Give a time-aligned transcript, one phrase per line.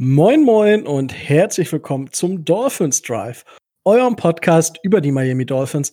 [0.00, 3.44] Moin Moin und herzlich willkommen zum Dolphins Drive,
[3.84, 5.92] eurem Podcast über die Miami Dolphins,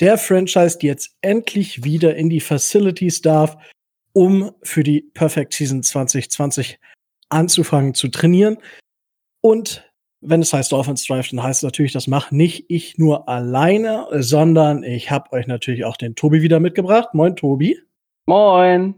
[0.00, 3.58] der Franchise, die jetzt endlich wieder in die Facilities darf,
[4.14, 6.78] um für die Perfect Season 2020
[7.28, 8.56] anzufangen zu trainieren.
[9.42, 9.92] Und
[10.22, 14.06] wenn es heißt Dolphins Drive, dann heißt es natürlich, das mache nicht ich nur alleine,
[14.22, 17.12] sondern ich habe euch natürlich auch den Tobi wieder mitgebracht.
[17.12, 17.78] Moin Tobi.
[18.24, 18.94] Moin.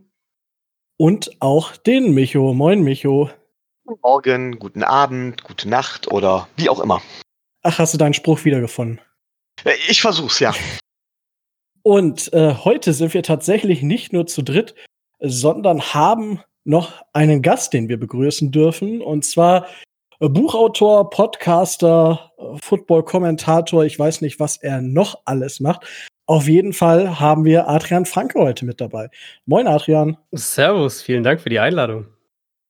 [0.99, 2.55] Und auch den Micho.
[2.55, 3.29] Moin Micho.
[3.87, 7.01] Guten Morgen, guten Abend, gute Nacht oder wie auch immer.
[7.63, 9.01] Ach, hast du deinen Spruch wiedergefunden?
[9.65, 10.53] Äh, ich versuch's, ja.
[11.85, 14.75] Und äh, heute sind wir tatsächlich nicht nur zu dritt,
[15.21, 19.01] sondern haben noch einen Gast, den wir begrüßen dürfen.
[19.01, 19.69] Und zwar
[20.19, 23.85] äh, Buchautor, Podcaster, äh, Football-Kommentator.
[23.85, 25.87] Ich weiß nicht, was er noch alles macht.
[26.27, 29.11] Auf jeden Fall haben wir Adrian Franke heute mit dabei.
[29.45, 30.17] Moin, Adrian.
[30.33, 32.07] Servus, vielen Dank für die Einladung.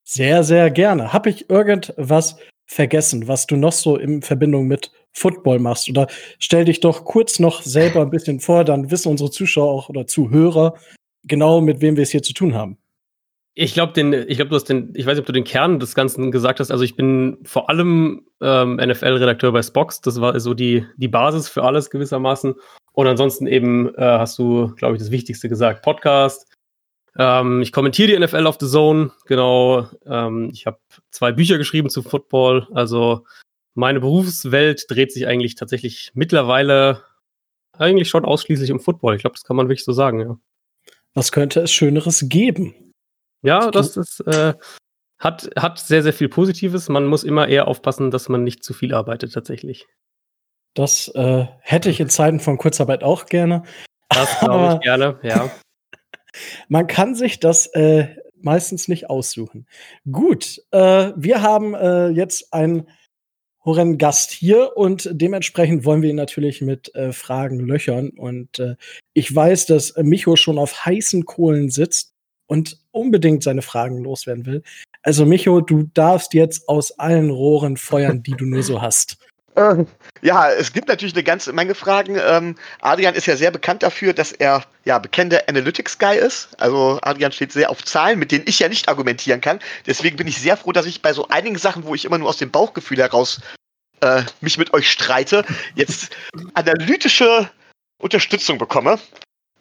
[0.09, 1.13] Sehr, sehr gerne.
[1.13, 5.89] Habe ich irgendwas vergessen, was du noch so in Verbindung mit Football machst?
[5.91, 6.07] Oder
[6.39, 10.07] stell dich doch kurz noch selber ein bisschen vor, dann wissen unsere Zuschauer auch oder
[10.07, 10.75] Zuhörer
[11.25, 12.79] genau, mit wem wir es hier zu tun haben.
[13.55, 15.81] Ich glaube, den, ich glaube, du hast den, ich weiß nicht, ob du den Kern
[15.81, 16.71] des Ganzen gesagt hast.
[16.71, 20.03] Also ich bin vor allem ähm, NFL-Redakteur bei Spox.
[20.03, 22.55] Das war so die, die Basis für alles gewissermaßen.
[22.93, 25.83] Und ansonsten eben äh, hast du, glaube ich, das Wichtigste gesagt.
[25.83, 26.47] Podcast,
[27.19, 29.89] ähm, ich kommentiere die NFL auf The Zone, genau.
[30.07, 30.79] Ähm, ich habe
[31.11, 32.69] zwei Bücher geschrieben zu Football.
[32.73, 33.25] Also
[33.75, 37.03] meine Berufswelt dreht sich eigentlich tatsächlich mittlerweile
[37.79, 39.17] eigentlich schon ausschließlich um Football.
[39.17, 40.39] Ich glaube, das kann man wirklich so sagen, ja.
[41.15, 42.93] Was könnte es Schöneres geben?
[43.43, 44.55] Ja, das ist, äh,
[45.19, 46.89] hat, hat sehr, sehr viel Positives.
[46.89, 49.87] Man muss immer eher aufpassen, dass man nicht zu viel arbeitet, tatsächlich.
[50.75, 53.63] Das äh, hätte ich in Zeiten von Kurzarbeit auch gerne.
[54.11, 55.51] Das glaube ich gerne, ja.
[56.69, 58.09] Man kann sich das äh,
[58.41, 59.67] meistens nicht aussuchen.
[60.11, 62.89] Gut, äh, wir haben äh, jetzt einen
[63.65, 68.11] horrenden Gast hier und dementsprechend wollen wir ihn natürlich mit äh, Fragen löchern.
[68.11, 68.77] Und äh,
[69.13, 72.15] ich weiß, dass Micho schon auf heißen Kohlen sitzt
[72.47, 74.63] und unbedingt seine Fragen loswerden will.
[75.03, 79.19] Also Micho, du darfst jetzt aus allen Rohren feuern, die du nur so hast.
[80.23, 82.19] Ja, es gibt natürlich eine ganze Menge Fragen.
[82.21, 86.49] Ähm, Adrian ist ja sehr bekannt dafür, dass er ja bekannter Analytics-Guy ist.
[86.59, 89.61] Also Adrian steht sehr auf Zahlen, mit denen ich ja nicht argumentieren kann.
[89.87, 92.29] Deswegen bin ich sehr froh, dass ich bei so einigen Sachen, wo ich immer nur
[92.29, 93.41] aus dem Bauchgefühl heraus
[94.01, 95.45] äh, mich mit euch streite,
[95.75, 96.15] jetzt
[96.55, 97.51] analytische
[97.99, 98.99] Unterstützung bekomme.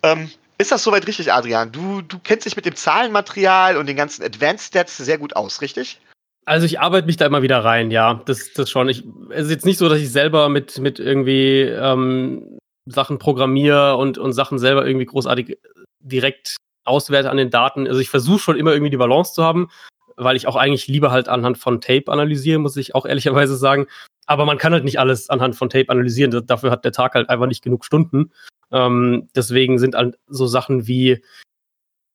[0.04, 1.72] Ähm, ist das soweit richtig, Adrian?
[1.72, 5.62] Du, du kennst dich mit dem Zahlenmaterial und den ganzen Advanced Stats sehr gut aus,
[5.62, 6.00] richtig?
[6.46, 8.22] Also ich arbeite mich da immer wieder rein, ja.
[8.26, 8.88] Das, das schon.
[8.88, 13.98] Ich, es ist jetzt nicht so, dass ich selber mit, mit irgendwie ähm, Sachen programmiere
[13.98, 15.58] und, und Sachen selber irgendwie großartig
[16.00, 17.88] direkt auswerte an den Daten.
[17.88, 19.70] Also ich versuche schon immer irgendwie die Balance zu haben,
[20.18, 23.88] weil ich auch eigentlich lieber halt anhand von Tape analysiere, muss ich auch ehrlicherweise sagen.
[24.28, 26.46] Aber man kann halt nicht alles anhand von Tape analysieren.
[26.46, 28.32] Dafür hat der Tag halt einfach nicht genug Stunden.
[28.72, 29.96] Ähm, deswegen sind
[30.28, 31.24] so Sachen wie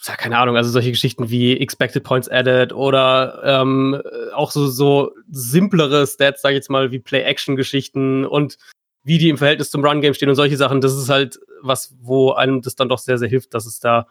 [0.04, 4.00] ja, keine Ahnung, also solche Geschichten wie Expected Points Added oder ähm,
[4.34, 8.56] auch so, so simplere Stats, sag ich jetzt mal, wie Play-Action-Geschichten und
[9.02, 12.32] wie die im Verhältnis zum Run-Game stehen und solche Sachen, das ist halt was, wo
[12.32, 14.06] einem das dann doch sehr, sehr hilft, dass es da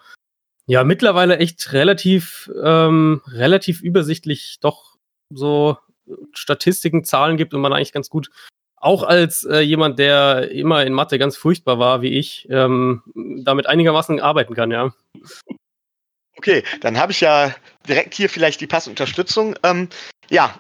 [0.68, 4.96] ja mittlerweile echt relativ, ähm, relativ übersichtlich doch
[5.34, 5.78] so
[6.34, 8.30] Statistiken, Zahlen gibt und man eigentlich ganz gut,
[8.78, 13.04] auch als äh, jemand, der immer in Mathe ganz furchtbar war, wie ich, ähm,
[13.44, 14.94] damit einigermaßen arbeiten kann, ja.
[16.40, 17.54] Okay, dann habe ich ja
[17.86, 19.56] direkt hier vielleicht die passende Unterstützung.
[19.62, 19.90] Ähm,
[20.30, 20.58] ja,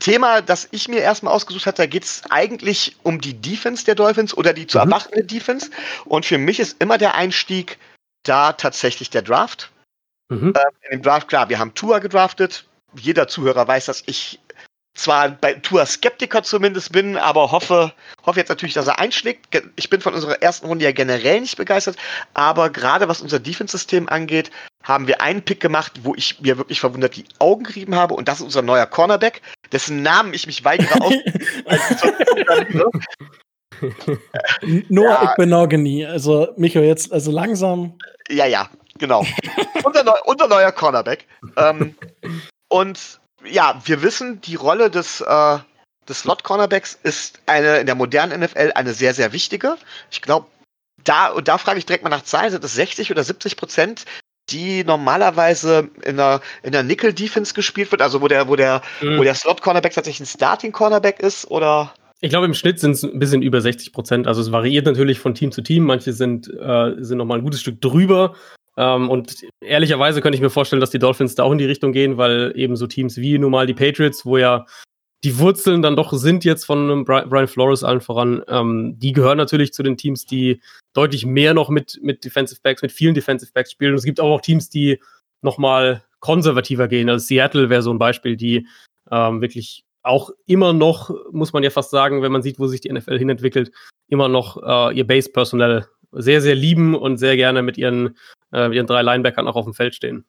[0.00, 3.94] Thema, das ich mir erstmal ausgesucht hatte, da geht es eigentlich um die Defense der
[3.94, 4.90] Dolphins oder die zu mhm.
[4.90, 5.70] erwartende Defense.
[6.06, 7.78] Und für mich ist immer der Einstieg
[8.24, 9.70] da tatsächlich der Draft.
[10.28, 10.54] Mhm.
[10.56, 12.64] Ähm, in dem Draft, klar, wir haben Tua gedraftet.
[12.96, 14.40] Jeder Zuhörer weiß, dass ich
[14.94, 17.92] zwar bei Tour Skeptiker zumindest bin, aber hoffe,
[18.24, 19.46] hoffe jetzt natürlich, dass er einschlägt.
[19.76, 21.96] Ich bin von unserer ersten Runde ja generell nicht begeistert,
[22.34, 24.50] aber gerade was unser Defense-System angeht,
[24.82, 28.28] haben wir einen Pick gemacht, wo ich mir wirklich verwundert die Augen gerieben habe und
[28.28, 29.42] das ist unser neuer Cornerback,
[29.72, 31.12] dessen Namen ich mich weigere aus.
[34.88, 35.32] Noah ja.
[35.32, 37.94] Igbenogany, also Micho, jetzt also langsam.
[38.28, 39.24] Ja, ja, genau.
[39.84, 41.26] unser, neu, unser neuer Cornerback.
[41.56, 41.94] Ähm,
[42.68, 45.58] und ja, wir wissen, die Rolle des, äh,
[46.08, 49.76] des Slot-Cornerbacks ist eine in der modernen NFL eine sehr, sehr wichtige.
[50.10, 50.46] Ich glaube,
[51.04, 54.04] da, und da frage ich direkt mal nach Zahlen, sind es 60 oder 70 Prozent,
[54.50, 59.18] die normalerweise in der, in der Nickel-Defense gespielt wird, also wo der, wo der, mhm.
[59.18, 61.94] wo der Slot-Cornerback tatsächlich ein Starting-Cornerback ist, oder?
[62.20, 64.26] Ich glaube, im Schnitt sind es ein bisschen über 60 Prozent.
[64.26, 65.84] Also es variiert natürlich von Team zu Team.
[65.84, 68.34] Manche sind, äh, sind noch mal ein gutes Stück drüber.
[68.80, 71.92] Ähm, und ehrlicherweise könnte ich mir vorstellen, dass die Dolphins da auch in die Richtung
[71.92, 74.64] gehen, weil eben so Teams wie nun mal die Patriots, wo ja
[75.22, 79.74] die Wurzeln dann doch sind jetzt von Brian Flores allen voran, ähm, die gehören natürlich
[79.74, 80.62] zu den Teams, die
[80.94, 83.92] deutlich mehr noch mit, mit Defensive Backs, mit vielen Defensive Backs spielen.
[83.92, 84.98] Und es gibt auch noch Teams, die
[85.42, 87.10] noch mal konservativer gehen.
[87.10, 88.66] Also Seattle wäre so ein Beispiel, die
[89.10, 92.80] ähm, wirklich auch immer noch, muss man ja fast sagen, wenn man sieht, wo sich
[92.80, 93.72] die NFL hinentwickelt,
[94.08, 98.16] immer noch äh, ihr Base-Personal sehr, sehr lieben und sehr gerne mit ihren,
[98.52, 100.24] äh, ihren drei Linebackern auch auf dem Feld stehen.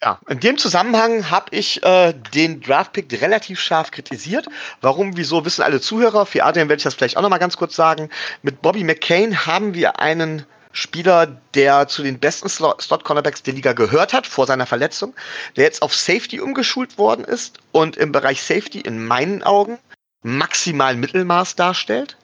[0.00, 4.46] Ja, in dem Zusammenhang habe ich äh, den Draftpick relativ scharf kritisiert.
[4.80, 6.24] Warum, wieso, wissen alle Zuhörer.
[6.24, 8.08] Für Adrian werde ich das vielleicht auch nochmal ganz kurz sagen.
[8.42, 14.12] Mit Bobby McCain haben wir einen Spieler, der zu den besten Slot-Cornerbacks der Liga gehört
[14.12, 15.14] hat vor seiner Verletzung,
[15.56, 19.78] der jetzt auf Safety umgeschult worden ist und im Bereich Safety in meinen Augen
[20.22, 22.16] maximal Mittelmaß darstellt.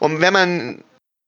[0.00, 0.84] Und wenn man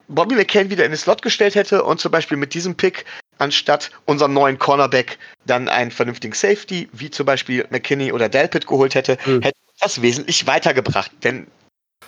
[0.08, 3.05] Bobby McCain wieder in den Slot gestellt hätte und zum Beispiel mit diesem Pick
[3.38, 8.94] anstatt unserem neuen Cornerback dann einen vernünftigen Safety, wie zum Beispiel McKinney oder Delpit geholt
[8.94, 9.43] hätte, hm.
[9.43, 11.11] hätte das wesentlich weitergebracht.
[11.23, 11.47] Denn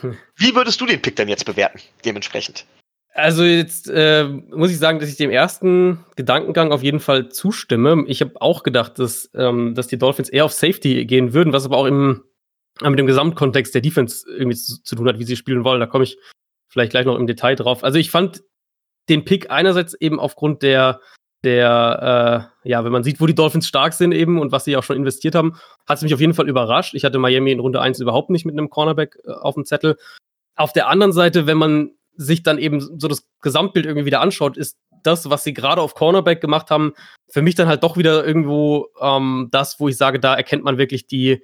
[0.00, 0.16] hm.
[0.36, 2.64] wie würdest du den Pick dann jetzt bewerten, dementsprechend?
[3.14, 8.04] Also jetzt äh, muss ich sagen, dass ich dem ersten Gedankengang auf jeden Fall zustimme.
[8.06, 11.64] Ich habe auch gedacht, dass, ähm, dass die Dolphins eher auf Safety gehen würden, was
[11.64, 12.22] aber auch im,
[12.80, 15.80] mit dem Gesamtkontext der Defense irgendwie zu, zu tun hat, wie sie spielen wollen.
[15.80, 16.16] Da komme ich
[16.68, 17.84] vielleicht gleich noch im Detail drauf.
[17.84, 18.42] Also ich fand
[19.08, 21.00] den Pick einerseits eben aufgrund der,
[21.44, 24.76] der, äh, ja, wenn man sieht, wo die Dolphins stark sind eben und was sie
[24.76, 25.56] auch schon investiert haben,
[25.86, 26.94] hat es mich auf jeden Fall überrascht.
[26.94, 29.96] Ich hatte Miami in Runde 1 überhaupt nicht mit einem Cornerback äh, auf dem Zettel.
[30.56, 34.56] Auf der anderen Seite, wenn man sich dann eben so das Gesamtbild irgendwie wieder anschaut,
[34.56, 36.92] ist das, was sie gerade auf Cornerback gemacht haben,
[37.30, 40.76] für mich dann halt doch wieder irgendwo ähm, das, wo ich sage, da erkennt man
[40.76, 41.42] wirklich die,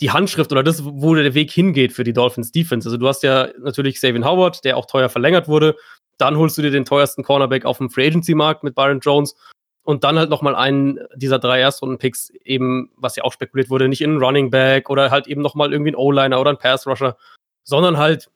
[0.00, 2.88] die Handschrift oder das, wo der Weg hingeht für die Dolphins Defense.
[2.88, 5.76] Also du hast ja natürlich Savin Howard, der auch teuer verlängert wurde.
[6.18, 9.34] Dann holst du dir den teuersten Cornerback auf dem Free Agency Markt mit Byron Jones
[9.84, 14.00] und dann halt nochmal einen dieser drei Erstrunden-Picks eben, was ja auch spekuliert wurde, nicht
[14.00, 17.16] in einen Running Back oder halt eben nochmal irgendwie einen O-Liner oder einen Pass Rusher,
[17.62, 18.28] sondern halt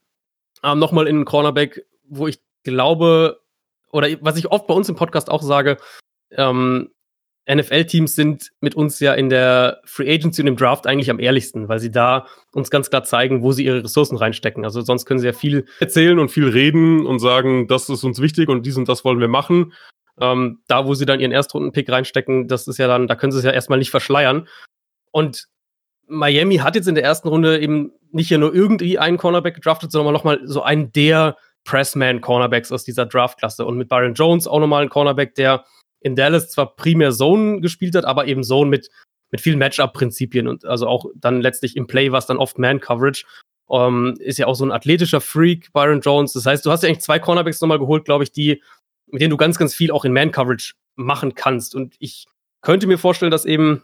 [0.63, 3.41] ähm, nochmal in einen Cornerback, wo ich glaube,
[3.91, 5.79] oder was ich oft bei uns im Podcast auch sage,
[6.31, 6.91] ähm,
[7.49, 11.69] NFL-Teams sind mit uns ja in der Free Agency und im Draft eigentlich am ehrlichsten,
[11.69, 14.65] weil sie da uns ganz klar zeigen, wo sie ihre Ressourcen reinstecken.
[14.65, 18.21] Also sonst können sie ja viel erzählen und viel reden und sagen, das ist uns
[18.21, 19.73] wichtig und dies und das wollen wir machen.
[20.21, 23.39] Ähm, da, wo sie dann ihren Erstrunden-Pick reinstecken, das ist ja dann, da können sie
[23.39, 24.47] es ja erstmal nicht verschleiern.
[25.11, 25.47] Und
[26.07, 29.93] Miami hat jetzt in der ersten Runde eben nicht hier nur irgendwie einen Cornerback gedraftet,
[29.93, 33.65] sondern nochmal so einen der Pressman-Cornerbacks aus dieser Draftklasse.
[33.65, 35.65] Und mit Byron Jones auch nochmal einen Cornerback, der
[36.01, 38.91] in Dallas zwar primär Zone gespielt hat, aber eben Zone mit,
[39.31, 43.25] mit vielen Matchup-Prinzipien und also auch dann letztlich im Play war es dann oft Man-Coverage.
[43.71, 46.33] Ähm, ist ja auch so ein athletischer Freak, Byron Jones.
[46.33, 48.63] Das heißt, du hast ja eigentlich zwei Cornerbacks nochmal geholt, glaube ich, die,
[49.07, 51.75] mit denen du ganz, ganz viel auch in Man-Coverage machen kannst.
[51.75, 52.27] Und ich
[52.63, 53.83] könnte mir vorstellen, dass eben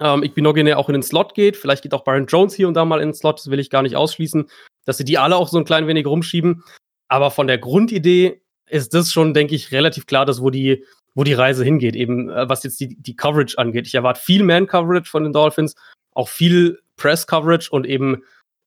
[0.00, 1.56] ähm, Igbinogene auch in den Slot geht.
[1.56, 3.70] Vielleicht geht auch Byron Jones hier und da mal in den Slot, das will ich
[3.70, 4.48] gar nicht ausschließen,
[4.84, 6.64] dass sie die alle auch so ein klein wenig rumschieben.
[7.08, 11.24] Aber von der Grundidee ist das schon, denke ich, relativ klar, dass wo die, wo
[11.24, 13.86] die Reise hingeht, eben äh, was jetzt die, die Coverage angeht.
[13.86, 15.74] Ich erwarte viel Man-Coverage von den Dolphins,
[16.12, 18.22] auch viel Press-Coverage und eben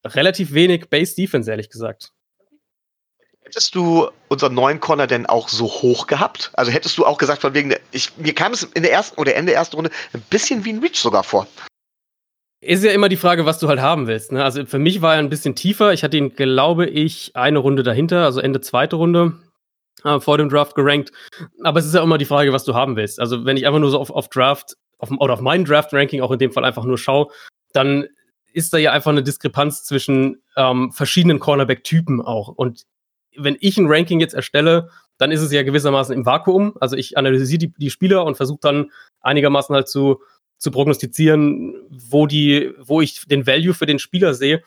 [0.05, 2.11] relativ wenig Base-Defense, ehrlich gesagt.
[3.44, 6.51] Hättest du unseren neuen Corner denn auch so hoch gehabt?
[6.53, 9.35] Also hättest du auch gesagt, von wegen, ich, mir kam es in der ersten oder
[9.35, 11.47] Ende der ersten Runde ein bisschen wie ein Reach sogar vor.
[12.59, 14.33] Ist ja immer die Frage, was du halt haben willst.
[14.33, 14.43] Ne?
[14.43, 15.93] Also für mich war er ein bisschen tiefer.
[15.93, 19.38] Ich hatte ihn, glaube ich, eine Runde dahinter, also Ende zweite Runde
[20.04, 21.12] äh, vor dem Draft gerankt.
[21.63, 23.20] Aber es ist ja immer die Frage, was du haben willst.
[23.20, 26.32] Also wenn ich einfach nur so auf, auf Draft auf, oder auf mein Draft-Ranking auch
[26.32, 27.27] in dem Fall einfach nur schaue,
[27.74, 28.08] dann
[28.54, 32.48] ist da ja einfach eine Diskrepanz zwischen ähm, verschiedenen Cornerback-Typen auch.
[32.50, 32.84] Und
[33.36, 36.75] wenn ich ein Ranking jetzt erstelle, dann ist es ja gewissermaßen im Vakuum.
[36.80, 40.22] Also ich analysiere die, die Spieler und versuche dann einigermaßen halt zu,
[40.58, 44.63] zu prognostizieren, wo die, wo ich den Value für den Spieler sehe.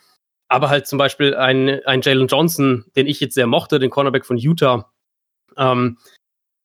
[0.47, 4.25] Aber halt zum Beispiel ein, ein Jalen Johnson, den ich jetzt sehr mochte, den Cornerback
[4.25, 4.91] von Utah,
[5.57, 5.97] ähm,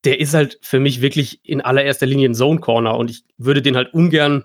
[0.04, 3.62] der ist halt für mich wirklich in allererster Linie ein Zone Corner und ich würde
[3.62, 4.44] den halt ungern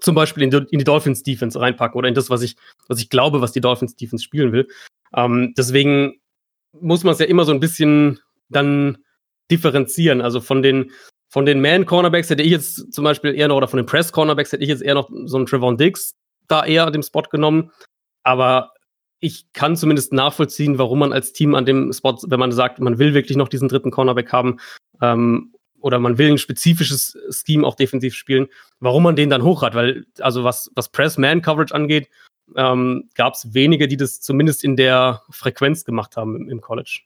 [0.00, 2.56] zum Beispiel in die, in die Dolphins Defense reinpacken oder in das, was ich,
[2.88, 4.68] was ich glaube, was die Dolphins Defense spielen will.
[5.14, 6.20] Ähm, deswegen
[6.72, 8.98] muss man es ja immer so ein bisschen dann
[9.50, 10.20] differenzieren.
[10.20, 10.92] Also von den,
[11.28, 14.62] von den Man-Cornerbacks hätte ich jetzt zum Beispiel eher noch, oder von den Press-Cornerbacks hätte
[14.62, 16.14] ich jetzt eher noch so einen Trevon Diggs
[16.46, 17.70] da eher an dem Spot genommen.
[18.22, 18.72] Aber
[19.20, 22.98] ich kann zumindest nachvollziehen, warum man als Team an dem Spot, wenn man sagt, man
[22.98, 24.58] will wirklich noch diesen dritten Cornerback haben,
[25.02, 28.48] ähm, oder man will ein spezifisches Scheme auch defensiv spielen,
[28.80, 29.74] warum man den dann hoch hat.
[29.74, 32.08] Weil, also was, was Press-Man-Coverage angeht,
[32.56, 37.00] ähm, gab es wenige, die das zumindest in der Frequenz gemacht haben im, im College.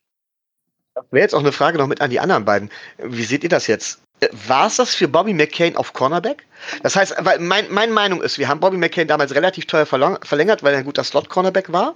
[1.11, 2.71] Wäre jetzt auch eine Frage noch mit an die anderen beiden.
[2.99, 4.02] Wie seht ihr das jetzt?
[4.47, 6.47] War es das für Bobby McCain auf Cornerback?
[6.83, 10.62] Das heißt, weil mein, meine Meinung ist, wir haben Bobby McCain damals relativ teuer verlängert,
[10.62, 11.95] weil er ein guter Slot-Cornerback war.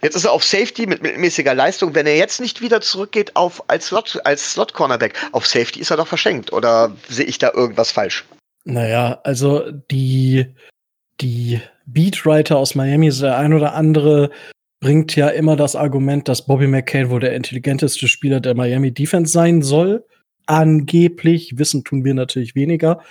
[0.00, 1.94] Jetzt ist er auf Safety mit mittelmäßiger Leistung.
[1.94, 5.90] Wenn er jetzt nicht wieder zurückgeht auf als Slot, als Slot Cornerback, auf Safety ist
[5.90, 6.52] er doch verschenkt.
[6.52, 8.24] Oder sehe ich da irgendwas falsch?
[8.64, 10.46] Naja, also die,
[11.20, 14.30] die Beatwriter aus Miami, der ein oder andere
[14.80, 19.32] bringt ja immer das Argument, dass Bobby McCain wohl der intelligenteste Spieler der Miami Defense
[19.32, 20.04] sein soll.
[20.46, 23.02] Angeblich, wissen tun wir natürlich weniger.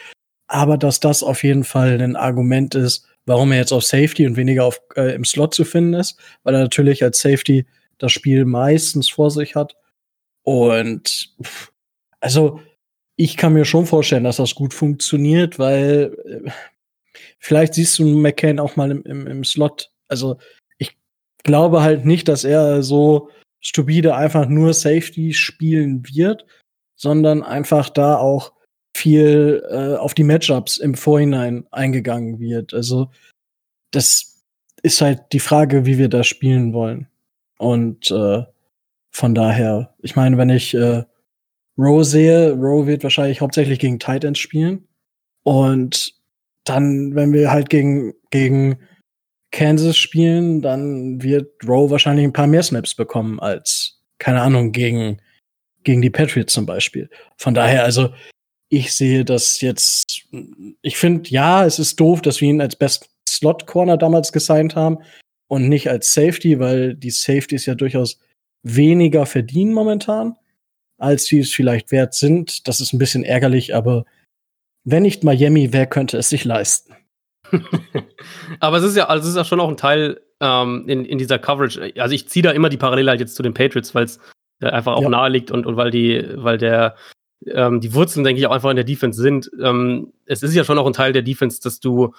[0.48, 4.36] Aber dass das auf jeden Fall ein Argument ist, warum er jetzt auf Safety und
[4.36, 7.66] weniger auf, äh, im Slot zu finden ist, weil er natürlich als Safety
[7.98, 9.76] das Spiel meistens vor sich hat.
[10.44, 11.34] Und
[12.20, 12.60] also
[13.16, 16.52] ich kann mir schon vorstellen, dass das gut funktioniert, weil äh,
[17.40, 19.92] vielleicht siehst du McCain auch mal im, im, im Slot.
[20.08, 20.38] Also
[20.80, 20.98] ich
[21.44, 26.46] glaube halt nicht, dass er so stupide einfach nur Safety spielen wird,
[27.02, 28.54] sondern einfach da auch
[28.96, 32.76] viel äh, auf die Matchups im Vorhinein eingegangen wird.
[32.76, 33.10] Also
[33.90, 34.44] das
[34.84, 37.08] ist halt die Frage, wie wir da spielen wollen.
[37.58, 38.44] Und äh,
[39.10, 41.04] von daher, ich meine, wenn ich äh,
[41.76, 44.88] Rowe sehe, Rowe wird wahrscheinlich hauptsächlich gegen Titans spielen.
[45.42, 46.14] Und
[46.66, 48.78] dann, wenn wir halt gegen, gegen
[49.50, 55.20] Kansas spielen, dann wird Rowe wahrscheinlich ein paar mehr Snaps bekommen als, keine Ahnung, gegen,
[55.84, 57.10] gegen die Patriots zum Beispiel.
[57.38, 58.14] Von daher, also,
[58.70, 60.24] ich sehe das jetzt,
[60.82, 64.76] ich finde, ja, es ist doof, dass wir ihn als Best Slot Corner damals gesigned
[64.76, 65.00] haben
[65.48, 68.20] und nicht als Safety, weil die Safeties ja durchaus
[68.64, 70.38] weniger verdienen momentan,
[70.98, 72.68] als sie es vielleicht wert sind.
[72.68, 74.06] Das ist ein bisschen ärgerlich, aber
[74.84, 76.96] wenn nicht Miami, wer könnte es sich leisten?
[78.60, 81.18] aber es ist ja, also es ist ja schon auch ein Teil ähm, in, in
[81.18, 81.94] dieser Coverage.
[81.98, 84.20] Also ich ziehe da immer die Parallele halt jetzt zu den Patriots, weil es
[84.62, 85.10] einfach auch ja.
[85.10, 86.96] nahe liegt und, und weil die, weil der
[87.48, 89.50] ähm, die Wurzeln, denke ich, auch einfach in der Defense sind.
[89.60, 92.14] Ähm, es ist ja schon auch ein Teil der Defense, dass du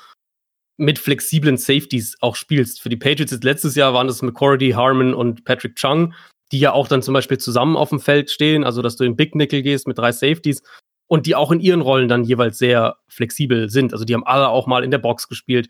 [0.76, 2.80] mit flexiblen Safeties auch spielst.
[2.80, 6.14] Für die Patriots letztes Jahr waren das McCordy, Harmon und Patrick Chung,
[6.50, 9.16] die ja auch dann zum Beispiel zusammen auf dem Feld stehen, also dass du in
[9.16, 10.62] Big Nickel gehst mit drei Safeties
[11.06, 13.92] und die auch in ihren Rollen dann jeweils sehr flexibel sind.
[13.92, 15.68] Also die haben alle auch mal in der Box gespielt.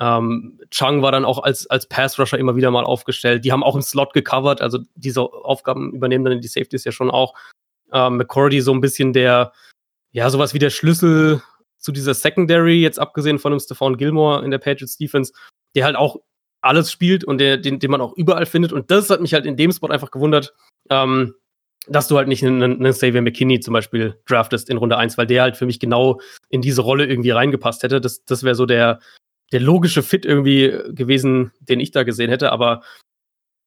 [0.00, 3.44] Ähm, Chung war dann auch als, als Pass-Rusher immer wieder mal aufgestellt.
[3.44, 7.10] Die haben auch im Slot gecovert, also diese Aufgaben übernehmen dann die Safeties ja schon
[7.10, 7.34] auch
[7.92, 9.52] ähm, McCordy so ein bisschen der,
[10.12, 11.42] ja, sowas wie der Schlüssel
[11.78, 15.32] zu dieser Secondary, jetzt abgesehen von dem Stephon Gilmore in der Patriots Defense,
[15.74, 16.16] der halt auch
[16.60, 18.72] alles spielt und der, den, den man auch überall findet.
[18.72, 20.54] Und das hat mich halt in dem Spot einfach gewundert,
[20.88, 21.34] ähm,
[21.86, 25.26] dass du halt nicht einen, einen Xavier McKinney zum Beispiel draftest in Runde 1, weil
[25.26, 28.00] der halt für mich genau in diese Rolle irgendwie reingepasst hätte.
[28.00, 29.00] Das, das wäre so der,
[29.52, 32.52] der logische Fit irgendwie gewesen, den ich da gesehen hätte.
[32.52, 32.82] Aber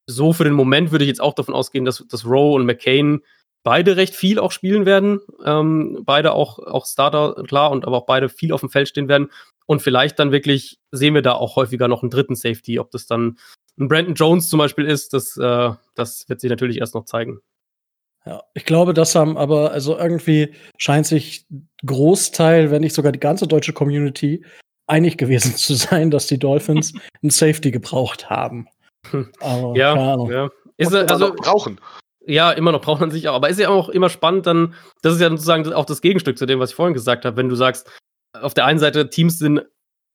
[0.07, 3.21] so für den Moment würde ich jetzt auch davon ausgehen, dass, dass Rowe und McCain
[3.63, 5.19] beide recht viel auch spielen werden.
[5.43, 9.09] Ähm, beide auch, auch Starter, klar, und aber auch beide viel auf dem Feld stehen
[9.09, 9.29] werden.
[9.65, 12.79] Und vielleicht dann wirklich sehen wir da auch häufiger noch einen dritten Safety.
[12.79, 13.37] Ob das dann
[13.77, 17.41] ein Brandon Jones zum Beispiel ist, das, äh, das wird sich natürlich erst noch zeigen.
[18.25, 21.45] Ja, ich glaube, das haben aber, also irgendwie scheint sich
[21.85, 24.43] Großteil, wenn nicht sogar die ganze deutsche Community
[24.87, 28.67] einig gewesen zu sein, dass die Dolphins ein Safety gebraucht haben.
[29.39, 30.49] Aber, ja, ja.
[30.77, 31.79] Ist, also, brauchen
[32.27, 33.35] ja, immer noch braucht man sich auch.
[33.35, 36.45] Aber ist ja auch immer spannend, dann, das ist ja sozusagen auch das Gegenstück zu
[36.45, 37.37] dem, was ich vorhin gesagt habe.
[37.37, 37.89] Wenn du sagst,
[38.33, 39.61] auf der einen Seite, Teams sind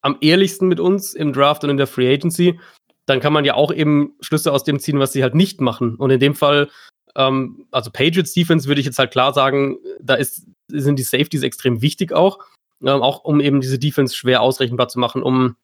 [0.03, 2.61] am ehrlichsten mit uns im Draft und in der Free Agency,
[3.07, 5.97] dann kann man ja auch eben Schlüsse aus dem ziehen, was sie halt nicht machen.
[5.97, 6.69] Und in dem Fall,
[7.17, 11.43] ähm, also Patriots Defense würde ich jetzt halt klar sagen, da ist, sind die Safeties
[11.43, 12.41] extrem wichtig auch.
[12.83, 15.57] Ähm, auch um eben diese Defense schwer ausrechenbar zu machen, um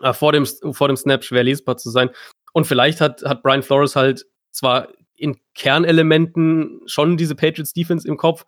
[0.00, 2.10] äh, vor, dem, vor dem Snap schwer lesbar zu sein.
[2.52, 8.16] Und vielleicht hat, hat Brian Flores halt zwar in Kernelementen schon diese Patriots Defense im
[8.16, 8.44] Kopf,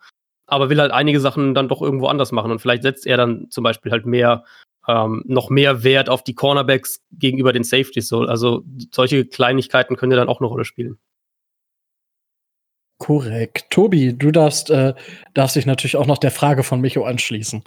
[0.46, 2.50] aber will halt einige Sachen dann doch irgendwo anders machen.
[2.50, 4.44] Und vielleicht setzt er dann zum Beispiel halt mehr,
[4.88, 8.08] ähm, noch mehr Wert auf die Cornerbacks gegenüber den Safeties.
[8.08, 8.20] So.
[8.20, 10.99] Also solche Kleinigkeiten können ja dann auch eine Rolle spielen.
[12.99, 13.66] Korrekt.
[13.70, 14.94] Tobi, du darfst, äh,
[15.35, 17.62] darfst dich natürlich auch noch der Frage von Micho anschließen.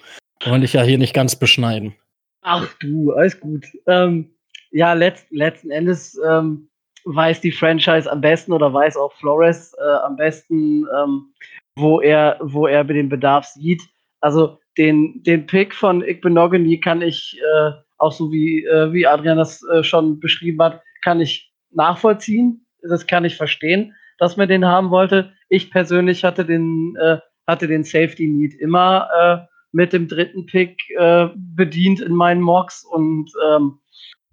[0.46, 1.96] Wollen dich ja hier nicht ganz beschneiden.
[2.42, 3.66] Ach du, alles gut.
[3.88, 4.32] Ähm,
[4.72, 6.70] ja, letzt, letzten Endes ähm,
[7.06, 11.34] weiß die Franchise am besten oder weiß auch Flores äh, am besten, ähm,
[11.76, 13.82] wo er, wo er den Bedarf sieht.
[14.22, 19.38] Also den, den Pick von Igbenogany kann ich, äh, auch so wie, äh, wie Adrian
[19.38, 22.66] das äh, schon beschrieben hat, kann ich nachvollziehen.
[22.82, 25.34] Das kann ich verstehen, dass man den haben wollte.
[25.50, 29.38] Ich persönlich hatte den, äh, hatte den Safety Need immer äh,
[29.72, 33.80] mit dem dritten Pick äh, bedient in meinen Mocks und ähm,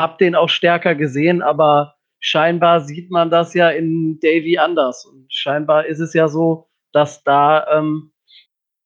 [0.01, 5.05] habe den auch stärker gesehen, aber scheinbar sieht man das ja in Davy anders.
[5.05, 8.13] Und scheinbar ist es ja so, dass da ähm,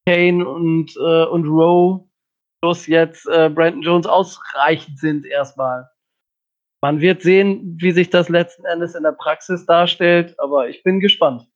[0.05, 2.07] Kane und, äh, und Rowe
[2.61, 5.89] plus jetzt äh, Brandon Jones ausreichend sind erstmal.
[6.83, 10.99] Man wird sehen, wie sich das letzten Endes in der Praxis darstellt, aber ich bin
[10.99, 11.47] gespannt.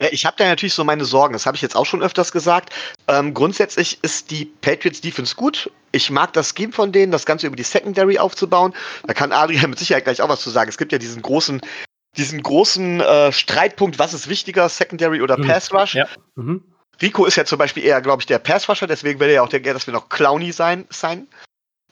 [0.00, 2.30] Ja, ich habe da natürlich so meine Sorgen, das habe ich jetzt auch schon öfters
[2.30, 2.72] gesagt.
[3.08, 5.70] Ähm, grundsätzlich ist die Patriots Defense gut.
[5.90, 8.74] Ich mag das Scheme von denen, das Ganze über die Secondary aufzubauen.
[9.06, 10.68] Da kann Adrian mit Sicherheit gleich auch was zu sagen.
[10.68, 11.60] Es gibt ja diesen großen,
[12.16, 15.48] diesen großen äh, Streitpunkt, was ist wichtiger, Secondary oder mhm.
[15.48, 15.94] Pass Rush.
[15.94, 16.06] Ja.
[16.36, 16.62] Mhm.
[17.02, 19.42] Rico ist ja zum Beispiel eher, glaube ich, der Pass Rusher, deswegen will er ja
[19.42, 20.86] auch der, dass wir noch Clowny sein.
[20.90, 21.28] sein.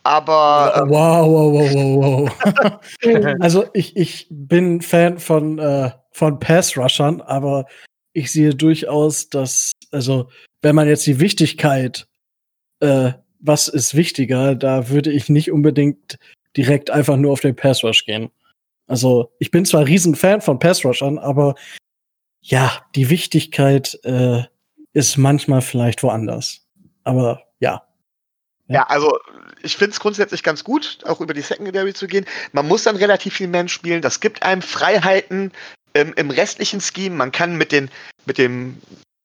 [0.03, 0.75] Aber.
[0.77, 3.37] Ähm, wow, wow, wow, wow, wow.
[3.41, 7.67] also ich, ich bin Fan von, äh, von Pass-Rushern, aber
[8.17, 10.31] ich sehe durchaus, dass, also,
[10.63, 12.09] wenn man jetzt die Wichtigkeit,
[12.81, 16.19] äh, was ist wichtiger, da würde ich nicht unbedingt
[16.57, 18.31] direkt einfach nur auf den Pass Rush gehen.
[18.87, 21.57] Also, ich bin zwar riesen Fan von Pass Rushern, aber
[22.41, 24.45] ja, die Wichtigkeit äh,
[24.95, 26.67] ist manchmal vielleicht woanders.
[27.05, 27.83] Aber ja.
[28.69, 29.19] Ja, also
[29.63, 32.25] ich finde es grundsätzlich ganz gut, auch über die Secondary zu gehen.
[32.53, 34.01] Man muss dann relativ viel Man spielen.
[34.01, 35.53] Das gibt einem Freiheiten,
[35.97, 37.91] ähm, im restlichen Scheme, man kann mit den,
[38.27, 38.81] mit dem,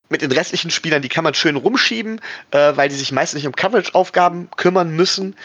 [0.09, 3.47] mit den restlichen Spielern, die kann man schön rumschieben, äh, weil die sich meistens nicht
[3.47, 5.35] um Coverage-Aufgaben kümmern müssen.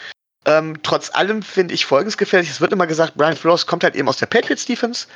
[0.45, 2.49] Ähm, trotz allem finde ich folgendes gefährlich.
[2.49, 5.07] Es wird immer gesagt, Brian Flores kommt halt eben aus der Patriots Defense.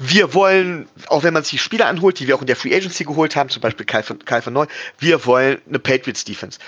[0.00, 3.04] Wir wollen, auch wenn man sich Spieler anholt, die wir auch in der Free Agency
[3.04, 4.66] geholt haben, zum Beispiel Kyle von, Kyle von Neu,
[4.98, 6.58] wir wollen eine Patriots Defense.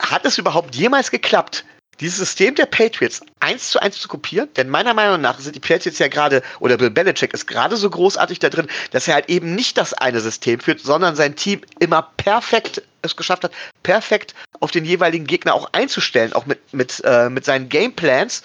[0.00, 1.64] Hat es überhaupt jemals geklappt,
[2.00, 5.60] dieses System der Patriots eins zu eins zu kopieren, denn meiner Meinung nach sind die
[5.60, 9.28] Patriots ja gerade, oder Bill Belichick ist gerade so großartig da drin, dass er halt
[9.28, 14.34] eben nicht das eine System führt, sondern sein Team immer perfekt es geschafft hat, perfekt
[14.60, 18.42] auf den jeweiligen Gegner auch einzustellen, auch mit, mit, äh, mit seinen Gameplans.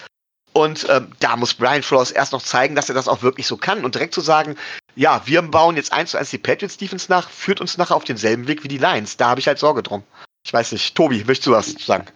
[0.52, 3.56] Und ähm, da muss Brian Flores erst noch zeigen, dass er das auch wirklich so
[3.56, 3.84] kann.
[3.84, 4.56] Und direkt zu sagen,
[4.96, 8.04] ja, wir bauen jetzt eins zu eins die Patriots Defense nach, führt uns nachher auf
[8.04, 9.16] denselben Weg wie die Lions.
[9.16, 10.02] Da habe ich halt Sorge drum.
[10.44, 12.06] Ich weiß nicht, Tobi, möchtest du was sagen?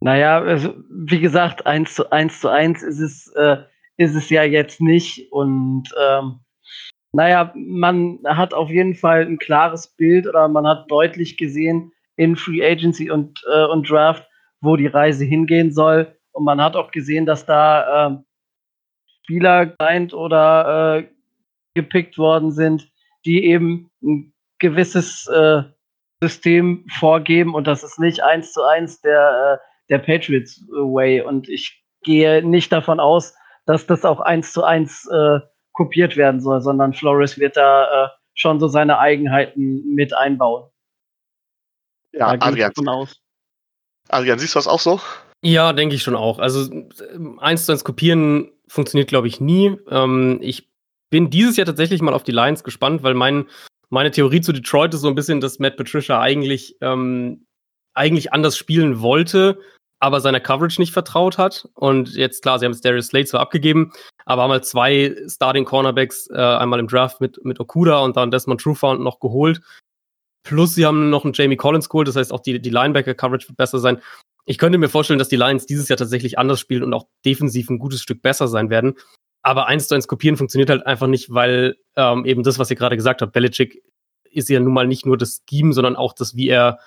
[0.00, 3.58] Naja, also, wie gesagt, eins zu eins zu eins ist es, äh,
[3.96, 5.32] ist es ja jetzt nicht.
[5.32, 6.40] Und ähm,
[7.12, 12.36] naja, man hat auf jeden Fall ein klares Bild oder man hat deutlich gesehen in
[12.36, 14.28] Free Agency und, äh, und Draft,
[14.60, 16.14] wo die Reise hingehen soll.
[16.32, 18.16] Und man hat auch gesehen, dass da äh,
[19.22, 21.08] Spieler gesigned oder äh,
[21.74, 22.90] gepickt worden sind,
[23.24, 25.62] die eben ein gewisses äh,
[26.22, 31.22] System vorgeben und das ist nicht eins zu eins der äh, der Patriots Way.
[31.22, 33.34] Und ich gehe nicht davon aus,
[33.66, 35.40] dass das auch eins zu eins äh,
[35.72, 40.70] kopiert werden soll, sondern Flores wird da äh, schon so seine Eigenheiten mit einbauen.
[42.12, 42.72] Ja, Adrian.
[44.08, 45.00] Adrian, siehst du das auch so?
[45.42, 46.38] Ja, denke ich schon auch.
[46.38, 46.70] Also
[47.38, 49.76] eins zu eins kopieren funktioniert, glaube ich, nie.
[49.90, 50.70] Ähm, ich
[51.10, 53.46] bin dieses Jahr tatsächlich mal auf die Lions gespannt, weil mein,
[53.90, 57.46] meine Theorie zu Detroit ist so ein bisschen, dass Matt Patricia eigentlich, ähm,
[57.94, 59.58] eigentlich anders spielen wollte,
[59.98, 61.68] aber seiner Coverage nicht vertraut hat.
[61.74, 63.92] Und jetzt, klar, sie haben jetzt Darius Slade zwar abgegeben,
[64.24, 68.30] aber haben halt zwei Starting Cornerbacks, äh, einmal im Draft mit, mit Okuda und dann
[68.30, 69.60] Desmond Truefound noch geholt.
[70.44, 73.56] Plus sie haben noch einen Jamie Collins geholt, das heißt auch die, die Linebacker-Coverage wird
[73.56, 74.00] besser sein.
[74.44, 77.68] Ich könnte mir vorstellen, dass die Lions dieses Jahr tatsächlich anders spielen und auch defensiv
[77.68, 78.94] ein gutes Stück besser sein werden.
[79.42, 82.76] Aber eins zu eins kopieren funktioniert halt einfach nicht, weil ähm, eben das, was ihr
[82.76, 83.82] gerade gesagt habt, Belichick
[84.30, 86.78] ist ja nun mal nicht nur das Scheme, sondern auch das, wie er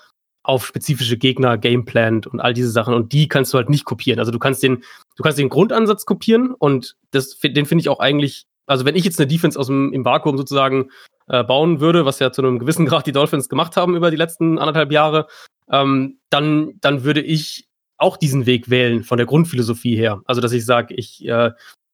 [0.50, 2.96] auf spezifische Gegner gameplant und all diese Sachen.
[2.96, 4.18] Und die kannst du halt nicht kopieren.
[4.18, 4.84] Also du kannst den,
[5.16, 9.06] du kannst den Grundansatz kopieren und das, den finde ich auch eigentlich, also wenn ich
[9.06, 10.90] jetzt eine Defense aus dem im Vakuum sozusagen
[11.28, 14.18] äh, bauen würde, was ja zu einem gewissen Grad die Dolphins gemacht haben über die
[14.18, 15.28] letzten anderthalb Jahre,
[15.72, 17.68] ähm, dann, dann würde ich
[18.00, 20.24] auch diesen Weg wählen von der Grundphilosophie her.
[20.26, 21.52] Also dass ich sage, ich, äh,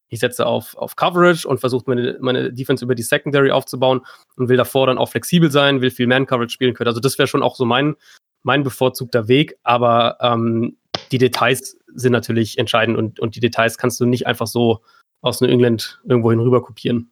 [0.08, 4.00] ich setze auf, auf Coverage und versuche meine, meine Defense über die Secondary aufzubauen
[4.36, 6.88] und will davor dann auch flexibel sein, will viel Man-Coverage spielen können.
[6.88, 7.96] Also das wäre schon auch so mein,
[8.46, 10.76] mein bevorzugter Weg, aber ähm,
[11.10, 14.82] die Details sind natürlich entscheidend und, und die Details kannst du nicht einfach so
[15.20, 17.10] aus New England irgendwo hinüber kopieren.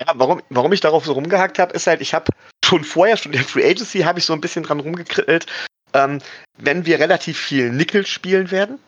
[0.00, 2.32] Ja, warum, warum ich darauf so rumgehackt habe, ist halt, ich habe
[2.64, 5.44] schon vorher, schon in der Free Agency, habe ich so ein bisschen dran rumgekrittelt,
[5.92, 6.20] ähm,
[6.56, 8.78] wenn wir relativ viel Nickel spielen werden,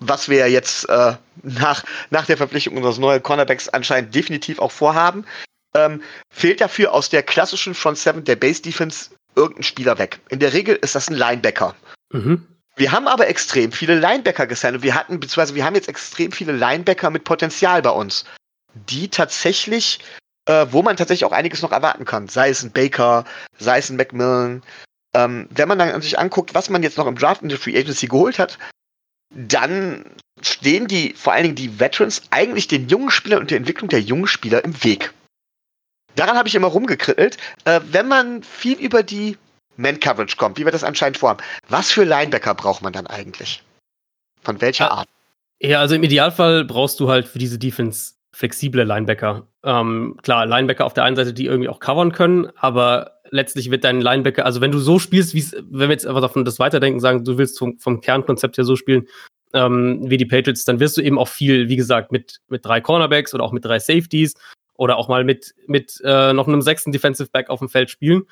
[0.00, 4.72] was wir ja jetzt äh, nach, nach der Verpflichtung unseres neuen Cornerbacks anscheinend definitiv auch
[4.72, 5.26] vorhaben,
[5.74, 10.20] ähm, fehlt dafür aus der klassischen Front 7 der Base Defense irgendein Spieler weg.
[10.28, 11.74] In der Regel ist das ein Linebacker.
[12.12, 12.46] Mhm.
[12.76, 16.52] Wir haben aber extrem viele Linebacker und wir hatten, beziehungsweise wir haben jetzt extrem viele
[16.52, 18.24] Linebacker mit Potenzial bei uns,
[18.74, 20.00] die tatsächlich,
[20.46, 22.28] äh, wo man tatsächlich auch einiges noch erwarten kann.
[22.28, 23.24] Sei es ein Baker,
[23.58, 24.62] sei es ein Macmillan.
[25.14, 27.78] Ähm, wenn man dann sich anguckt, was man jetzt noch im Draft in der Free
[27.78, 28.58] Agency geholt hat,
[29.34, 30.04] dann
[30.40, 34.00] stehen die, vor allen Dingen die Veterans, eigentlich den jungen Spielern und der Entwicklung der
[34.00, 35.12] jungen Spieler im Weg
[36.16, 37.36] daran habe ich immer rumgekrittelt.
[37.64, 39.36] Äh, wenn man viel über die
[39.76, 43.62] Man-Coverage kommt, wie wir das anscheinend vorhaben, was für Linebacker braucht man dann eigentlich?
[44.42, 44.90] Von welcher ja.
[44.90, 45.08] Art?
[45.60, 49.46] Ja, also im Idealfall brauchst du halt für diese Defense flexible Linebacker.
[49.62, 53.84] Ähm, klar, Linebacker auf der einen Seite, die irgendwie auch covern können, aber letztlich wird
[53.84, 57.00] dein Linebacker, also wenn du so spielst, wie wenn wir jetzt einfach davon das weiterdenken,
[57.00, 59.06] sagen, du willst vom, vom Kernkonzept her so spielen,
[59.54, 62.80] ähm, wie die Patriots, dann wirst du eben auch viel, wie gesagt, mit, mit drei
[62.80, 64.34] Cornerbacks oder auch mit drei Safeties
[64.82, 68.24] oder auch mal mit, mit äh, noch einem sechsten Defensive Back auf dem Feld spielen.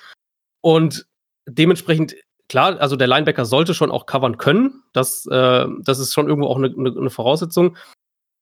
[0.60, 1.06] Und
[1.46, 2.16] dementsprechend,
[2.48, 4.82] klar, also der Linebacker sollte schon auch covern können.
[4.92, 7.76] Das, äh, das ist schon irgendwo auch eine, eine Voraussetzung.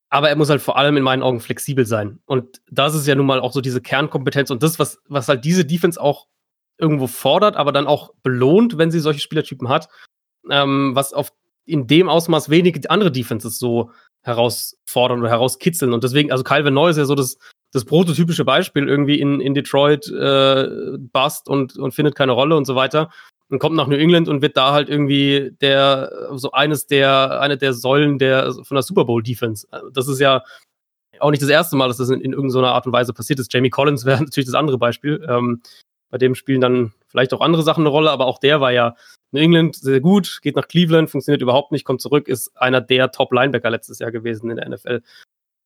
[0.09, 2.21] Aber er muss halt vor allem in meinen Augen flexibel sein.
[2.25, 5.45] Und das ist ja nun mal auch so diese Kernkompetenz und das, was, was halt
[5.45, 6.29] diese Defense auch
[6.79, 9.91] irgendwo fordert, aber dann auch belohnt, wenn sie solche Spielertypen hat,
[10.49, 11.31] ähm, was auf
[11.67, 13.91] in dem Ausmaß wenige andere Defenses so
[14.23, 15.93] herausfordern oder herauskitzeln.
[15.93, 17.37] Und deswegen, also Calvin Neu ist ja so das,
[17.73, 20.69] das prototypische Beispiel irgendwie in, in Detroit äh,
[21.13, 23.11] bust und, und findet keine Rolle und so weiter.
[23.51, 27.57] Und kommt nach New England und wird da halt irgendwie der, so eines der, eine
[27.57, 29.67] der Säulen der, von der Super Bowl Defense.
[29.93, 30.43] Das ist ja
[31.21, 33.53] auch nicht das erste Mal, dass das in, in irgendeiner Art und Weise passiert ist.
[33.53, 35.25] Jamie Collins wäre natürlich das andere Beispiel.
[35.29, 35.63] Ähm,
[36.11, 38.95] bei dem spielen dann vielleicht auch andere Sachen eine Rolle, aber auch der war ja
[39.31, 43.11] New England sehr gut, geht nach Cleveland, funktioniert überhaupt nicht, kommt zurück, ist einer der
[43.11, 45.03] Top-Linebacker letztes Jahr gewesen in der NFL.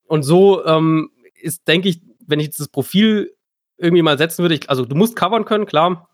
[0.07, 1.11] Und so ähm,
[1.43, 3.35] ist, denke ich, wenn ich jetzt das Profil
[3.77, 6.09] irgendwie mal setzen würde, ich, also du musst covern können, klar,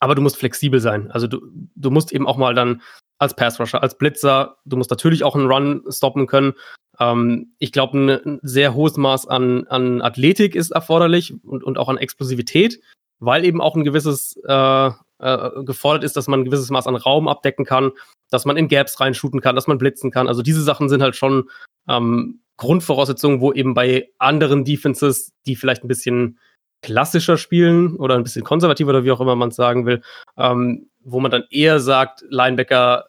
[0.00, 1.10] aber du musst flexibel sein.
[1.10, 1.40] Also du,
[1.74, 2.82] du musst eben auch mal dann
[3.18, 6.54] als Pass-Rusher, als Blitzer, du musst natürlich auch einen Run stoppen können.
[6.98, 11.88] Ähm, ich glaube, ein, sehr hohes Maß an, an Athletik ist erforderlich und, und auch
[11.88, 12.80] an Explosivität,
[13.18, 16.96] weil eben auch ein gewisses äh, äh, gefordert ist, dass man ein gewisses Maß an
[16.96, 17.92] Raum abdecken kann,
[18.30, 20.28] dass man in Gaps reinshooten kann, dass man blitzen kann.
[20.28, 21.48] Also diese Sachen sind halt schon
[21.88, 26.38] ähm, Grundvoraussetzungen, wo eben bei anderen Defenses, die vielleicht ein bisschen
[26.82, 30.02] klassischer spielen oder ein bisschen konservativer oder wie auch immer man es sagen will,
[30.36, 33.06] ähm, wo man dann eher sagt, Linebacker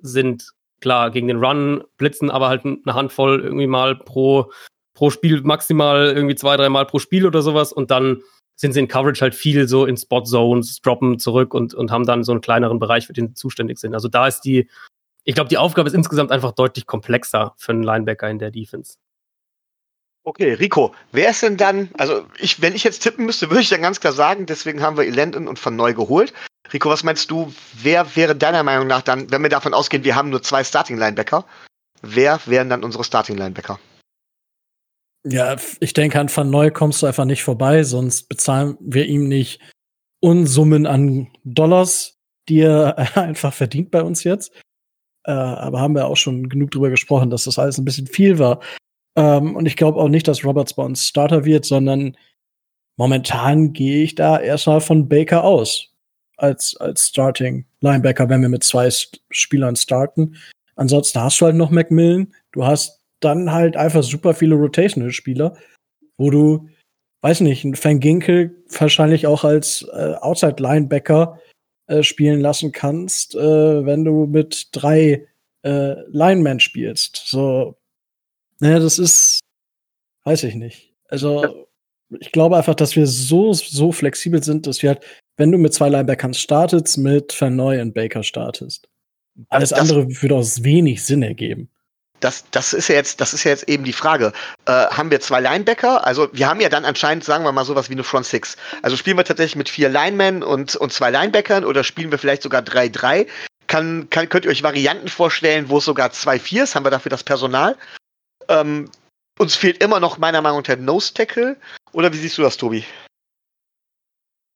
[0.00, 4.52] sind klar gegen den Run, blitzen aber halt eine Handvoll irgendwie mal pro,
[4.94, 8.22] pro Spiel, maximal irgendwie zwei, dreimal pro Spiel oder sowas und dann
[8.54, 12.06] sind sie in Coverage halt viel so in Spot Zones, droppen zurück und, und haben
[12.06, 13.94] dann so einen kleineren Bereich, für den sie zuständig sind.
[13.94, 14.68] Also da ist die,
[15.28, 18.94] ich glaube, die Aufgabe ist insgesamt einfach deutlich komplexer für einen Linebacker in der Defense.
[20.24, 23.68] Okay, Rico, wer ist denn dann, also ich, wenn ich jetzt tippen müsste, würde ich
[23.68, 26.32] dann ganz klar sagen, deswegen haben wir Elendon und von neu geholt.
[26.72, 30.16] Rico, was meinst du, wer wäre deiner Meinung nach dann, wenn wir davon ausgehen, wir
[30.16, 31.44] haben nur zwei Starting-Linebacker,
[32.00, 33.78] wer wären dann unsere Starting-Linebacker?
[35.24, 39.28] Ja, ich denke, an Van Neu kommst du einfach nicht vorbei, sonst bezahlen wir ihm
[39.28, 39.60] nicht
[40.20, 42.16] Unsummen an Dollars,
[42.48, 44.52] die er einfach verdient bei uns jetzt.
[45.28, 48.38] Äh, aber haben wir auch schon genug drüber gesprochen, dass das alles ein bisschen viel
[48.38, 48.60] war.
[49.14, 52.16] Ähm, und ich glaube auch nicht, dass Roberts bei uns Starter wird, sondern
[52.96, 55.92] momentan gehe ich da erstmal von Baker aus.
[56.38, 60.36] Als, als Starting Linebacker, wenn wir mit zwei St Spielern starten.
[60.76, 62.32] Ansonsten hast du halt noch Macmillan.
[62.52, 65.56] Du hast dann halt einfach super viele Rotational-Spieler,
[66.16, 66.68] wo du,
[67.22, 71.40] weiß nicht, ein Van Ginkel wahrscheinlich auch als äh, Outside-Linebacker
[71.88, 75.26] äh, spielen lassen kannst, äh, wenn du mit drei
[75.62, 77.24] äh, Linemen spielst.
[77.26, 77.76] So,
[78.60, 79.40] naja, das ist,
[80.24, 80.94] weiß ich nicht.
[81.08, 81.66] Also,
[82.20, 85.04] ich glaube einfach, dass wir so, so flexibel sind, dass wir halt,
[85.36, 88.88] wenn du mit zwei Linebackern startest, mit Van Neu und Baker startest.
[89.48, 91.70] Alles das, andere würde aus wenig Sinn ergeben
[92.20, 94.32] das, das ist ja jetzt, das ist ja jetzt eben die Frage.
[94.66, 96.06] Äh, haben wir zwei Linebacker?
[96.06, 98.56] Also wir haben ja dann anscheinend, sagen wir mal, sowas wie eine Front Six.
[98.82, 102.42] Also spielen wir tatsächlich mit vier Linemen und, und zwei Linebackern oder spielen wir vielleicht
[102.42, 103.26] sogar 3-3?
[103.66, 106.74] Kann, kann, könnt ihr euch Varianten vorstellen, wo es sogar 2-4 ist?
[106.74, 107.76] Haben wir dafür das Personal?
[108.48, 108.90] Ähm,
[109.38, 111.56] uns fehlt immer noch meiner Meinung nach Nose Tackle.
[111.92, 112.84] Oder wie siehst du das, Tobi?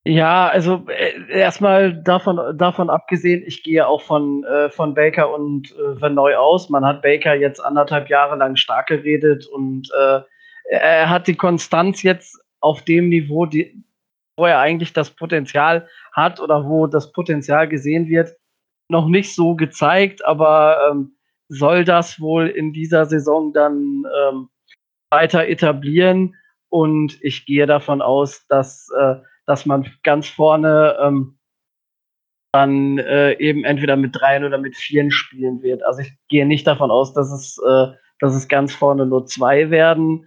[0.04, 5.70] Ja, also äh, erstmal davon, davon abgesehen, ich gehe auch von, äh, von Baker und
[5.72, 6.68] äh, Van Neu aus.
[6.70, 10.20] Man hat Baker jetzt anderthalb Jahre lang stark geredet und äh,
[10.70, 13.84] er hat die Konstanz jetzt auf dem Niveau, die,
[14.36, 18.32] wo er eigentlich das Potenzial hat oder wo das Potenzial gesehen wird,
[18.88, 21.16] noch nicht so gezeigt, aber ähm,
[21.48, 24.48] soll das wohl in dieser Saison dann ähm,
[25.10, 26.34] weiter etablieren.
[26.70, 29.16] Und ich gehe davon aus, dass äh,
[29.52, 31.36] dass man ganz vorne ähm,
[32.52, 35.84] dann äh, eben entweder mit dreien oder mit vieren spielen wird.
[35.84, 37.88] Also ich gehe nicht davon aus, dass es, äh,
[38.18, 40.26] dass es ganz vorne nur zwei werden,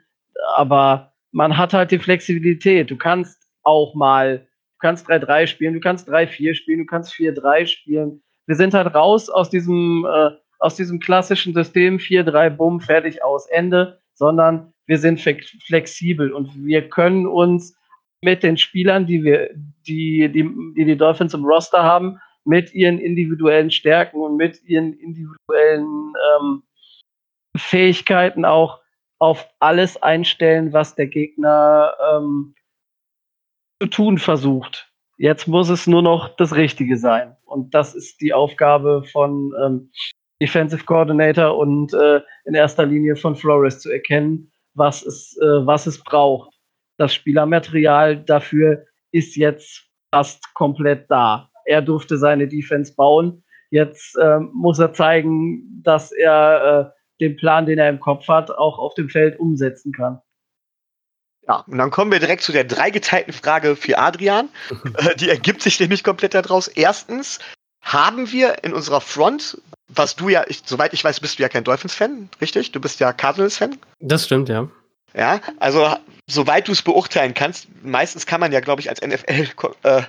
[0.56, 2.92] aber man hat halt die Flexibilität.
[2.92, 7.66] Du kannst auch mal, du kannst 3-3 spielen, du kannst 3-4 spielen, du kannst 4-3
[7.66, 8.22] spielen.
[8.46, 13.48] Wir sind halt raus aus diesem, äh, aus diesem klassischen System 4-3, bumm, fertig aus,
[13.48, 17.76] Ende, sondern wir sind flexibel und wir können uns
[18.26, 19.52] mit den Spielern, die wir,
[19.88, 24.94] die, die, die, die Dolphins im Roster haben, mit ihren individuellen Stärken und mit ihren
[24.94, 26.64] individuellen ähm,
[27.56, 28.82] Fähigkeiten auch
[29.20, 32.56] auf alles einstellen, was der Gegner ähm,
[33.82, 34.92] zu tun versucht.
[35.18, 37.38] Jetzt muss es nur noch das Richtige sein.
[37.46, 39.92] Und das ist die Aufgabe von ähm,
[40.42, 45.86] Defensive Coordinator und äh, in erster Linie von Flores zu erkennen, was es, äh, was
[45.86, 46.55] es braucht.
[46.98, 51.50] Das Spielermaterial dafür ist jetzt fast komplett da.
[51.66, 53.44] Er durfte seine Defense bauen.
[53.70, 58.52] Jetzt äh, muss er zeigen, dass er äh, den Plan, den er im Kopf hat,
[58.52, 60.22] auch auf dem Feld umsetzen kann.
[61.48, 64.50] Ja, und dann kommen wir direkt zu der dreigeteilten Frage für Adrian.
[64.98, 66.68] Äh, die ergibt sich nämlich komplett daraus.
[66.68, 67.40] Erstens,
[67.82, 71.50] haben wir in unserer Front, was du ja, ich, soweit ich weiß, bist du ja
[71.50, 72.72] kein Dolphins-Fan, richtig?
[72.72, 73.78] Du bist ja Cardinals-Fan?
[74.00, 74.68] Das stimmt, ja.
[75.16, 75.96] Ja, also
[76.28, 79.48] soweit du es beurteilen kannst, meistens kann man ja, glaube ich, als NFL,
[79.84, 80.02] äh,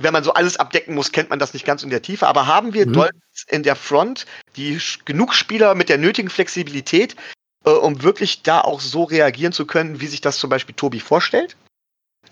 [0.00, 2.26] wenn man so alles abdecken muss, kennt man das nicht ganz in der Tiefe.
[2.26, 2.92] Aber haben wir mhm.
[2.92, 7.16] Dolphins in der Front, die genug Spieler mit der nötigen Flexibilität,
[7.64, 11.00] äh, um wirklich da auch so reagieren zu können, wie sich das zum Beispiel Tobi
[11.00, 11.56] vorstellt?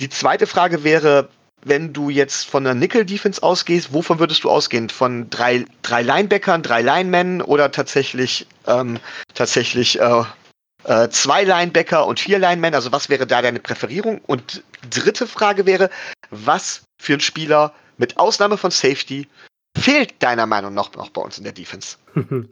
[0.01, 1.29] Die zweite Frage wäre,
[1.65, 4.91] wenn du jetzt von der Nickel-Defense ausgehst, wovon würdest du ausgehen?
[4.91, 9.01] Von drei, drei Linebackern, drei Linemen oder tatsächlich, ähm,
[9.35, 10.23] tatsächlich äh,
[10.85, 12.75] äh, zwei Linebacker und vier Linemen?
[12.75, 14.21] Also was wäre da deine Präferierung?
[14.27, 15.91] Und dritte Frage wäre,
[16.31, 19.27] was für ein Spieler mit Ausnahme von Safety
[19.77, 21.97] fehlt deiner Meinung nach noch bei uns in der Defense?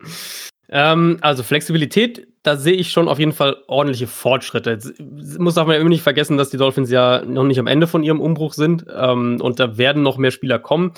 [0.69, 4.71] ähm, also Flexibilität, da sehe ich schon auf jeden Fall ordentliche Fortschritte.
[4.71, 8.03] Jetzt muss man immer nicht vergessen, dass die Dolphins ja noch nicht am Ende von
[8.03, 10.93] ihrem Umbruch sind ähm, und da werden noch mehr Spieler kommen.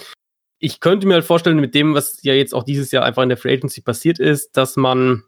[0.60, 3.28] Ich könnte mir halt vorstellen, mit dem, was ja jetzt auch dieses Jahr einfach in
[3.28, 5.22] der Free Agency passiert ist, dass man,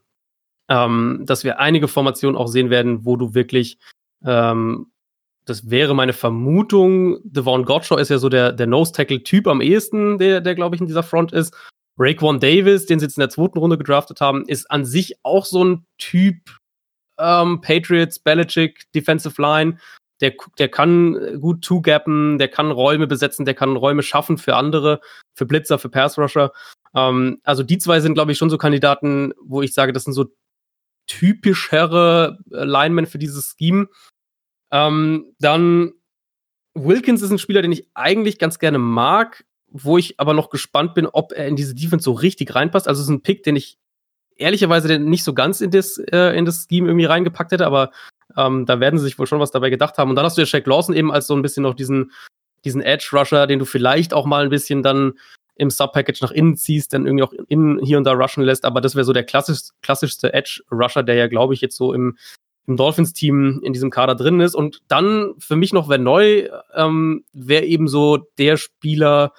[0.71, 3.79] ähm, dass wir einige Formationen auch sehen werden, wo du wirklich
[4.25, 4.87] ähm,
[5.51, 7.19] das wäre meine Vermutung.
[7.25, 10.87] Devon Gottschall ist ja so der, der Nose-Tackle-Typ am ehesten, der, der glaube ich, in
[10.87, 11.55] dieser Front ist.
[11.99, 15.45] Raekwon Davis, den sie jetzt in der zweiten Runde gedraftet haben, ist an sich auch
[15.45, 16.37] so ein Typ
[17.19, 19.79] ähm, Patriots, Belichick, Defensive Line.
[20.21, 25.01] Der, der kann gut two-gappen, der kann Räume besetzen, der kann Räume schaffen für andere,
[25.35, 26.53] für Blitzer, für Pass-Rusher.
[26.95, 30.13] Ähm, also die zwei sind, glaube ich, schon so Kandidaten, wo ich sage, das sind
[30.13, 30.27] so
[31.11, 33.89] typischere äh, Linemen für dieses Scheme.
[34.71, 35.93] Ähm, dann
[36.75, 40.95] Wilkins ist ein Spieler, den ich eigentlich ganz gerne mag, wo ich aber noch gespannt
[40.95, 42.87] bin, ob er in diese Defense so richtig reinpasst.
[42.87, 43.79] Also es ist ein Pick, den ich
[44.37, 47.91] ehrlicherweise nicht so ganz in das, äh, in das Scheme irgendwie reingepackt hätte, aber
[48.37, 50.11] ähm, da werden sie sich wohl schon was dabei gedacht haben.
[50.11, 52.13] Und dann hast du ja Shaq Lawson eben als so ein bisschen noch diesen,
[52.65, 55.15] diesen Edge-Rusher, den du vielleicht auch mal ein bisschen dann
[55.61, 58.65] im Sub-Package nach innen ziehst, dann irgendwie auch innen hier und da rushen lässt.
[58.65, 62.17] Aber das wäre so der klassisch, klassischste Edge-Rusher, der ja, glaube ich, jetzt so im,
[62.67, 64.55] im Dolphins-Team in diesem Kader drin ist.
[64.55, 69.33] Und dann für mich noch, wer neu, ähm, wäre eben so der Spieler,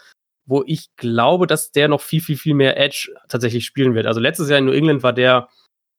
[0.46, 4.06] wo ich glaube, dass der noch viel, viel, viel mehr Edge tatsächlich spielen wird.
[4.06, 5.50] Also letztes Jahr in New England war der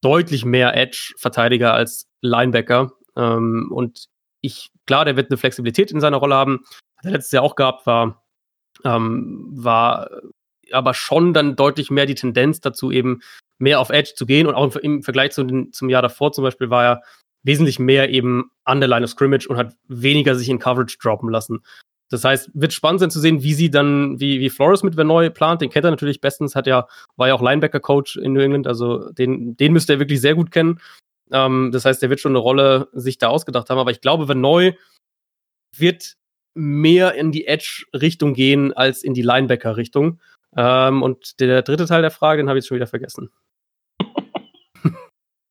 [0.03, 2.93] deutlich mehr Edge-Verteidiger als Linebacker.
[3.17, 4.07] Ähm, und
[4.41, 6.61] ich, klar, der wird eine Flexibilität in seiner Rolle haben.
[6.97, 8.22] Hat er letztes Jahr auch gehabt, war,
[8.85, 10.11] ähm, war
[10.73, 13.21] aber schon dann deutlich mehr die Tendenz dazu, eben
[13.59, 14.47] mehr auf Edge zu gehen.
[14.47, 17.03] Und auch im, Vergleich zu den, zum Jahr davor zum Beispiel war er
[17.45, 21.31] wesentlich mehr eben an der Line of Scrimmage und hat weniger sich in Coverage droppen
[21.31, 21.61] lassen.
[22.11, 25.31] Das heißt, wird spannend sein zu sehen, wie sie dann, wie, wie Flores mit Verneu
[25.31, 25.63] plant.
[25.63, 29.11] Den kennt er natürlich bestens, hat ja, war ja auch Linebacker-Coach in New England, also
[29.13, 30.79] den, den müsste er wirklich sehr gut kennen.
[31.31, 33.79] Ähm, das heißt, der wird schon eine Rolle sich da ausgedacht haben.
[33.79, 34.73] Aber ich glaube, Verneu
[35.75, 36.17] wird
[36.55, 40.21] mehr in die Edge-Richtung gehen als in die Linebacker-Richtung.
[40.57, 43.31] Ähm, und der dritte Teil der Frage, den habe ich jetzt schon wieder vergessen.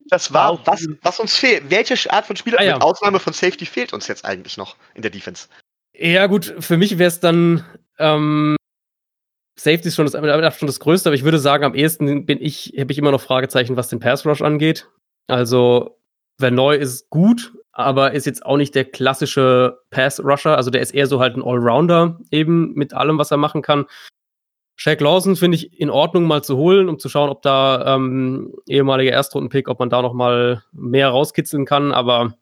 [0.09, 1.69] Das war, was, was uns fehlt.
[1.69, 2.73] Welche Art von Spieler, ah, ja.
[2.73, 5.47] mit Ausnahme von Safety, fehlt uns jetzt eigentlich noch in der Defense?
[5.97, 7.63] Ja, gut, für mich wäre es dann
[7.97, 8.57] ähm,
[9.61, 12.73] Safety ist schon das, schon das Größte, aber ich würde sagen, am ehesten bin ich,
[12.79, 14.89] habe ich immer noch Fragezeichen, was den Pass Rush angeht.
[15.27, 15.99] Also,
[16.39, 20.57] wer neu ist gut, aber ist jetzt auch nicht der klassische Pass Rusher.
[20.57, 23.85] Also, der ist eher so halt ein Allrounder eben mit allem, was er machen kann.
[24.75, 28.53] Shaq Lawson finde ich in Ordnung mal zu holen, um zu schauen, ob da ähm,
[28.67, 31.91] ehemaliger Erstrundenpick, ob man da noch mal mehr rauskitzeln kann.
[31.91, 32.33] Aber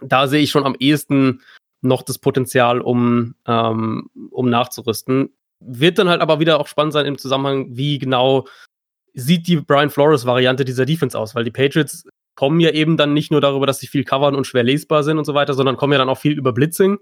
[0.00, 1.42] da sehe ich schon am ehesten
[1.80, 5.30] noch das Potenzial, um, ähm, um nachzurüsten.
[5.58, 8.46] Wird dann halt aber wieder auch spannend sein im Zusammenhang, wie genau
[9.14, 13.30] sieht die Brian Flores-Variante dieser Defense aus, weil die Patriots kommen ja eben dann nicht
[13.30, 15.92] nur darüber, dass sie viel covern und schwer lesbar sind und so weiter, sondern kommen
[15.92, 16.98] ja dann auch viel über Blitzing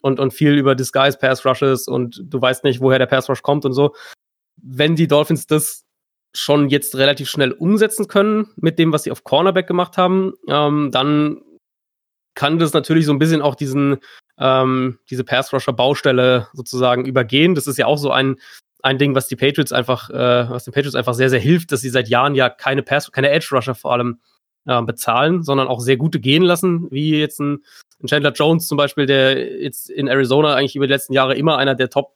[0.00, 3.42] und, und viel über Disguise Pass Rushes und du weißt nicht, woher der Pass Rush
[3.42, 3.94] kommt und so.
[4.56, 5.84] Wenn die Dolphins das
[6.34, 10.90] schon jetzt relativ schnell umsetzen können mit dem, was sie auf Cornerback gemacht haben, ähm,
[10.90, 11.42] dann
[12.34, 13.98] kann das natürlich so ein bisschen auch diesen,
[14.38, 17.54] ähm, diese Pass-Rusher-Baustelle sozusagen übergehen.
[17.54, 18.36] Das ist ja auch so ein,
[18.82, 21.82] ein Ding, was die Patriots einfach, äh, was den Patriots einfach sehr, sehr hilft, dass
[21.82, 24.20] sie seit Jahren ja keine Pass, keine Edge-Rusher vor allem
[24.66, 27.64] äh, bezahlen, sondern auch sehr gute gehen lassen, wie jetzt ein,
[28.02, 31.58] ein Chandler Jones zum Beispiel, der jetzt in Arizona eigentlich über die letzten Jahre immer
[31.58, 32.14] einer der Top,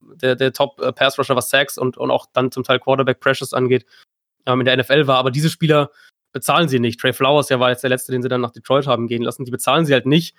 [0.00, 3.20] der, der Top äh, Pass Rusher, was Sacks und, und auch dann zum Teil Quarterback
[3.20, 3.86] Pressures angeht,
[4.46, 5.18] ähm, in der NFL war.
[5.18, 5.90] Aber diese Spieler
[6.32, 7.00] bezahlen sie nicht.
[7.00, 9.44] Trey Flowers, ja, war jetzt der letzte, den sie dann nach Detroit haben gehen lassen.
[9.44, 10.36] Die bezahlen sie halt nicht,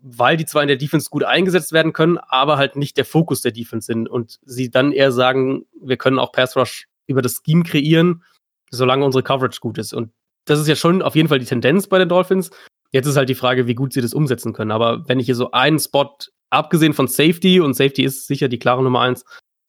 [0.00, 3.40] weil die zwar in der Defense gut eingesetzt werden können, aber halt nicht der Fokus
[3.40, 7.42] der Defense sind und sie dann eher sagen, wir können auch Pass Rush über das
[7.44, 8.22] Scheme kreieren,
[8.70, 9.92] solange unsere Coverage gut ist.
[9.92, 10.12] Und
[10.46, 12.50] das ist ja schon auf jeden Fall die Tendenz bei den Dolphins.
[12.92, 14.70] Jetzt ist halt die Frage, wie gut sie das umsetzen können.
[14.70, 16.16] Aber wenn ich hier so einen Spot,
[16.50, 19.24] abgesehen von Safety, und Safety ist sicher die klare Nummer eins,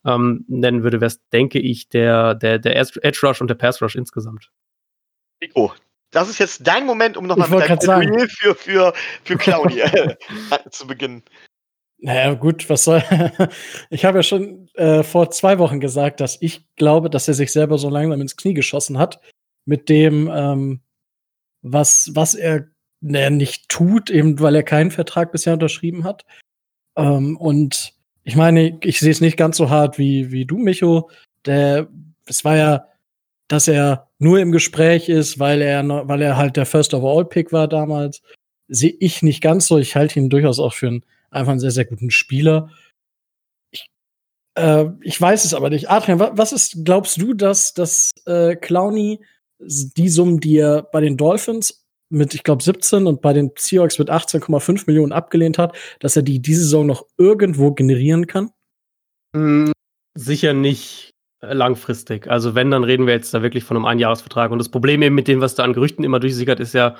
[0.05, 3.81] ähm, nennen würde, wäre es, denke ich, der, der, der Edge Rush und der Pass
[3.81, 4.51] Rush insgesamt.
[5.41, 5.73] Nico,
[6.11, 10.15] das ist jetzt dein Moment, um nochmal mit deinem Reel für, für, für Claudia
[10.69, 11.23] zu beginnen.
[11.99, 13.03] Naja, gut, was soll.
[13.89, 17.51] ich habe ja schon äh, vor zwei Wochen gesagt, dass ich glaube, dass er sich
[17.51, 19.19] selber so langsam ins Knie geschossen hat,
[19.67, 20.79] mit dem, ähm,
[21.61, 22.67] was, was er
[23.01, 26.25] ne, nicht tut, eben weil er keinen Vertrag bisher unterschrieben hat.
[26.95, 31.09] Ähm, und ich meine, ich sehe es nicht ganz so hart wie, wie du, Micho.
[31.45, 31.87] Der,
[32.25, 32.87] es war ja,
[33.47, 37.51] dass er nur im Gespräch ist, weil er, weil er halt der First Overall Pick
[37.51, 38.21] war damals.
[38.67, 39.77] Sehe ich nicht ganz so.
[39.77, 42.69] Ich halte ihn durchaus auch für einen, einfach einen sehr, sehr guten Spieler.
[43.71, 43.89] Ich,
[44.55, 45.89] äh, ich weiß es aber nicht.
[45.89, 49.19] Adrian, was ist, glaubst du, dass, dass äh, Clowny
[49.59, 53.99] die Summen, die er bei den Dolphins mit, ich glaube, 17 und bei den Seahawks
[53.99, 58.51] mit 18,5 Millionen abgelehnt hat, dass er die diese Saison noch irgendwo generieren kann?
[59.35, 59.73] Hm,
[60.15, 62.27] sicher nicht langfristig.
[62.27, 64.51] Also wenn, dann reden wir jetzt da wirklich von einem Einjahresvertrag.
[64.51, 66.95] Und das Problem eben mit dem, was da an Gerüchten immer durchsickert, ist ja,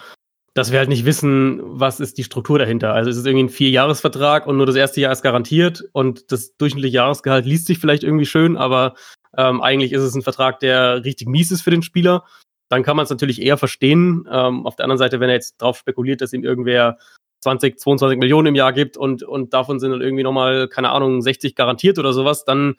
[0.54, 2.94] dass wir halt nicht wissen, was ist die Struktur dahinter.
[2.94, 6.56] Also es ist irgendwie ein Vierjahresvertrag und nur das erste Jahr ist garantiert und das
[6.58, 8.96] durchschnittliche Jahresgehalt liest sich vielleicht irgendwie schön, aber
[9.38, 12.24] ähm, eigentlich ist es ein Vertrag, der richtig mies ist für den Spieler
[12.70, 14.28] dann kann man es natürlich eher verstehen.
[14.32, 16.98] Ähm, auf der anderen Seite, wenn er jetzt drauf spekuliert, dass ihm irgendwer
[17.42, 21.22] 20, 22 Millionen im Jahr gibt und, und davon sind dann irgendwie nochmal, keine Ahnung,
[21.22, 22.76] 60 garantiert oder sowas, dann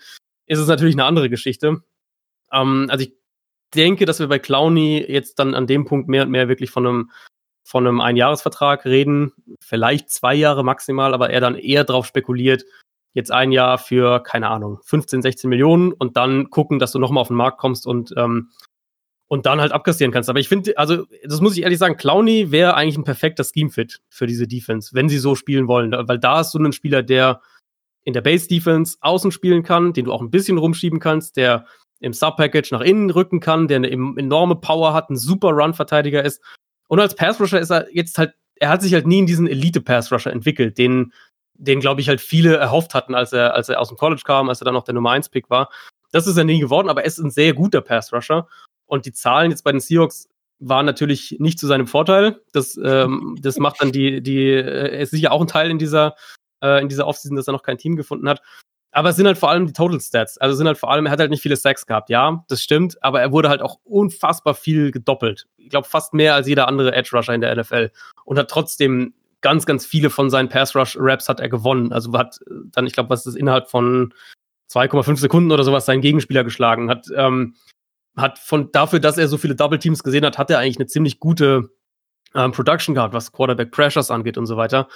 [0.46, 1.83] ist es natürlich eine andere Geschichte.
[2.53, 3.14] Ähm, also ich
[3.74, 6.87] denke, dass wir bei Clowny jetzt dann an dem Punkt mehr und mehr wirklich von
[6.87, 7.11] einem,
[7.64, 12.64] von einem Einjahresvertrag reden, vielleicht zwei Jahre maximal, aber er dann eher drauf spekuliert,
[13.14, 17.22] jetzt ein Jahr für, keine Ahnung, 15, 16 Millionen und dann gucken, dass du nochmal
[17.22, 18.51] auf den Markt kommst und ähm,
[19.29, 20.31] und dann halt abkassieren kannst.
[20.31, 24.01] Aber ich finde, also, das muss ich ehrlich sagen, Clowny wäre eigentlich ein perfekter Scheme-Fit
[24.09, 25.93] für diese Defense, wenn sie so spielen wollen.
[25.93, 27.41] Weil da ist so ein Spieler, der
[28.05, 31.67] in der Base-Defense außen spielen kann, den du auch ein bisschen rumschieben kannst, der
[32.01, 36.43] im Sub-Package nach innen rücken kann, der eine enorme Power hat, ein super Run-Verteidiger ist.
[36.88, 40.33] Und als Pass-Rusher ist er jetzt halt, er hat sich halt nie in diesen Elite-Pass-Rusher
[40.33, 41.12] entwickelt, den,
[41.55, 44.49] den glaube ich halt viele erhofft hatten, als er, als er aus dem College kam,
[44.49, 45.69] als er dann noch der Nummer 1-Pick war.
[46.12, 48.49] Das ist er nie geworden, aber er ist ein sehr guter Pass-Rusher.
[48.87, 52.40] Und die Zahlen jetzt bei den Seahawks waren natürlich nicht zu seinem Vorteil.
[52.53, 56.16] Das, ähm, das macht dann die, die, äh, ist sicher auch ein Teil in dieser,
[56.62, 58.42] äh, in dieser Offseason, dass er noch kein Team gefunden hat.
[58.90, 60.38] Aber es sind halt vor allem die Total Stats.
[60.38, 63.03] Also sind halt vor allem, er hat halt nicht viele Sacks gehabt, ja, das stimmt,
[63.03, 65.47] aber er wurde halt auch unfassbar viel gedoppelt.
[65.59, 67.90] Ich glaube, fast mehr als jeder andere Edge Rusher in der NFL.
[68.25, 71.92] Und hat trotzdem ganz, ganz viele von seinen Pass Rush Raps hat er gewonnen.
[71.92, 72.40] Also hat
[72.73, 74.12] dann, ich glaube, was ist das innerhalb von
[74.70, 76.90] 2,5 Sekunden oder sowas seinen Gegenspieler geschlagen.
[76.90, 77.54] Hat ähm,
[78.16, 80.87] hat von dafür, dass er so viele Double Teams gesehen hat, hat er eigentlich eine
[80.87, 81.70] ziemlich gute
[82.35, 84.88] ähm, Production gehabt, was Quarterback Pressures angeht und so weiter.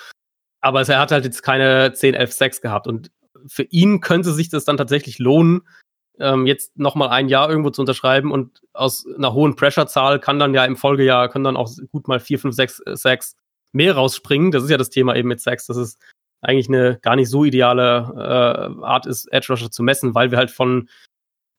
[0.60, 3.10] Aber er hat halt jetzt keine 10, 11 Sacks gehabt und
[3.46, 5.62] für ihn könnte sich das dann tatsächlich lohnen,
[6.18, 10.38] ähm, jetzt noch mal ein Jahr irgendwo zu unterschreiben und aus einer hohen Pressure-Zahl kann
[10.38, 13.36] dann ja im Folgejahr können dann auch gut mal 4, 5, 6 Sacks
[13.72, 14.52] mehr rausspringen.
[14.52, 15.98] Das ist ja das Thema eben mit Sacks, dass es
[16.42, 20.38] eigentlich eine gar nicht so ideale äh, Art ist, Edge Rusher zu messen, weil wir
[20.38, 20.88] halt von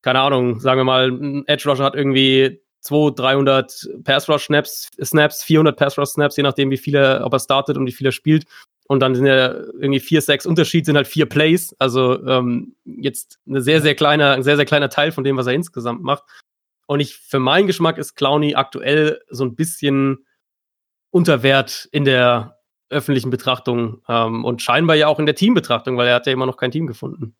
[0.04, 4.92] keine Ahnung, sagen wir mal, ein Edge Rusher hat irgendwie 200, 300 Pass Rush Snaps,
[5.02, 8.10] Snaps, 400 Pass Rush Snaps, je nachdem, wie viele, ob er startet und wie viele
[8.10, 8.46] er spielt.
[8.88, 11.74] Und dann sind ja irgendwie vier, sechs Unterschied, sind halt vier Plays.
[11.80, 15.48] Also ähm, jetzt eine sehr, sehr kleiner, ein sehr, sehr kleiner Teil von dem, was
[15.48, 16.24] er insgesamt macht.
[16.86, 20.26] Und ich, für meinen Geschmack ist Clowny aktuell so ein bisschen
[21.12, 22.60] unter Wert in der
[22.94, 26.46] öffentlichen Betrachtung ähm, und scheinbar ja auch in der Teambetrachtung, weil er hat ja immer
[26.46, 27.36] noch kein Team gefunden.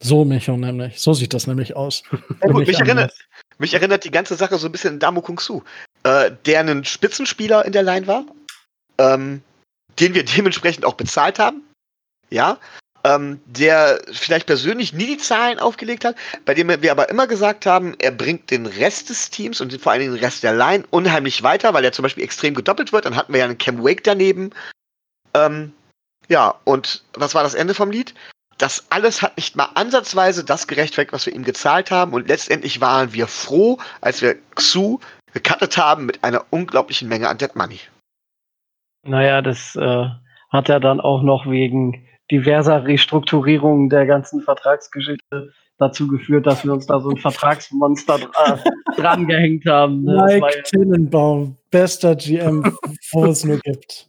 [0.00, 1.00] So, Micho, nämlich.
[1.00, 2.02] So sieht das nämlich aus.
[2.40, 3.12] Gut, mich, erinnert,
[3.58, 5.62] mich, erinnert, die ganze Sache so ein bisschen an Damo Kung Su,
[6.04, 8.24] äh, der ein Spitzenspieler in der Line war,
[8.98, 9.42] ähm,
[9.98, 11.62] den wir dementsprechend auch bezahlt haben.
[12.30, 12.58] Ja.
[13.04, 17.66] Ähm, der vielleicht persönlich nie die Zahlen aufgelegt hat, bei dem wir aber immer gesagt
[17.66, 21.42] haben, er bringt den Rest des Teams und vor Dingen den Rest der Line unheimlich
[21.42, 23.04] weiter, weil er zum Beispiel extrem gedoppelt wird.
[23.04, 24.50] Dann hatten wir ja einen Cam Wake daneben.
[25.34, 25.72] Ähm,
[26.28, 28.14] ja, und was war das Ende vom Lied?
[28.58, 32.12] Das alles hat nicht mal ansatzweise das gerechtfertigt, was wir ihm gezahlt haben.
[32.12, 34.98] Und letztendlich waren wir froh, als wir Xu
[35.32, 37.80] gecuttet haben mit einer unglaublichen Menge an Dead Money.
[39.04, 40.06] Naja, das äh,
[40.50, 46.72] hat er dann auch noch wegen diverser Restrukturierungen der ganzen Vertragsgeschichte dazu geführt, dass wir
[46.72, 48.18] uns da so ein Vertragsmonster
[48.96, 50.02] dran gehängt haben.
[50.02, 50.40] Ne?
[50.40, 52.64] Mike ja Tinnenbaum, bester GM,
[53.12, 54.08] wo es nur gibt.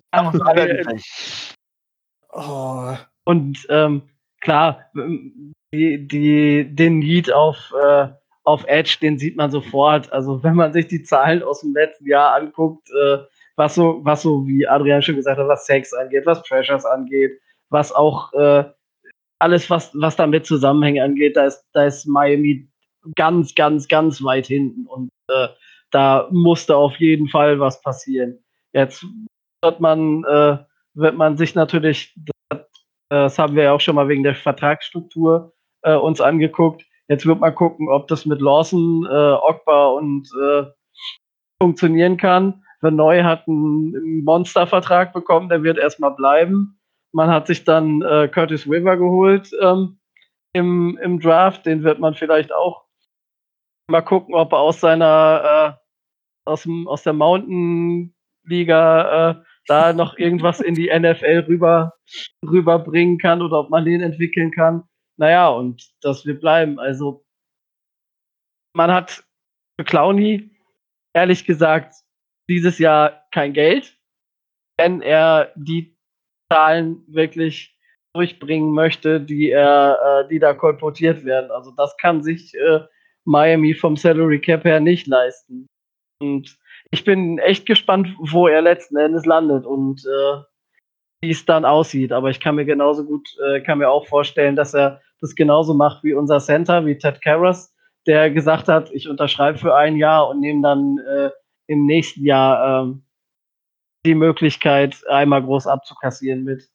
[2.31, 2.95] oh.
[3.25, 4.01] Und ähm,
[4.41, 4.85] klar,
[5.71, 8.07] die, die, den Need auf, äh,
[8.43, 10.11] auf Edge, den sieht man sofort.
[10.11, 13.19] Also wenn man sich die Zahlen aus dem letzten Jahr anguckt, äh,
[13.55, 17.39] was so, was so, wie Adrian schon gesagt hat, was Sex angeht, was Pressures angeht,
[17.69, 18.65] was auch äh,
[19.39, 22.67] alles, was, was damit Zusammenhänge angeht, da ist, da ist Miami
[23.15, 25.47] ganz, ganz, ganz weit hinten und äh,
[25.91, 28.39] da musste auf jeden Fall was passieren.
[28.73, 29.05] Jetzt
[29.63, 30.57] wird man, äh,
[30.93, 32.15] wird man sich natürlich,
[33.09, 36.83] das, haben wir ja auch schon mal wegen der Vertragsstruktur äh, uns angeguckt.
[37.07, 40.65] Jetzt wird man gucken, ob das mit Lawson, äh, Ogba und äh,
[41.61, 42.63] funktionieren kann.
[42.81, 46.78] Wenn Neu hat einen Monstervertrag bekommen, der wird erstmal bleiben.
[47.11, 49.99] Man hat sich dann äh, Curtis River geholt ähm,
[50.53, 51.65] im, im Draft.
[51.65, 52.85] Den wird man vielleicht auch
[53.89, 59.93] mal gucken, ob er aus seiner äh, aus, dem, aus der Mountain Liga äh, da
[59.93, 61.93] noch irgendwas in die NFL rüber
[62.45, 64.83] rüberbringen kann oder ob man den entwickeln kann.
[65.17, 66.79] Naja, und das wird bleiben.
[66.79, 67.25] Also
[68.73, 69.23] man hat
[69.79, 70.51] für Clowny
[71.13, 71.95] ehrlich gesagt
[72.49, 73.97] dieses Jahr kein Geld,
[74.77, 75.98] wenn er die
[76.51, 77.75] Zahlen wirklich
[78.13, 81.51] durchbringen möchte, die er, äh, die da kolportiert werden.
[81.51, 82.79] Also das kann sich äh,
[83.25, 85.67] Miami vom Salary Cap her nicht leisten.
[86.21, 86.57] Und
[86.91, 90.41] ich bin echt gespannt, wo er letzten Endes landet und äh,
[91.21, 92.11] wie es dann aussieht.
[92.11, 95.73] Aber ich kann mir genauso gut, äh, kann mir auch vorstellen, dass er das genauso
[95.73, 97.73] macht wie unser Center, wie Ted Karras,
[98.07, 101.29] der gesagt hat, ich unterschreibe für ein Jahr und nehme dann äh,
[101.67, 103.03] im nächsten Jahr ähm,
[104.05, 106.69] die Möglichkeit, einmal groß abzukassieren mit.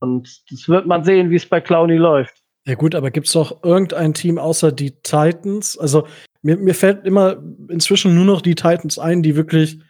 [0.00, 2.42] Und das wird man sehen, wie es bei Clowny läuft.
[2.66, 5.78] Ja gut, aber gibt es doch irgendein Team außer die Titans?
[5.78, 6.06] Also
[6.42, 7.36] mir, mir fällt immer
[7.68, 9.80] inzwischen nur noch die Titans ein, die wirklich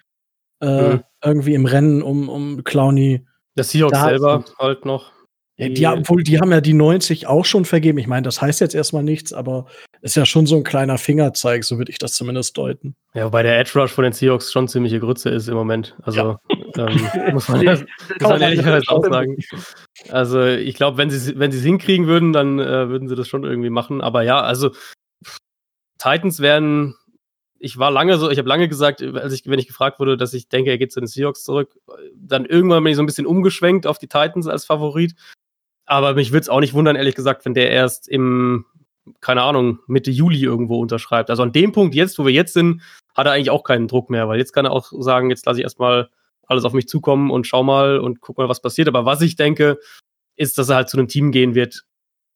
[0.60, 1.04] äh, mhm.
[1.24, 3.26] irgendwie im Rennen um, um Clowny.
[3.56, 4.58] Der Seahawks selber sind.
[4.58, 5.12] halt noch.
[5.58, 7.96] Ja, die, obwohl, die haben ja die 90 auch schon vergeben.
[7.96, 9.64] Ich meine, das heißt jetzt erstmal nichts, aber
[10.02, 12.94] ist ja schon so ein kleiner Fingerzeig, so würde ich das zumindest deuten.
[13.14, 15.96] Ja, wobei der Edge Rush von den Seahawks schon ziemliche Grütze ist im Moment.
[16.02, 16.40] Also ja.
[16.78, 17.84] Ähm, muss man, muss
[18.20, 19.36] man ehrlicherweise auch sagen.
[20.10, 23.44] Also ich glaube, wenn sie wenn es hinkriegen würden, dann äh, würden sie das schon
[23.44, 24.00] irgendwie machen.
[24.00, 24.70] Aber ja, also
[25.98, 26.94] Titans werden
[27.58, 30.34] ich war lange so, ich habe lange gesagt, als ich, wenn ich gefragt wurde, dass
[30.34, 31.74] ich denke, er geht zu den Seahawks zurück,
[32.14, 35.14] dann irgendwann bin ich so ein bisschen umgeschwenkt auf die Titans als Favorit.
[35.86, 38.66] Aber mich würde es auch nicht wundern, ehrlich gesagt, wenn der erst im,
[39.20, 41.30] keine Ahnung, Mitte Juli irgendwo unterschreibt.
[41.30, 42.82] Also an dem Punkt jetzt, wo wir jetzt sind,
[43.14, 45.60] hat er eigentlich auch keinen Druck mehr, weil jetzt kann er auch sagen, jetzt lasse
[45.60, 46.10] ich erstmal
[46.46, 48.88] alles auf mich zukommen und schau mal und guck mal, was passiert.
[48.88, 49.78] Aber was ich denke,
[50.36, 51.84] ist, dass er halt zu einem Team gehen wird,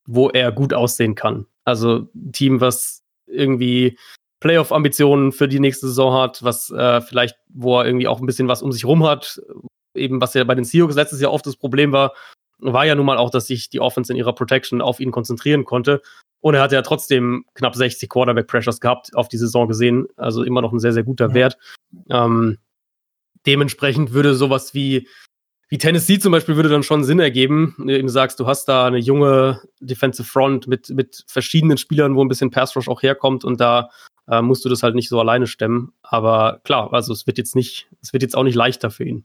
[0.06, 1.46] wo er gut aussehen kann.
[1.64, 3.98] Also ein Team, was irgendwie
[4.40, 8.48] Playoff-Ambitionen für die nächste Saison hat, was äh, vielleicht, wo er irgendwie auch ein bisschen
[8.48, 9.40] was um sich rum hat.
[9.94, 12.14] Eben, was ja bei den Seahawks letztes Jahr oft das Problem war,
[12.58, 15.64] war ja nun mal auch, dass sich die Offense in ihrer Protection auf ihn konzentrieren
[15.64, 16.02] konnte.
[16.40, 20.06] Und er hat ja trotzdem knapp 60 Quarterback-Pressures gehabt auf die Saison gesehen.
[20.16, 21.34] Also immer noch ein sehr, sehr guter ja.
[21.34, 21.58] Wert.
[22.08, 22.58] Ähm,
[23.46, 25.08] dementsprechend würde sowas wie,
[25.68, 27.74] wie Tennessee zum Beispiel würde dann schon Sinn ergeben.
[27.78, 32.24] Du eben sagst, du hast da eine junge Defensive Front mit, mit verschiedenen Spielern, wo
[32.24, 33.90] ein bisschen Pass Rush auch herkommt und da
[34.28, 35.92] äh, musst du das halt nicht so alleine stemmen.
[36.02, 39.24] Aber klar, also es wird jetzt nicht, es wird jetzt auch nicht leichter für ihn.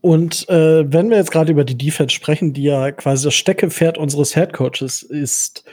[0.00, 3.98] Und äh, wenn wir jetzt gerade über die Defense sprechen, die ja quasi das Steckepferd
[3.98, 5.64] unseres Headcoaches ist,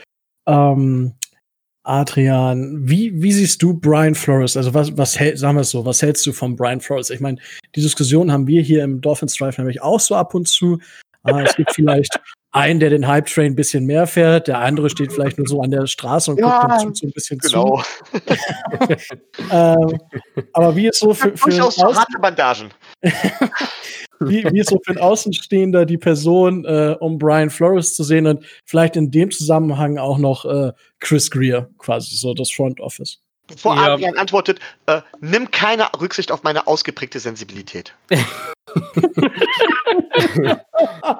[0.46, 1.14] ähm,
[1.84, 4.56] Adrian, wie, wie siehst du Brian Flores?
[4.56, 7.10] Also was, was hält, sagen wir es so, was hältst du von Brian Flores?
[7.10, 7.38] Ich meine,
[7.74, 10.78] die Diskussion haben wir hier im Dolphins Drive nämlich auch so ab und zu.
[11.26, 12.18] Äh, es gibt vielleicht
[12.52, 15.60] einen, der den Hype Train ein bisschen mehr fährt, der andere steht vielleicht nur so
[15.60, 17.82] an der Straße und ja, guckt dem so ein bisschen genau.
[17.82, 18.20] zu.
[19.50, 19.98] ähm,
[20.52, 22.70] aber wie ist so für, für durchaus harte Bandagen.
[24.20, 28.26] wie, wie ist so für ein Außenstehender die Person, äh, um Brian Flores zu sehen
[28.26, 33.20] und vielleicht in dem Zusammenhang auch noch äh, Chris Greer, quasi so das Front Office.
[33.46, 33.94] Bevor ja.
[33.94, 37.94] Adrian antwortet, äh, nimm keine Rücksicht auf meine ausgeprägte Sensibilität.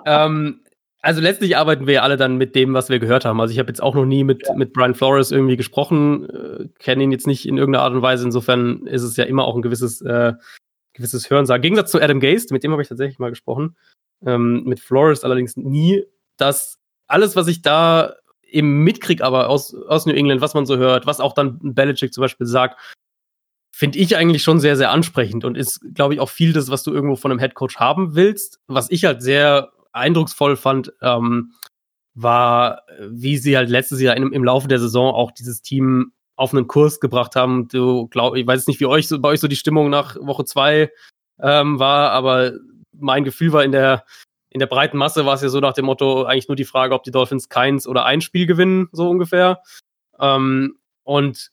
[0.06, 0.60] ähm,
[1.02, 3.38] Also letztlich arbeiten wir ja alle dann mit dem, was wir gehört haben.
[3.38, 4.54] Also ich habe jetzt auch noch nie mit, ja.
[4.54, 8.24] mit Brian Flores irgendwie gesprochen, äh, kenne ihn jetzt nicht in irgendeiner Art und Weise.
[8.24, 10.32] Insofern ist es ja immer auch ein gewisses, äh,
[10.94, 11.60] gewisses Hörensagen.
[11.60, 13.76] Im Gegensatz zu Adam Gaze, mit dem habe ich tatsächlich mal gesprochen.
[14.24, 16.04] Ähm, mit Flores allerdings nie.
[16.36, 20.76] Dass alles, was ich da eben mitkriege, aber aus, aus New England, was man so
[20.76, 22.80] hört, was auch dann Belichick zum Beispiel sagt,
[23.74, 26.84] finde ich eigentlich schon sehr, sehr ansprechend und ist, glaube ich, auch viel das, was
[26.84, 28.60] du irgendwo von einem Headcoach haben willst.
[28.68, 31.52] Was ich halt sehr eindrucksvoll fand, ähm,
[32.14, 36.52] war, wie sie halt letztes Jahr im, im Laufe der Saison auch dieses Team auf
[36.52, 37.68] einen Kurs gebracht haben.
[37.68, 40.44] Du glaub, ich weiß nicht, wie euch so, bei euch so die Stimmung nach Woche
[40.44, 40.90] zwei
[41.40, 42.52] ähm, war, aber
[42.92, 44.04] mein Gefühl war in der
[44.50, 46.94] in der breiten Masse war es ja so nach dem Motto eigentlich nur die Frage,
[46.94, 49.60] ob die Dolphins keins oder ein Spiel gewinnen, so ungefähr.
[50.20, 51.50] Ähm, und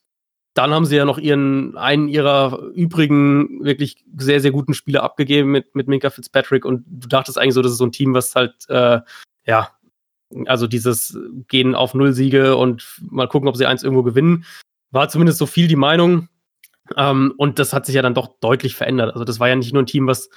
[0.54, 5.50] dann haben sie ja noch ihren, einen ihrer übrigen wirklich sehr, sehr guten Spieler abgegeben
[5.50, 8.36] mit, mit Minka Fitzpatrick und du dachtest eigentlich so, das ist so ein Team, was
[8.36, 9.00] halt, äh,
[9.46, 9.70] ja,
[10.46, 11.18] also dieses
[11.48, 14.44] Gehen auf Null Siege und mal gucken, ob sie eins irgendwo gewinnen,
[14.92, 16.28] war zumindest so viel die Meinung.
[16.96, 19.12] Ähm, und das hat sich ja dann doch deutlich verändert.
[19.12, 20.30] Also das war ja nicht nur ein Team, was,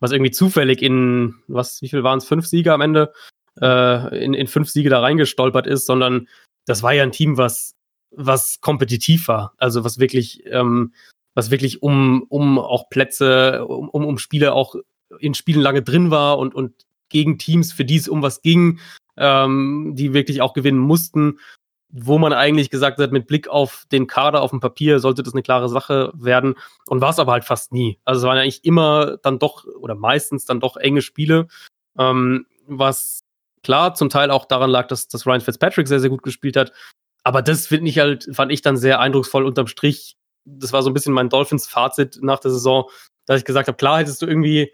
[0.00, 3.12] was irgendwie zufällig in, was, wie viel waren es, fünf Siege am Ende,
[3.60, 6.28] äh, in, in fünf Siege da reingestolpert ist, sondern
[6.66, 7.74] das war ja ein Team, was
[8.14, 9.54] was kompetitiv war.
[9.58, 10.92] Also was wirklich, ähm,
[11.34, 14.74] was wirklich um, um auch Plätze, um, um Spiele auch
[15.18, 16.74] in Spielen lange drin war und, und
[17.08, 18.80] gegen Teams, für die es um was ging,
[19.16, 21.38] ähm, die wirklich auch gewinnen mussten,
[21.92, 25.34] wo man eigentlich gesagt hat, mit Blick auf den Kader auf dem Papier sollte das
[25.34, 26.54] eine klare Sache werden
[26.86, 27.98] und war es aber halt fast nie.
[28.04, 31.48] Also es waren eigentlich immer dann doch oder meistens dann doch enge Spiele,
[31.98, 33.24] ähm, was
[33.62, 36.72] klar zum Teil auch daran lag, dass, dass Ryan Fitzpatrick sehr, sehr gut gespielt hat,
[37.24, 40.16] aber das finde ich halt, fand ich dann sehr eindrucksvoll unterm Strich.
[40.44, 42.88] Das war so ein bisschen mein Dolphins-Fazit nach der Saison,
[43.26, 44.72] dass ich gesagt habe, klar hättest du irgendwie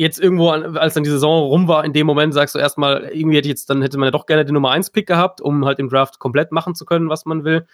[0.00, 3.36] jetzt irgendwo, als dann die Saison rum war, in dem Moment sagst du erstmal, irgendwie
[3.36, 5.78] hätte jetzt, dann hätte man ja doch gerne den Nummer 1 Pick gehabt, um halt
[5.78, 7.66] im Draft komplett machen zu können, was man will.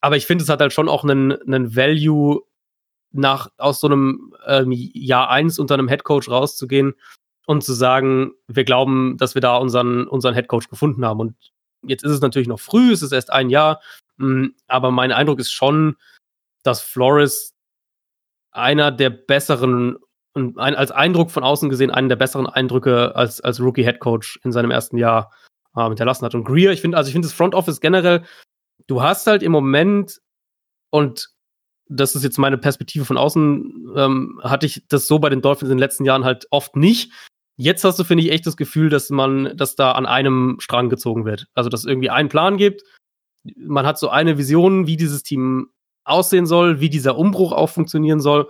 [0.00, 2.42] Aber ich finde, es hat halt schon auch einen, einen Value,
[3.10, 6.94] nach, aus so einem ähm, Jahr 1 unter einem Headcoach rauszugehen
[7.46, 11.20] und zu sagen, wir glauben, dass wir da unseren, unseren Headcoach gefunden haben.
[11.20, 11.34] Und
[11.82, 13.80] Jetzt ist es natürlich noch früh, es ist erst ein Jahr,
[14.18, 15.96] hm, aber mein Eindruck ist schon,
[16.62, 17.54] dass Flores
[18.50, 19.96] einer der besseren
[20.38, 24.38] ein, als Eindruck von außen gesehen einen der besseren Eindrücke als, als Rookie Head Coach
[24.44, 25.32] in seinem ersten Jahr
[25.76, 26.34] äh, hinterlassen hat.
[26.34, 28.24] Und Greer, ich finde, also ich finde das Front Office generell,
[28.86, 30.20] du hast halt im Moment
[30.90, 31.28] und
[31.90, 35.70] das ist jetzt meine Perspektive von außen, ähm, hatte ich das so bei den Dolphins
[35.70, 37.12] in den letzten Jahren halt oft nicht,
[37.60, 40.88] Jetzt hast du, finde ich, echt das Gefühl, dass man, dass da an einem Strang
[40.88, 41.48] gezogen wird.
[41.54, 42.82] Also, dass es irgendwie einen Plan gibt.
[43.56, 45.70] Man hat so eine Vision, wie dieses Team
[46.04, 48.48] aussehen soll, wie dieser Umbruch auch funktionieren soll.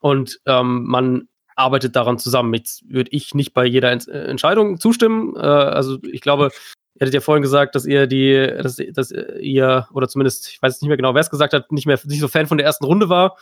[0.00, 2.54] Und ähm, man arbeitet daran zusammen.
[2.54, 5.34] Jetzt würde ich nicht bei jeder Ent äh, Entscheidung zustimmen.
[5.36, 6.50] Äh, also, ich glaube,
[6.94, 10.80] ihr hattet ja vorhin gesagt, dass ihr die, dass, dass ihr, oder zumindest, ich weiß
[10.80, 12.84] nicht mehr genau, wer es gesagt hat, nicht mehr nicht so Fan von der ersten
[12.84, 13.36] Runde war.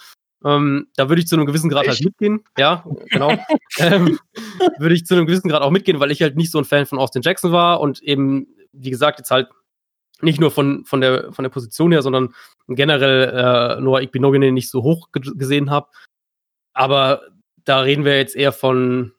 [0.45, 2.45] Ähm, da würde ich zu einem gewissen Grad halt mitgehen.
[2.59, 3.33] Ja, genau.
[3.79, 4.19] ähm,
[4.79, 6.87] würde ich zu einem gewissen Grad auch mitgehen, weil ich halt nicht so ein Fan
[6.87, 9.49] von Austin Jackson war und eben, wie gesagt, jetzt halt
[10.21, 12.35] nicht nur von, von, der, von der Position her, sondern
[12.69, 15.89] generell äh, Noah Igbinogene nicht so hoch gesehen habe.
[16.77, 17.23] Aber
[17.65, 19.13] da reden wir jetzt eher von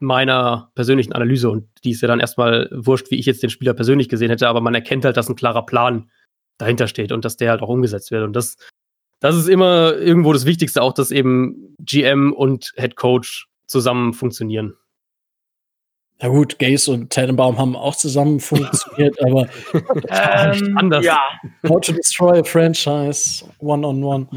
[0.00, 3.74] meiner persönlichen Analyse und die ist ja dann erstmal wurscht, wie ich jetzt den Spieler
[3.74, 6.10] persönlich gesehen hätte, aber man erkennt halt, dass ein klarer Plan
[6.56, 8.24] dahinter steht und dass der halt auch umgesetzt wird.
[8.24, 8.56] Und das
[9.20, 14.74] das ist immer irgendwo das Wichtigste, auch dass eben GM und Head Coach zusammen funktionieren.
[16.22, 19.46] Ja gut, Gaze und Tannenbaum haben auch zusammen funktioniert, aber
[20.08, 21.04] ähm, anders.
[21.04, 21.20] Ja.
[21.68, 24.28] How to destroy a franchise, one on one.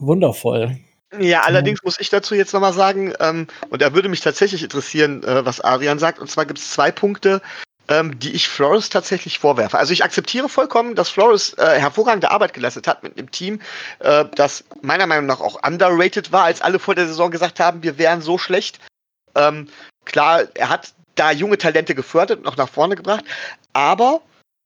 [0.00, 0.76] Wundervoll.
[1.16, 5.22] Ja, allerdings muss ich dazu jetzt nochmal sagen, ähm, und da würde mich tatsächlich interessieren,
[5.24, 7.40] äh, was Adrian sagt, und zwar gibt es zwei Punkte,
[7.88, 9.78] ähm, die ich Flores tatsächlich vorwerfe.
[9.78, 13.60] Also ich akzeptiere vollkommen, dass Flores äh, hervorragende Arbeit geleistet hat mit einem Team,
[14.00, 17.82] äh, das meiner Meinung nach auch underrated war, als alle vor der Saison gesagt haben,
[17.82, 18.78] wir wären so schlecht.
[19.34, 19.68] Ähm,
[20.04, 23.24] klar, er hat da junge Talente gefördert und noch nach vorne gebracht,
[23.72, 24.20] aber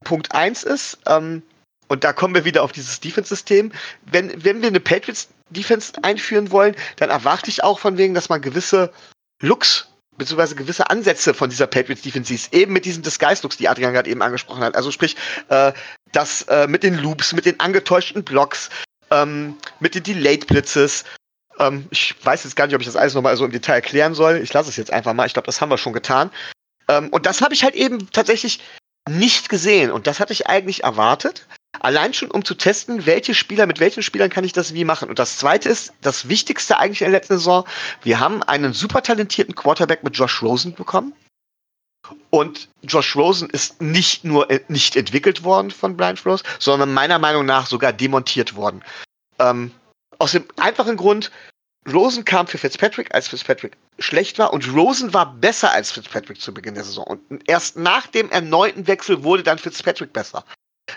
[0.04, 1.42] Punkt eins ist, ähm,
[1.88, 3.70] und da kommen wir wieder auf dieses Defense-System.
[4.10, 4.80] Wenn, wenn wir eine
[5.52, 8.92] Patriots-Defense einführen wollen, dann erwarte ich auch von wegen, dass man gewisse
[9.40, 9.88] Looks
[10.18, 14.10] beziehungsweise gewisse Ansätze von dieser Patriots Defense siehst, eben mit diesen Disguise-Looks, die Adrian gerade
[14.10, 14.76] eben angesprochen hat.
[14.76, 15.16] Also sprich,
[15.48, 15.72] äh,
[16.12, 18.68] das äh, mit den Loops, mit den angetäuschten Blocks,
[19.10, 21.04] ähm, mit den Delayed Blitzes.
[21.58, 24.14] Ähm, ich weiß jetzt gar nicht, ob ich das alles nochmal so im Detail erklären
[24.14, 24.36] soll.
[24.36, 25.26] Ich lasse es jetzt einfach mal.
[25.26, 26.30] Ich glaube, das haben wir schon getan.
[26.88, 28.60] Ähm, und das habe ich halt eben tatsächlich
[29.08, 29.90] nicht gesehen.
[29.90, 31.46] Und das hatte ich eigentlich erwartet.
[31.80, 35.08] Allein schon, um zu testen, welche Spieler, mit welchen Spielern kann ich das wie machen.
[35.08, 37.64] Und das zweite ist, das Wichtigste eigentlich in der letzten Saison,
[38.02, 41.14] wir haben einen super talentierten Quarterback mit Josh Rosen bekommen.
[42.30, 47.18] Und Josh Rosen ist nicht nur äh, nicht entwickelt worden von Brian Flores, sondern meiner
[47.18, 48.82] Meinung nach sogar demontiert worden.
[49.38, 49.72] Ähm,
[50.18, 51.30] aus dem einfachen Grund,
[51.90, 56.52] Rosen kam für Fitzpatrick, als Fitzpatrick schlecht war, und Rosen war besser als Fitzpatrick zu
[56.54, 57.04] Beginn der Saison.
[57.04, 60.44] Und erst nach dem erneuten Wechsel wurde dann Fitzpatrick besser.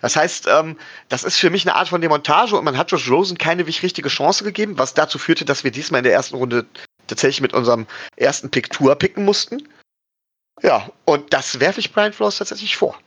[0.02, 0.78] Das heißt, ähm,
[1.10, 4.10] das ist für mich eine Art von Demontage und man hat Josh Rosen keine wichtige
[4.10, 6.66] Chance gegeben, was dazu führte, dass wir diesmal in der ersten Runde
[7.08, 7.86] tatsächlich mit unserem
[8.16, 9.68] ersten Pick Tour picken mussten.
[10.62, 12.98] Ja, und das werfe ich Brian Flores tatsächlich vor.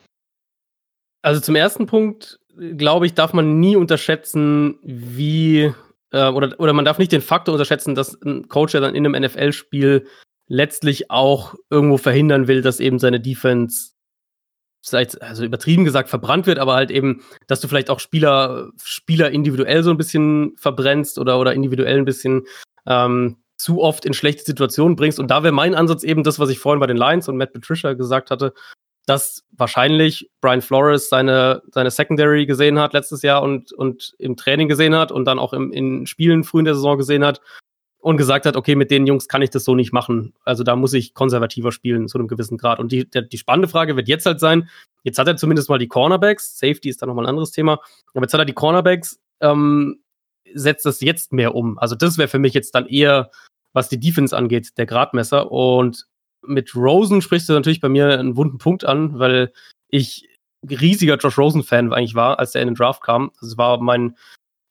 [1.22, 2.38] Also zum ersten Punkt,
[2.76, 5.72] glaube ich, darf man nie unterschätzen, wie
[6.12, 9.06] äh, oder, oder man darf nicht den Faktor unterschätzen, dass ein Coach ja dann in
[9.06, 10.06] einem NFL-Spiel
[10.46, 13.92] letztlich auch irgendwo verhindern will, dass eben seine Defense
[14.90, 19.30] vielleicht, also übertrieben gesagt, verbrannt wird, aber halt eben, dass du vielleicht auch Spieler, Spieler
[19.30, 22.46] individuell so ein bisschen verbrennst oder, oder individuell ein bisschen
[22.86, 25.18] ähm, zu oft in schlechte Situationen bringst.
[25.18, 27.52] Und da wäre mein Ansatz eben das, was ich vorhin bei den Lions und Matt
[27.52, 28.54] Patricia gesagt hatte,
[29.06, 34.68] dass wahrscheinlich Brian Flores seine, seine Secondary gesehen hat letztes Jahr und, und im Training
[34.68, 37.40] gesehen hat und dann auch im, in Spielen früh in der Saison gesehen hat
[38.00, 40.32] und gesagt hat, okay, mit den Jungs kann ich das so nicht machen.
[40.44, 42.78] Also da muss ich konservativer spielen zu einem gewissen Grad.
[42.78, 44.68] Und die, der, die spannende Frage wird jetzt halt sein,
[45.02, 47.80] jetzt hat er zumindest mal die Cornerbacks, Safety ist da nochmal ein anderes Thema,
[48.14, 50.00] aber jetzt hat er die Cornerbacks, ähm,
[50.54, 51.78] setzt das jetzt mehr um.
[51.78, 53.30] Also das wäre für mich jetzt dann eher,
[53.72, 55.50] was die Defense angeht, der Gradmesser.
[55.50, 56.06] Und
[56.42, 59.52] mit Rosen sprichst du natürlich bei mir einen wunden Punkt an, weil
[59.88, 60.28] ich
[60.68, 63.32] riesiger Josh Rosen-Fan eigentlich war, als er in den Draft kam.
[63.40, 64.16] Das war mein,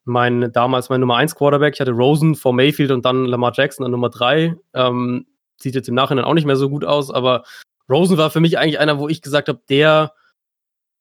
[0.08, 1.76] mein damals mein Nummer 1 Quarterback.
[1.76, 4.55] Ich hatte Rosen vor Mayfield und dann Lamar Jackson an Nummer 3.
[4.74, 5.26] Ähm,
[5.58, 7.43] sieht jetzt im Nachhinein auch nicht mehr so gut aus, aber
[7.89, 10.14] Rosen war für mich eigentlich einer, wo ich gesagt habe, der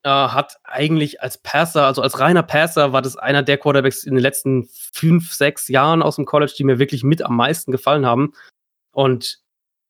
[0.02, 4.14] äh, hat eigentlich als Passer, also als reiner Passer, war das einer der Quarterbacks in
[4.14, 8.07] den letzten fünf, sechs Jahren aus dem College, die mir wirklich mit am meisten gefallen
[8.07, 8.32] haben.
[8.92, 9.40] Und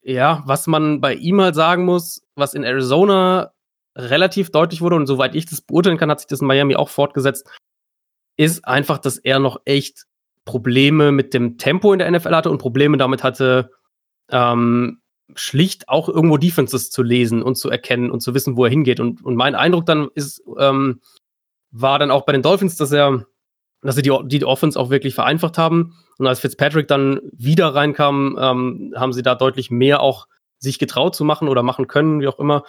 [0.03, 3.53] ja, was man bei ihm halt sagen muss, was in Arizona
[3.97, 6.89] relativ deutlich wurde und soweit ich das beurteilen kann, hat sich das in Miami auch
[6.89, 7.51] fortgesetzt,
[8.37, 10.05] ist einfach, dass er noch echt
[10.45, 13.71] Probleme mit dem Tempo in der NFL hatte und Probleme damit hatte,
[14.31, 15.01] ähm,
[15.35, 19.01] schlicht auch irgendwo Defenses zu lesen und zu erkennen und zu wissen, wo er hingeht.
[19.01, 21.01] Und, und mein Eindruck dann ist, ähm,
[21.71, 23.27] war dann auch bei den Dolphins, dass er
[23.83, 25.95] dass sie die, die Offense auch wirklich vereinfacht haben.
[26.19, 30.27] Und als Fitzpatrick dann wieder reinkam, ähm, haben sie da deutlich mehr auch
[30.59, 32.65] sich getraut zu machen oder machen können, wie auch immer.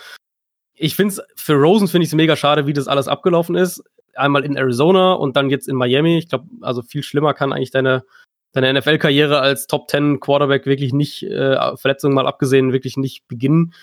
[0.73, 3.83] Ich finde es, für Rosen finde ich es mega schade, wie das alles abgelaufen ist.
[4.17, 6.17] Einmal in Arizona und dann jetzt in Miami.
[6.17, 8.03] Ich glaube, also viel schlimmer kann eigentlich deine,
[8.53, 13.73] deine NFL-Karriere als Top 10 Quarterback wirklich nicht, äh, Verletzungen mal abgesehen, wirklich nicht beginnen.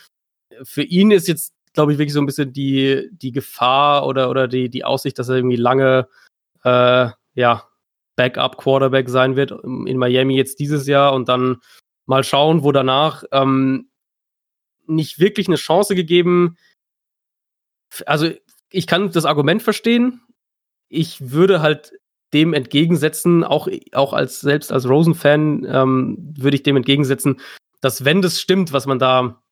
[0.63, 4.49] Für ihn ist jetzt, glaube ich, wirklich so ein bisschen die, die Gefahr oder, oder
[4.49, 6.09] die, die Aussicht, dass er irgendwie lange
[6.65, 7.65] äh, ja,
[8.17, 11.61] Backup-Quarterback sein wird in Miami jetzt dieses Jahr und dann
[12.07, 13.89] mal schauen, wo danach ähm,
[14.87, 16.57] nicht wirklich eine Chance gegeben.
[18.07, 18.31] Also
[18.71, 20.21] ich kann das Argument verstehen.
[20.95, 21.93] Ich würde halt
[22.33, 27.41] dem entgegensetzen, auch, auch als selbst als Rosen-Fan ähm, würde ich dem entgegensetzen,
[27.81, 29.43] dass wenn das stimmt, was man da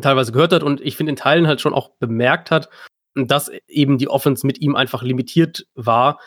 [0.00, 2.70] teilweise gehört hat und ich finde in Teilen halt schon auch bemerkt hat,
[3.14, 6.18] dass eben die Offense mit ihm einfach limitiert war,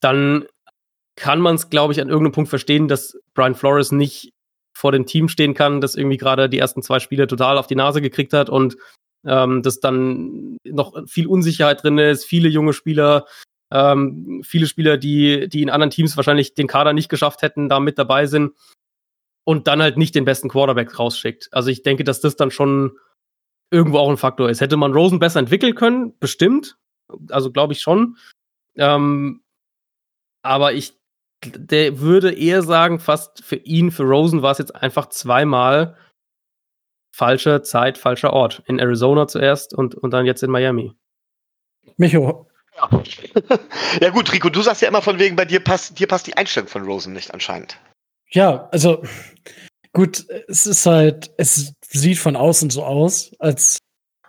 [0.00, 0.46] dann
[1.16, 4.32] kann man es, glaube ich, an irgendeinem Punkt verstehen, dass Brian Flores nicht
[4.72, 7.74] vor dem Team stehen kann, das irgendwie gerade die ersten zwei Spiele total auf die
[7.74, 8.76] Nase gekriegt hat und
[9.26, 13.26] ähm, dass dann noch viel Unsicherheit drin ist, viele junge Spieler,
[13.70, 17.80] ähm, viele Spieler, die, die in anderen Teams wahrscheinlich den Kader nicht geschafft hätten, da
[17.80, 18.52] mit dabei sind
[19.44, 21.48] und dann halt nicht den besten Quarterback rausschickt.
[21.52, 22.98] Also ich denke, dass das dann schon
[23.70, 24.60] irgendwo auch ein Faktor ist.
[24.60, 26.78] Hätte man Rosen besser entwickeln können, bestimmt.
[27.30, 28.16] Also glaube ich schon.
[28.76, 29.42] Ähm,
[30.42, 30.98] aber ich
[31.44, 35.96] der würde eher sagen, fast für ihn, für Rosen war es jetzt einfach zweimal
[37.14, 38.62] falsche Zeit, falscher Ort.
[38.66, 40.92] In Arizona zuerst und, und dann jetzt in Miami.
[41.96, 42.48] Micho.
[42.76, 42.90] Ja.
[44.00, 46.36] ja gut, Rico, du sagst ja immer von wegen, bei dir passt, dir passt die
[46.36, 47.78] Einstellung von Rosen nicht anscheinend.
[48.30, 49.02] Ja, also
[49.92, 53.78] gut, es ist halt, es sieht von außen so aus, als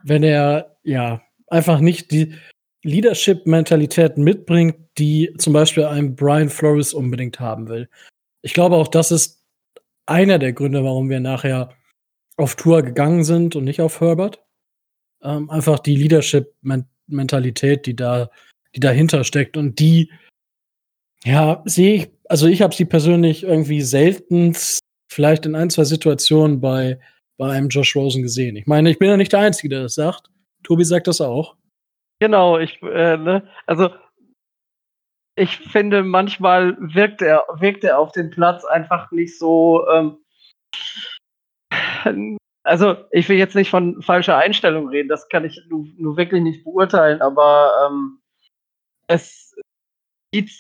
[0.04, 2.36] wenn er ja einfach nicht die
[2.84, 7.90] Leadership-Mentalität mitbringt, die zum Beispiel ein Brian Flores unbedingt haben will.
[8.42, 9.44] Ich glaube auch, das ist
[10.06, 11.76] einer der Gründe, warum wir nachher
[12.38, 14.44] auf Tour gegangen sind und nicht auf Herbert.
[15.22, 18.30] Ähm, einfach die Leadership-Mentalität, die da,
[18.76, 20.12] die dahinter steckt und die,
[21.24, 24.56] ja, sehe ich, also ich habe sie persönlich irgendwie selten,
[25.12, 27.00] vielleicht in ein, zwei Situationen bei,
[27.38, 28.56] bei einem Josh Rosen gesehen.
[28.56, 30.30] Ich meine, ich bin ja nicht der Einzige, der das sagt.
[30.64, 31.56] Tobi sagt das auch.
[32.20, 33.90] Genau, ich, äh, ne, also
[35.36, 40.18] ich finde, manchmal wirkt er, wirkt er auf dem Platz einfach nicht so, ähm,
[42.70, 46.44] also ich will jetzt nicht von falscher Einstellung reden, das kann ich nur, nur wirklich
[46.44, 48.20] nicht beurteilen, aber ähm,
[49.08, 49.56] es
[50.32, 50.52] sieht,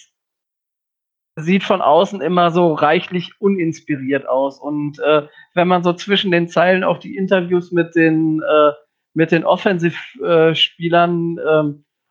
[1.35, 4.59] sieht von außen immer so reichlich uninspiriert aus.
[4.59, 8.71] Und äh, wenn man so zwischen den Zeilen auch die Interviews mit den, äh,
[9.13, 11.63] mit den Offensive-Spielern äh,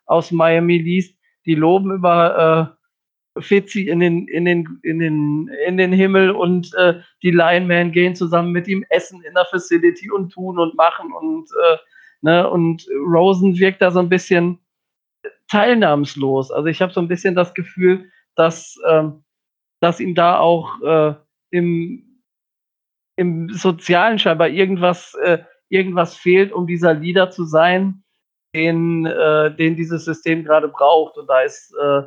[0.07, 2.78] aus Miami liest, die loben über
[3.39, 8.14] Fitzi in den, in den, in den, in den Himmel und äh, die Linemen gehen
[8.14, 11.76] zusammen mit ihm essen in der Facility und tun und machen und, äh,
[12.22, 14.59] ne, und Rosen wirkt da so ein bisschen
[15.49, 16.51] teilnahmslos.
[16.51, 19.24] Also ich habe so ein bisschen das Gefühl, dass, ähm,
[19.81, 21.14] dass ihm da auch äh,
[21.51, 22.22] im,
[23.16, 28.03] im Sozialen scheinbar irgendwas, äh, irgendwas fehlt, um dieser Leader zu sein,
[28.55, 31.16] den, äh, den dieses System gerade braucht.
[31.16, 32.03] Und da ist äh,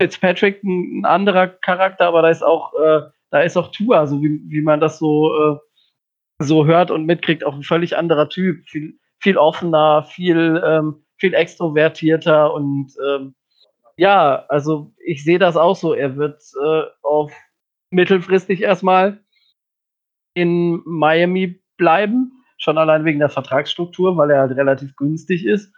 [0.00, 4.22] Fitzpatrick ein, ein anderer Charakter, aber da ist auch, äh, da ist auch Tua, so
[4.22, 5.56] wie, wie man das so, äh,
[6.38, 11.34] so hört und mitkriegt, auch ein völlig anderer Typ, viel, viel offener, viel, ähm, viel
[11.34, 13.34] extrovertierter und ähm,
[13.96, 15.94] ja, also ich sehe das auch so.
[15.94, 17.32] Er wird äh, auf
[17.90, 19.20] mittelfristig erstmal
[20.34, 25.72] in Miami bleiben, schon allein wegen der Vertragsstruktur, weil er halt relativ günstig ist.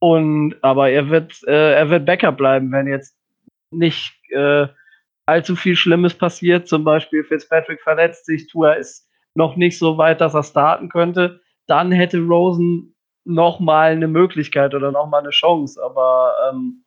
[0.00, 3.17] Und aber er wird, äh, er wird Backup bleiben, wenn jetzt
[3.70, 4.66] nicht äh,
[5.26, 6.68] allzu viel Schlimmes passiert.
[6.68, 11.40] Zum Beispiel Fitzpatrick verletzt sich, Tua ist noch nicht so weit, dass er starten könnte.
[11.66, 12.94] Dann hätte Rosen
[13.24, 16.84] noch mal eine Möglichkeit oder noch mal eine Chance, aber ähm,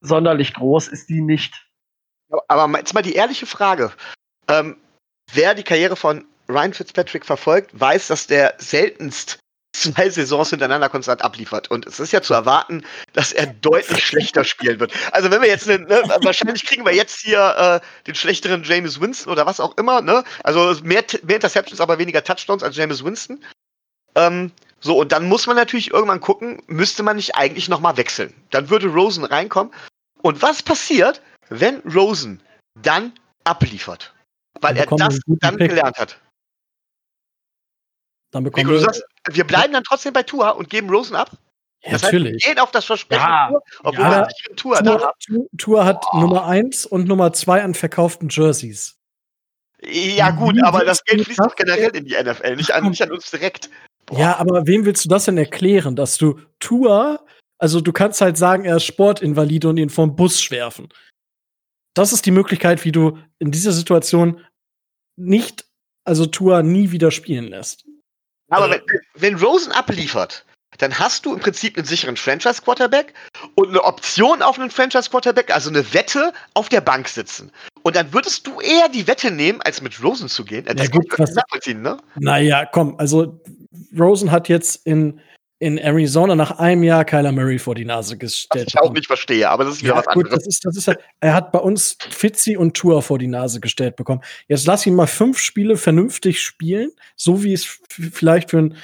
[0.00, 1.68] sonderlich groß ist die nicht.
[2.48, 3.92] Aber jetzt mal die ehrliche Frage.
[4.48, 4.76] Ähm,
[5.32, 9.38] wer die Karriere von Ryan Fitzpatrick verfolgt, weiß, dass der seltenst
[9.72, 11.70] zwei Saisons hintereinander konstant abliefert.
[11.70, 14.92] Und es ist ja zu erwarten, dass er deutlich schlechter spielen wird.
[15.12, 15.80] Also wenn wir jetzt, ne,
[16.22, 20.24] wahrscheinlich kriegen wir jetzt hier äh, den schlechteren James Winston oder was auch immer, ne?
[20.44, 23.42] Also mehr, mehr Interceptions, aber weniger Touchdowns als James Winston.
[24.14, 28.34] Ähm, so, und dann muss man natürlich irgendwann gucken, müsste man nicht eigentlich nochmal wechseln.
[28.50, 29.72] Dann würde Rosen reinkommen.
[30.22, 32.42] Und was passiert, wenn Rosen
[32.74, 33.12] dann
[33.44, 34.12] abliefert?
[34.60, 35.70] Weil er das dann Pick.
[35.70, 36.18] gelernt hat.
[38.32, 38.80] Dann bekommen wir.
[38.80, 41.30] Sagst, wir bleiben dann trotzdem bei Tour und geben Rosen ab?
[41.84, 42.34] Ja, das natürlich.
[42.34, 45.84] Heißt, wir gehen auf das Versprechen ja, Tour, obwohl ja, wir Tour, Tour, Tour, Tour
[45.84, 46.20] hat oh.
[46.20, 48.96] Nummer 1 und Nummer 2 an verkauften Jerseys.
[49.84, 53.10] Ja, gut, aber das Geld fließt doch generell in die NFL, nicht an, nicht an
[53.10, 53.68] uns direkt.
[54.06, 54.18] Boah.
[54.18, 57.24] Ja, aber wem willst du das denn erklären, dass du Tour,
[57.58, 60.88] also du kannst halt sagen, er ist Sportinvalide und ihn vom Bus schwerfen.
[61.94, 64.44] Das ist die Möglichkeit, wie du in dieser Situation
[65.16, 65.66] nicht,
[66.04, 67.84] also Tour nie wieder spielen lässt.
[68.48, 68.82] Aber wenn,
[69.22, 70.44] wenn Rosen abliefert,
[70.78, 73.12] dann hast du im Prinzip einen sicheren Franchise-Quarterback
[73.54, 77.52] und eine Option auf einen Franchise-Quarterback, also eine Wette auf der Bank sitzen.
[77.82, 80.64] Und dann würdest du eher die Wette nehmen, als mit Rosen zu gehen.
[80.64, 81.98] Das ja, gut, was, nachvollziehen, ne?
[82.18, 83.40] Naja, komm, also
[83.98, 85.20] Rosen hat jetzt in
[85.62, 88.66] in Arizona nach einem Jahr Kyler Murray vor die Nase gestellt.
[88.66, 90.42] Was ich auch nicht verstehe, aber das ist wieder ja, was gut, anderes.
[90.44, 93.94] Das ist, das ist, er hat bei uns Fitzi und Tour vor die Nase gestellt
[93.94, 94.22] bekommen.
[94.48, 98.76] Jetzt lass ihn mal fünf Spiele vernünftig spielen, so wie es vielleicht für einen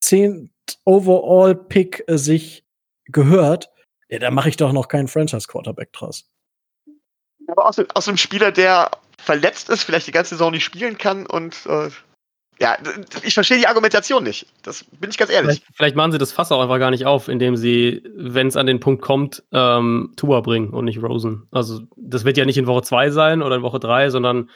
[0.00, 0.50] 10
[0.84, 2.64] Overall-Pick äh, sich
[3.06, 3.70] gehört.
[4.08, 6.28] Ja, da mache ich doch noch keinen Franchise-Quarterback draus.
[7.48, 11.26] Aber aus, aus einem Spieler, der verletzt ist, vielleicht die ganze Saison nicht spielen kann
[11.26, 11.90] und äh
[12.60, 12.76] ja,
[13.22, 14.46] ich verstehe die Argumentation nicht.
[14.62, 15.60] Das bin ich ganz ehrlich.
[15.60, 18.56] Vielleicht, vielleicht, machen sie das Fass auch einfach gar nicht auf, indem sie, wenn es
[18.56, 21.48] an den Punkt kommt, ähm, Tua bringen und nicht Rosen.
[21.50, 24.50] Also, das wird ja nicht in Woche 2 sein oder in Woche 3, sondern,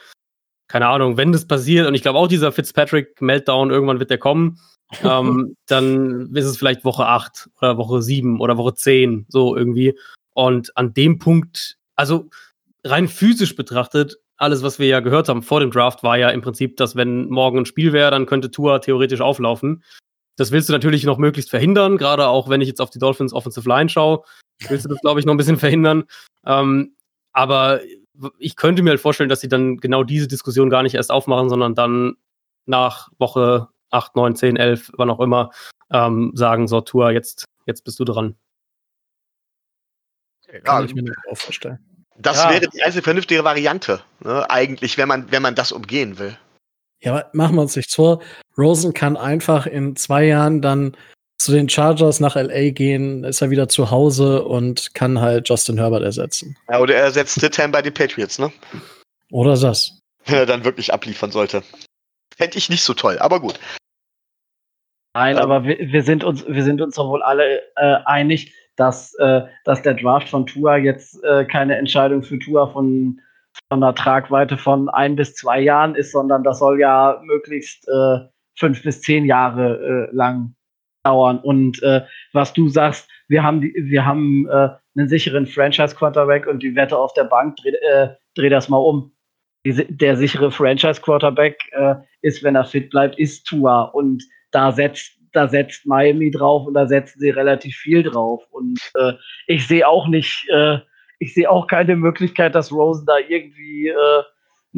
[0.67, 4.59] keine Ahnung, wenn das passiert, und ich glaube auch dieser Fitzpatrick-Meltdown, irgendwann wird der kommen,
[5.03, 9.97] ähm, dann ist es vielleicht Woche 8 oder Woche 7 oder Woche 10, so irgendwie.
[10.33, 12.29] Und an dem Punkt, also
[12.83, 16.41] rein physisch betrachtet, alles, was wir ja gehört haben vor dem Draft, war ja im
[16.41, 19.83] Prinzip, dass wenn morgen ein Spiel wäre, dann könnte Tua theoretisch auflaufen.
[20.35, 23.33] Das willst du natürlich noch möglichst verhindern, gerade auch wenn ich jetzt auf die Dolphins
[23.33, 24.23] Offensive Line schaue,
[24.67, 26.03] willst du das, glaube ich, noch ein bisschen verhindern.
[26.45, 26.95] Ähm,
[27.31, 27.79] aber
[28.37, 31.49] ich könnte mir halt vorstellen, dass sie dann genau diese Diskussion gar nicht erst aufmachen,
[31.49, 32.15] sondern dann
[32.65, 35.51] nach Woche 8, 9, 10, 11, wann auch immer,
[35.91, 38.35] ähm, sagen, so, Tua, jetzt, jetzt bist du dran.
[40.51, 41.79] Ja, Kann ich mir nicht auch vorstellen.
[42.17, 42.49] Das ja.
[42.51, 44.49] wäre die einzige vernünftige Variante, ne?
[44.49, 46.37] eigentlich, wenn man, wenn man das umgehen will.
[47.01, 48.21] Ja, aber machen wir uns nicht vor.
[48.57, 50.95] Rosen kann einfach in zwei Jahren dann
[51.37, 55.77] zu den Chargers nach LA gehen, ist er wieder zu Hause und kann halt Justin
[55.77, 56.57] Herbert ersetzen.
[56.69, 58.51] Ja, oder er ersetzt Stidham bei den Patriots, ne?
[59.31, 59.99] Oder das.
[60.25, 61.63] Wenn er dann wirklich abliefern sollte.
[62.35, 63.59] Fände ich nicht so toll, aber gut.
[65.15, 68.53] Nein, ähm, aber wir, wir, sind uns, wir sind uns doch wohl alle äh, einig,
[68.75, 73.21] dass, äh, dass der Draft von Tua jetzt äh, keine Entscheidung für Tua von,
[73.69, 78.19] von einer Tragweite von ein bis zwei Jahren ist, sondern das soll ja möglichst, äh,
[78.57, 80.55] fünf bis zehn Jahre äh, lang
[81.03, 81.39] dauern.
[81.39, 82.01] Und äh,
[82.33, 87.11] was du sagst, wir haben, die, wir haben einen sicheren Franchise-Quarterback und die Wette auf
[87.13, 87.71] der Bank, dreh,
[88.35, 89.13] dreh das mal um.
[89.65, 91.57] Die, der sichere Franchise-Quarterback
[92.25, 93.83] ist, wenn er fit bleibt, ist Tua.
[93.83, 98.43] Und da setzt, da setzt Miami drauf und da setzen sie relativ viel drauf.
[98.51, 99.13] Und äh,
[99.47, 100.79] ich sehe auch nicht, äh,
[101.19, 104.23] ich sehe auch keine Möglichkeit, dass Rosen da irgendwie äh,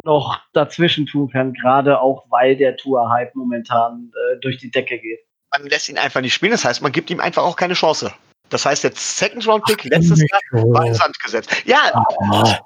[0.04, 5.20] noch dazwischen tun kann, gerade auch weil der Tour-Hype momentan äh, durch die Decke geht.
[5.50, 8.12] Man lässt ihn einfach nicht spielen, das heißt, man gibt ihm einfach auch keine Chance.
[8.50, 11.50] Das heißt, der Second-Round-Pick letztes Jahr war in Sand gesetzt.
[11.64, 12.58] Ja, ah.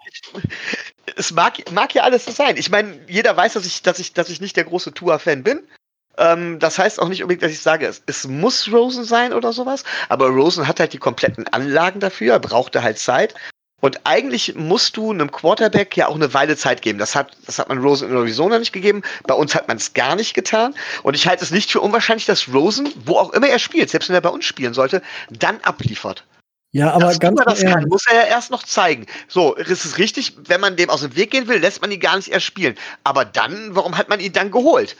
[1.17, 2.57] es mag, mag ja alles so sein.
[2.57, 5.67] Ich meine, jeder weiß, dass ich, dass ich, dass ich nicht der große Tour-Fan bin.
[6.19, 9.53] Ähm, das heißt auch nicht unbedingt, dass ich sage, es, es, muss Rosen sein oder
[9.53, 9.85] sowas.
[10.09, 13.35] Aber Rosen hat halt die kompletten Anlagen dafür, er brauchte halt Zeit.
[13.85, 17.01] Und eigentlich musst du einem Quarterback ja auch eine Weile Zeit geben.
[17.01, 19.03] Das hat, das hat man Rosen in Arizona nicht gegeben.
[19.25, 20.73] Bei uns hat man es gar nicht getan.
[21.03, 24.09] Und ich halte es nicht für unwahrscheinlich, dass Rosen, wo auch immer er spielt, selbst
[24.09, 26.25] wenn er bei uns spielen sollte, dann abliefert.
[26.71, 29.07] Ja, aber das ganz das kann, muss er ja erst noch zeigen.
[29.27, 31.99] So, ist es richtig, wenn man dem aus dem Weg gehen will, lässt man ihn
[31.99, 32.77] gar nicht erst spielen.
[33.03, 34.97] Aber dann, warum hat man ihn dann geholt?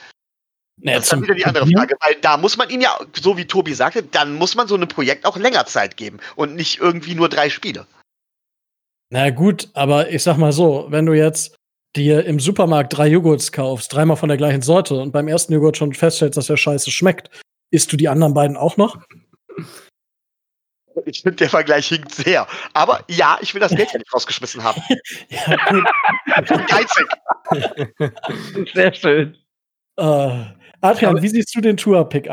[0.81, 3.37] Naja, das ist dann wieder die andere Frage, weil da muss man ihn ja, so
[3.37, 6.79] wie Tobi sagte, dann muss man so einem Projekt auch länger Zeit geben und nicht
[6.79, 7.87] irgendwie nur drei Spiele.
[9.13, 11.55] Na gut, aber ich sag mal so, wenn du jetzt
[11.95, 15.77] dir im Supermarkt drei Joghurts kaufst, dreimal von der gleichen Sorte und beim ersten Joghurt
[15.77, 17.29] schon feststellst, dass der scheiße schmeckt,
[17.69, 18.97] isst du die anderen beiden auch noch?
[21.05, 22.47] Ich finde, der Vergleich hinkt sehr.
[22.73, 24.81] Aber ja, ich will das Geld ja nicht rausgeschmissen haben.
[25.29, 25.57] ja.
[26.65, 27.07] Geizig.
[28.73, 29.37] Sehr schön.
[29.99, 30.45] Uh,
[30.83, 32.25] Adrian, wie siehst du den Tour-Pick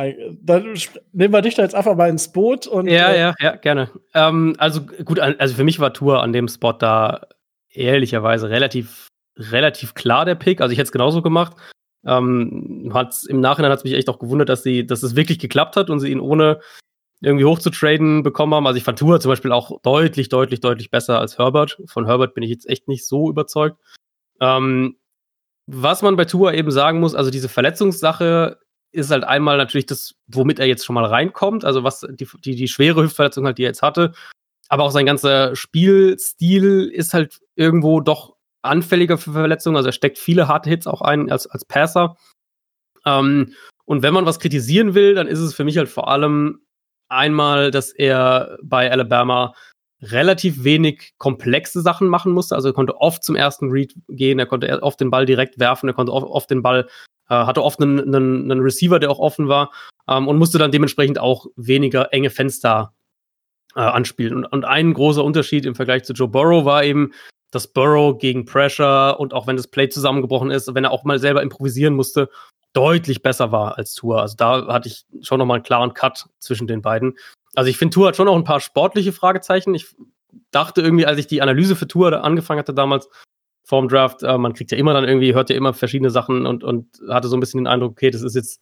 [0.43, 0.75] Dann
[1.13, 2.67] nehmen wir dich da jetzt einfach mal ins Boot.
[2.67, 3.91] Und, ja, äh, ja, ja, gerne.
[4.13, 7.29] Ähm, also gut, also für mich war Tour an dem Spot da
[7.71, 9.07] ehrlicherweise relativ,
[9.39, 10.61] relativ klar der Pick.
[10.61, 11.57] Also ich hätte es genauso gemacht.
[12.05, 15.39] Ähm, hat's, Im Nachhinein hat es mich echt auch gewundert, dass sie, dass es wirklich
[15.39, 16.59] geklappt hat und sie ihn ohne
[17.21, 18.67] irgendwie hochzutraden bekommen haben.
[18.67, 21.81] Also ich fand Tour zum Beispiel auch deutlich, deutlich, deutlich besser als Herbert.
[21.87, 23.77] Von Herbert bin ich jetzt echt nicht so überzeugt.
[24.41, 24.97] Ähm,
[25.73, 28.59] was man bei Tua eben sagen muss, also diese Verletzungssache
[28.93, 32.57] ist halt einmal natürlich das, womit er jetzt schon mal reinkommt, also was die, die,
[32.57, 34.13] die schwere Hüftverletzung halt, die er jetzt hatte.
[34.69, 39.77] Aber auch sein ganzer Spielstil ist halt irgendwo doch anfälliger für Verletzungen.
[39.77, 42.17] Also er steckt viele harte Hits auch ein als, als Passer.
[43.05, 43.55] Ähm,
[43.85, 46.61] und wenn man was kritisieren will, dann ist es für mich halt vor allem
[47.09, 49.55] einmal, dass er bei Alabama
[50.03, 52.55] relativ wenig komplexe Sachen machen musste.
[52.55, 55.89] Also er konnte oft zum ersten Read gehen, er konnte oft den Ball direkt werfen,
[55.89, 56.89] er konnte oft, den Ball,
[57.29, 59.71] äh, hatte oft einen, einen, einen, Receiver, der auch offen war
[60.09, 62.95] ähm, und musste dann dementsprechend auch weniger enge Fenster
[63.77, 64.35] äh, anspielen.
[64.35, 67.13] Und, und ein großer Unterschied im Vergleich zu Joe Burrow war eben,
[67.51, 71.19] dass Burrow gegen Pressure und auch wenn das Play zusammengebrochen ist, wenn er auch mal
[71.19, 72.31] selber improvisieren musste,
[72.73, 74.21] deutlich besser war als Tour.
[74.21, 77.17] Also da hatte ich schon nochmal einen klaren Cut zwischen den beiden.
[77.55, 79.75] Also ich finde, Tour hat schon auch ein paar sportliche Fragezeichen.
[79.75, 79.95] Ich
[80.51, 83.09] dachte irgendwie, als ich die Analyse für Tour angefangen hatte damals
[83.65, 86.65] vorm Draft, äh, man kriegt ja immer dann irgendwie, hört ja immer verschiedene Sachen und,
[86.65, 88.61] und hatte so ein bisschen den Eindruck, okay, das ist jetzt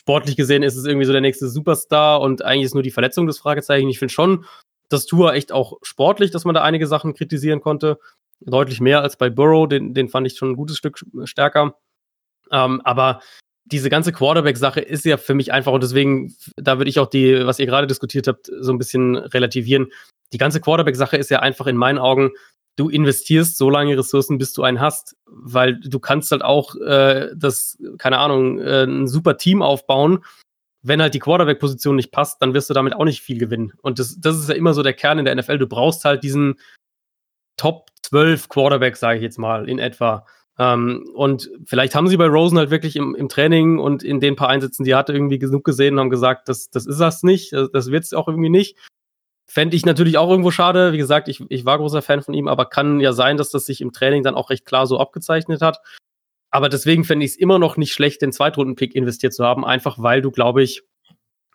[0.00, 3.26] sportlich gesehen, ist es irgendwie so der nächste Superstar und eigentlich ist nur die Verletzung
[3.26, 3.88] des Fragezeichen.
[3.88, 4.44] Ich finde schon,
[4.88, 7.98] dass Tour echt auch sportlich, dass man da einige Sachen kritisieren konnte.
[8.40, 11.76] Deutlich mehr als bei Burrow, den, den fand ich schon ein gutes Stück stärker.
[12.50, 13.20] Ähm, aber
[13.64, 17.46] diese ganze Quarterback-Sache ist ja für mich einfach und deswegen, da würde ich auch die,
[17.46, 19.88] was ihr gerade diskutiert habt, so ein bisschen relativieren.
[20.32, 22.32] Die ganze Quarterback-Sache ist ja einfach in meinen Augen,
[22.76, 27.30] du investierst so lange Ressourcen, bis du einen hast, weil du kannst halt auch äh,
[27.36, 30.24] das, keine Ahnung, äh, ein super Team aufbauen.
[30.82, 33.72] Wenn halt die Quarterback-Position nicht passt, dann wirst du damit auch nicht viel gewinnen.
[33.82, 35.58] Und das, das ist ja immer so der Kern in der NFL.
[35.58, 36.58] Du brauchst halt diesen
[37.56, 40.26] Top 12 Quarterback, sage ich jetzt mal, in etwa.
[40.58, 44.36] Ähm, und vielleicht haben sie bei Rosen halt wirklich im, im, Training und in den
[44.36, 47.22] paar Einsätzen, die er hatte, irgendwie genug gesehen und haben gesagt, das, das ist das
[47.22, 48.76] nicht, das, das wird es auch irgendwie nicht.
[49.46, 50.92] Fände ich natürlich auch irgendwo schade.
[50.92, 53.66] Wie gesagt, ich, ich war großer Fan von ihm, aber kann ja sein, dass das
[53.66, 55.80] sich im Training dann auch recht klar so abgezeichnet hat.
[56.50, 59.98] Aber deswegen fände ich es immer noch nicht schlecht, den Zweitrunden-Pick investiert zu haben, einfach
[59.98, 60.82] weil du, glaube ich,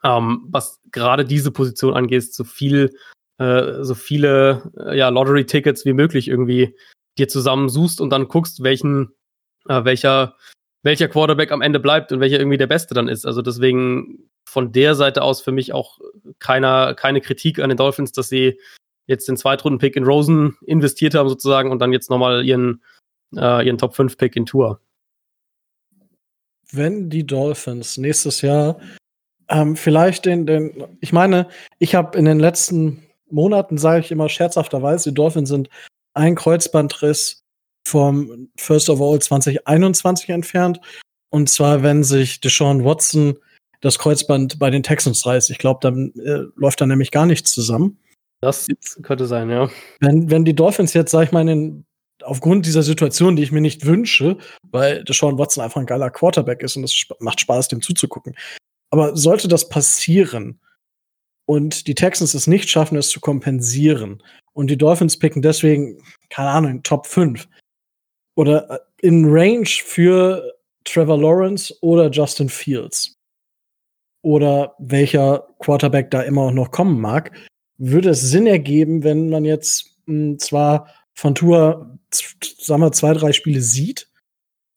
[0.04, 2.96] ähm, was gerade diese Position angeht, so viel,
[3.38, 6.76] äh, so viele äh, ja, Lottery-Tickets wie möglich irgendwie
[7.18, 9.14] dir zusammensuchst und dann guckst, welchen,
[9.68, 10.36] äh, welcher,
[10.84, 13.26] welcher Quarterback am Ende bleibt und welcher irgendwie der Beste dann ist.
[13.26, 16.00] Also deswegen von der Seite aus für mich auch
[16.40, 18.60] keiner, keine Kritik an den Dolphins, dass sie
[19.06, 22.82] jetzt den Zweitrunden-Pick in Rosen investiert haben sozusagen und dann jetzt nochmal ihren,
[23.36, 24.82] äh, ihren Top-5-Pick in Tour.
[26.72, 28.80] Wenn die Dolphins nächstes Jahr
[29.50, 31.48] ähm, vielleicht den, den, ich meine,
[31.80, 35.70] ich habe in den letzten Monaten, sage ich immer scherzhafterweise, die Dolphins sind
[36.18, 37.44] ein Kreuzbandriss
[37.88, 40.80] vom First of All 2021 entfernt.
[41.30, 43.38] Und zwar, wenn sich Deshaun Watson
[43.82, 45.50] das Kreuzband bei den Texans reißt.
[45.52, 48.00] Ich glaube, dann äh, läuft da nämlich gar nichts zusammen.
[48.42, 48.68] Das
[49.04, 49.70] könnte sein, ja.
[50.00, 51.86] Wenn, wenn die Dolphins jetzt, sag ich mal, in,
[52.24, 56.64] aufgrund dieser Situation, die ich mir nicht wünsche, weil Deshaun Watson einfach ein geiler Quarterback
[56.64, 58.36] ist und es sp macht Spaß, dem zuzugucken.
[58.90, 60.60] Aber sollte das passieren
[61.46, 64.24] und die Texans es nicht schaffen, es zu kompensieren
[64.58, 66.02] und die Dolphins picken deswegen,
[66.32, 67.48] keine Ahnung, Top 5
[68.36, 70.52] oder äh, in Range für
[70.84, 73.14] Trevor Lawrence oder Justin Fields
[74.24, 77.32] oder welcher Quarterback da immer noch kommen mag,
[77.78, 83.14] würde es Sinn ergeben, wenn man jetzt mh, hm, zwar von Tour, sagen wir, zwei,
[83.14, 84.10] drei Spiele sieht,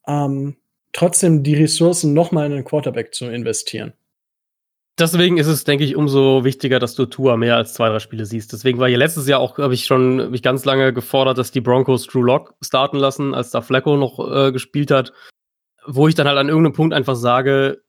[0.07, 0.57] ähm,
[0.93, 3.95] trotzdem die Ressourcen nochmal in den Quarterback zu investieren.
[5.01, 8.27] Deswegen ist es, denke ich, umso wichtiger, dass du Tour mehr als zwei, drei Spiele
[8.27, 8.53] siehst.
[8.53, 11.53] Deswegen war hier letztes Jahr auch, habe ich schon hab ich ganz lange gefordert, dass
[11.53, 15.15] die Broncos Drew Lock starten lassen, als da Flacco noch äh, gespielt hat.
[15.87, 17.83] Wo ich dann halt an irgendeinem Punkt einfach sage,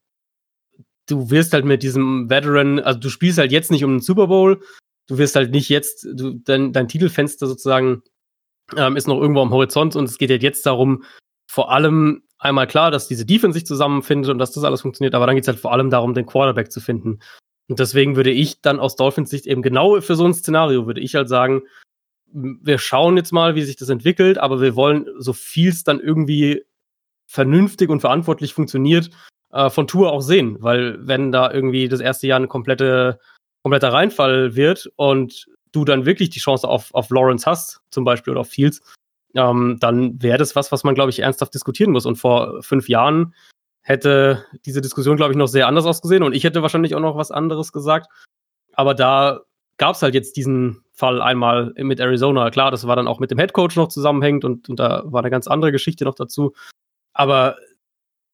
[1.08, 4.28] du wirst halt mit diesem Veteran, also du spielst halt jetzt nicht um den Super
[4.28, 4.62] Bowl,
[5.08, 8.04] du wirst halt nicht jetzt, du, dein, dein Titelfenster sozusagen
[8.78, 11.04] ähm, ist noch irgendwo am Horizont und es geht halt jetzt darum,
[11.46, 15.28] vor allem einmal klar, dass diese Defense sich zusammenfindet und dass das alles funktioniert, aber
[15.28, 17.20] dann geht es halt vor allem darum, den Quarterback zu finden.
[17.70, 21.00] Und deswegen würde ich dann aus Dolphins Sicht eben genau für so ein Szenario, würde
[21.00, 21.62] ich halt sagen,
[22.34, 26.00] wir schauen jetzt mal, wie sich das entwickelt, aber wir wollen, so viel es dann
[26.00, 26.64] irgendwie
[27.28, 29.10] vernünftig und verantwortlich funktioniert,
[29.52, 30.58] äh, von Tour auch sehen.
[30.60, 33.20] Weil wenn da irgendwie das erste Jahr ein komplette,
[33.64, 38.32] kompletter Reinfall wird und du dann wirklich die Chance auf, auf Lawrence hast, zum Beispiel,
[38.32, 38.82] oder auf Fields,
[39.36, 42.06] ähm, dann wäre das was, was man, glaube ich, ernsthaft diskutieren muss.
[42.06, 43.34] Und vor fünf Jahren
[43.82, 47.18] hätte diese Diskussion, glaube ich, noch sehr anders ausgesehen und ich hätte wahrscheinlich auch noch
[47.18, 48.08] was anderes gesagt.
[48.74, 49.42] Aber da
[49.78, 52.52] gab es halt jetzt diesen Fall einmal mit Arizona.
[52.52, 55.32] Klar, das war dann auch mit dem Headcoach noch zusammenhängend und, und da war eine
[55.32, 56.54] ganz andere Geschichte noch dazu.
[57.14, 57.58] Aber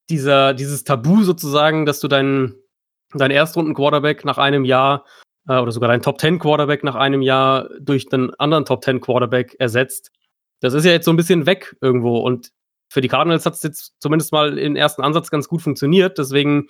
[0.09, 2.55] dieser, dieses Tabu sozusagen, dass du deinen,
[3.13, 5.05] deinen Erstrunden-Quarterback nach einem Jahr
[5.47, 10.11] äh, oder sogar deinen Top-10-Quarterback nach einem Jahr durch einen anderen Top-10-Quarterback ersetzt,
[10.59, 12.19] das ist ja jetzt so ein bisschen weg irgendwo.
[12.19, 12.51] Und
[12.89, 16.17] für die Cardinals hat es jetzt zumindest mal im ersten Ansatz ganz gut funktioniert.
[16.17, 16.67] Deswegen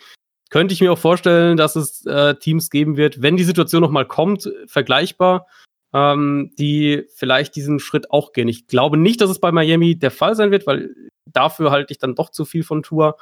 [0.50, 3.92] könnte ich mir auch vorstellen, dass es äh, Teams geben wird, wenn die Situation noch
[3.92, 5.48] mal kommt, vergleichbar,
[5.94, 8.48] ähm, die vielleicht diesen Schritt auch gehen.
[8.48, 10.94] Ich glaube nicht, dass es bei Miami der Fall sein wird, weil
[11.26, 13.18] dafür halte ich dann doch zu viel von Tour.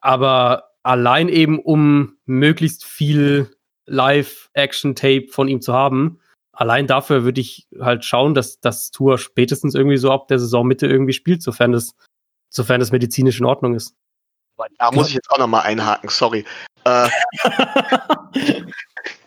[0.00, 3.50] Aber allein eben, um möglichst viel
[3.86, 6.20] Live-Action-Tape von ihm zu haben,
[6.52, 10.86] allein dafür würde ich halt schauen, dass das Tour spätestens irgendwie so ab der Saisonmitte
[10.86, 11.94] irgendwie spielt, sofern es,
[12.48, 13.94] sofern es medizinisch in Ordnung ist.
[14.78, 16.44] Da muss ich jetzt auch noch mal einhaken, sorry.
[16.84, 17.08] Äh,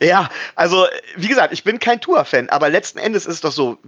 [0.00, 3.78] ja, also wie gesagt, ich bin kein Tour-Fan, aber letzten Endes ist es doch so,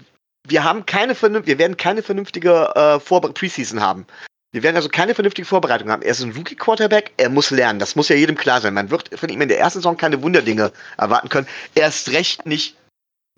[0.48, 2.98] wir haben keine wir werden keine vernünftige äh,
[3.32, 4.06] Preseason haben.
[4.52, 6.02] Wir werden also keine vernünftige Vorbereitung haben.
[6.02, 7.78] Er ist ein Rookie-Quarterback, er muss lernen.
[7.78, 8.74] Das muss ja jedem klar sein.
[8.74, 11.48] Man wird von ihm in der ersten Saison keine Wunderdinge erwarten können.
[11.74, 12.76] Erst recht nicht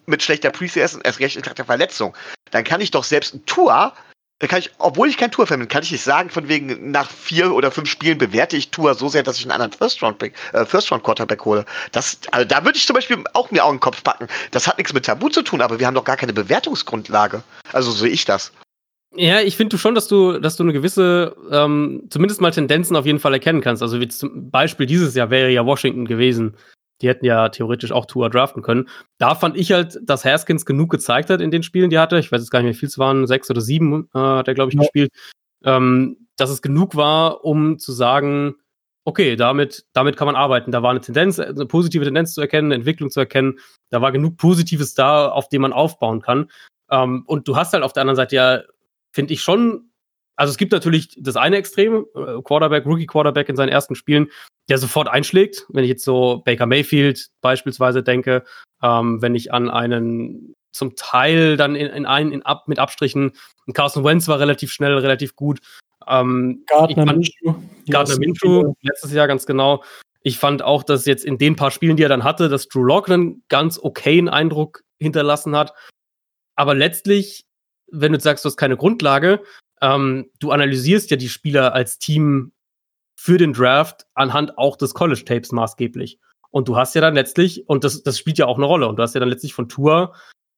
[0.09, 2.17] mit schlechter Preseason, erst recht nach der Verletzung.
[2.51, 3.93] Dann kann ich doch selbst ein Tour
[4.47, 7.53] kann ich, obwohl ich kein Tour-Fan bin, kann ich nicht sagen, von wegen nach vier
[7.53, 11.45] oder fünf Spielen bewerte ich Tour so sehr, dass ich einen anderen First-Round-Quarterback äh, First
[11.45, 11.65] hole.
[11.91, 14.29] Das, also da würde ich zum Beispiel auch mir auch einen Kopf packen.
[14.53, 17.43] Das hat nichts mit Tabu zu tun, aber wir haben doch gar keine Bewertungsgrundlage.
[17.73, 18.53] Also so sehe ich das.
[19.17, 23.07] Ja, ich finde schon, dass du, dass du eine gewisse, ähm, zumindest mal Tendenzen auf
[23.07, 23.83] jeden Fall erkennen kannst.
[23.83, 26.55] Also wie zum Beispiel dieses Jahr wäre ja Washington gewesen.
[27.01, 28.89] Die hätten ja theoretisch auch Tour draften können.
[29.19, 32.19] Da fand ich halt, dass Haskins genug gezeigt hat in den Spielen, die er hatte.
[32.19, 34.55] Ich weiß jetzt gar nicht, wie viel es waren, sechs oder sieben äh, hat er,
[34.55, 34.83] glaube ich, ja.
[34.83, 35.11] gespielt.
[35.65, 38.55] Ähm, dass es genug war, um zu sagen,
[39.05, 40.71] okay, damit, damit kann man arbeiten.
[40.71, 43.59] Da war eine Tendenz, eine positive Tendenz zu erkennen, eine Entwicklung zu erkennen.
[43.91, 46.51] Da war genug Positives da, auf dem man aufbauen kann.
[46.91, 48.63] Ähm, und du hast halt auf der anderen Seite ja,
[49.13, 49.88] finde ich schon,
[50.39, 54.31] also es gibt natürlich das eine Extrem, äh, Quarterback, Rookie Quarterback in seinen ersten Spielen,
[54.69, 55.67] der sofort einschlägt.
[55.69, 58.45] Wenn ich jetzt so Baker Mayfield beispielsweise denke,
[58.81, 63.33] ähm, wenn ich an einen zum Teil dann in, in einen in ab, mit Abstrichen,
[63.75, 65.59] Carson Wentz war relativ schnell, relativ gut.
[66.07, 67.55] Ähm, Gardner Minshew.
[67.91, 69.83] Gardner Minshew, letztes Jahr ganz genau.
[70.23, 72.85] Ich fand auch, dass jetzt in den paar Spielen, die er dann hatte, dass Drew
[72.85, 75.75] Lock einen ganz okayen Eindruck hinterlassen hat.
[76.55, 77.45] Aber letztlich,
[77.91, 79.41] wenn du sagst, du hast keine Grundlage,
[79.81, 82.53] ähm, du analysierst ja die Spieler als Team
[83.17, 86.19] für den Draft anhand auch des College-Tapes maßgeblich.
[86.51, 88.97] Und du hast ja dann letztlich, und das, das spielt ja auch eine Rolle, und
[88.97, 90.15] du hast ja dann letztlich von Tour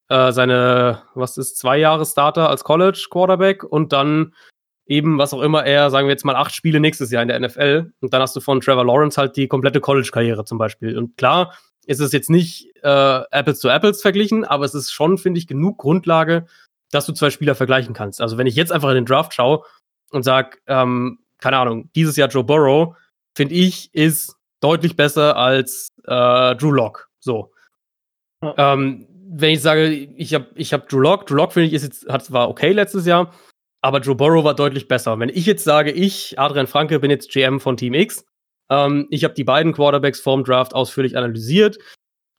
[0.08, 4.34] äh, seine, was ist, zwei Jahre Starter als College-Quarterback und dann
[4.86, 7.40] eben, was auch immer er, sagen wir jetzt mal, acht Spiele nächstes Jahr in der
[7.40, 7.92] NFL.
[8.00, 10.98] Und dann hast du von Trevor Lawrence halt die komplette College-Karriere zum Beispiel.
[10.98, 11.54] Und klar,
[11.86, 15.46] ist es jetzt nicht äh, Apples to Apples verglichen, aber es ist schon, finde ich,
[15.46, 16.46] genug Grundlage,
[16.90, 18.20] dass du zwei Spieler vergleichen kannst.
[18.20, 19.64] Also wenn ich jetzt einfach in den Draft schaue
[20.10, 22.96] und sag, ähm, keine Ahnung, dieses Jahr Joe Burrow,
[23.34, 27.08] finde ich, ist deutlich besser als äh, Drew Lock.
[27.20, 27.52] So.
[28.42, 28.74] Ja.
[28.74, 31.84] Ähm, wenn ich sage, ich habe ich hab Drew Lock, Drew Lock finde ich ist
[31.84, 33.32] jetzt, hat, war okay letztes Jahr,
[33.80, 35.18] aber Joe Burrow war deutlich besser.
[35.18, 38.24] Wenn ich jetzt sage, ich, Adrian Franke, bin jetzt GM von Team X,
[38.70, 41.78] ähm, ich habe die beiden Quarterbacks vorm Draft ausführlich analysiert.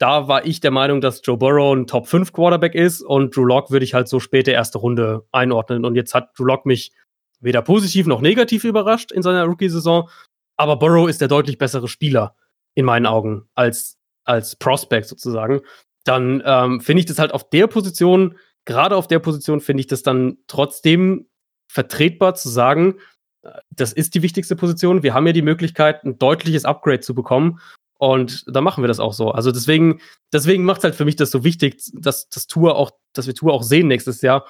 [0.02, 3.46] Da war ich der Meinung, dass Joe Burrow ein Top 5 Quarterback ist und Drew
[3.46, 5.86] Lock würde ich halt so späte erste Runde einordnen.
[5.86, 6.92] Und jetzt hat Drew Lock mich
[7.40, 10.10] weder positiv noch negativ überrascht in seiner Rookie-Saison,
[10.58, 12.36] aber Burrow ist der deutlich bessere Spieler
[12.74, 15.62] in meinen Augen als, als Prospect sozusagen.
[16.04, 19.88] Dann ähm, finde ich das halt auf der Position, gerade auf der Position finde ich
[19.88, 21.28] das dann trotzdem
[21.72, 22.96] vertretbar zu sagen,
[23.44, 25.04] äh, das ist die wichtigste Position.
[25.04, 27.60] Wir haben ja die Möglichkeit, ein deutliches Upgrade zu bekommen.
[28.02, 29.30] Und da machen wir das auch so.
[29.30, 30.02] Also deswegen,
[30.34, 33.36] deswegen macht es halt für mich das so wichtig, dass das Tour auch, dass wir
[33.36, 34.48] Tour auch sehen nächstes Jahr,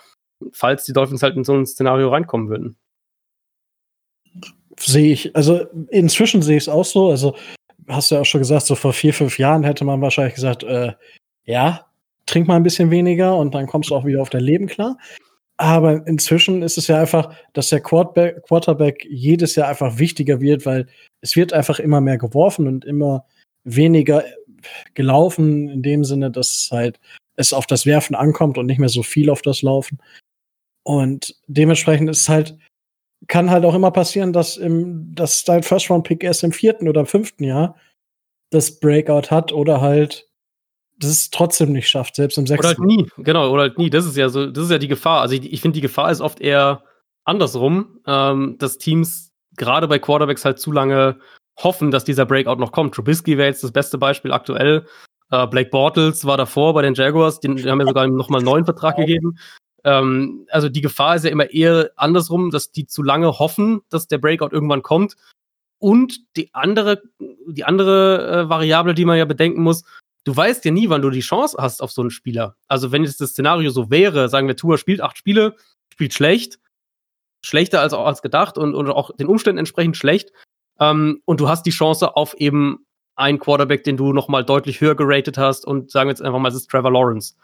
[0.53, 2.77] falls die Dolphins halt in so ein Szenario reinkommen würden.
[4.79, 5.35] Sehe ich.
[5.35, 7.09] Also inzwischen sehe ich es auch so.
[7.09, 7.35] Also
[7.89, 10.63] hast du ja auch schon gesagt, so vor vier, fünf Jahren hätte man wahrscheinlich gesagt,
[10.63, 10.93] äh,
[11.43, 11.87] ja,
[12.27, 14.97] trink mal ein bisschen weniger und dann kommst du auch wieder auf dein Leben klar.
[15.57, 20.65] Aber inzwischen ist es ja einfach, dass der Quarterback, Quarterback jedes Jahr einfach wichtiger wird,
[20.65, 20.87] weil
[21.19, 23.25] es wird einfach immer mehr geworfen und immer
[23.63, 24.23] weniger
[24.93, 26.99] gelaufen, in dem Sinne, dass halt
[27.35, 29.99] es auf das Werfen ankommt und nicht mehr so viel auf das Laufen.
[30.83, 32.57] Und dementsprechend ist halt,
[33.27, 36.87] kann halt auch immer passieren, dass im, dass dein First Round Pick erst im vierten
[36.87, 37.75] oder fünften Jahr
[38.49, 40.27] das Breakout hat oder halt
[41.01, 42.67] das es trotzdem nicht schafft, selbst im sechsten.
[42.67, 43.89] Oder halt nie, genau, oder halt nie.
[43.89, 45.21] Das ist ja so, das ist ja die Gefahr.
[45.21, 46.83] Also ich, ich finde, die Gefahr ist oft eher
[47.23, 51.19] andersrum, ähm, dass Teams gerade bei Quarterbacks halt zu lange
[51.57, 52.95] hoffen, dass dieser Breakout noch kommt.
[52.95, 54.85] Trubisky wäre jetzt das beste Beispiel aktuell.
[55.31, 58.45] Äh, Blake Bortles war davor bei den Jaguars, die, die haben ja sogar nochmal einen
[58.45, 59.37] neuen Vertrag gegeben.
[59.83, 64.07] Ähm, also die Gefahr ist ja immer eher andersrum, dass die zu lange hoffen, dass
[64.07, 65.15] der Breakout irgendwann kommt.
[65.79, 67.01] Und die andere,
[67.47, 69.83] die andere äh, Variable, die man ja bedenken muss,
[70.25, 72.55] du weißt ja nie, wann du die Chance hast auf so einen Spieler.
[72.67, 75.55] Also wenn jetzt das Szenario so wäre, sagen wir, Tour spielt acht Spiele,
[75.91, 76.59] spielt schlecht,
[77.43, 80.31] schlechter als auch als gedacht und, und auch den Umständen entsprechend schlecht,
[80.81, 84.81] ähm, und du hast die Chance auf eben einen Quarterback, den du noch mal deutlich
[84.81, 87.35] höher geratet hast und sagen wir jetzt einfach mal, es ist Trevor Lawrence.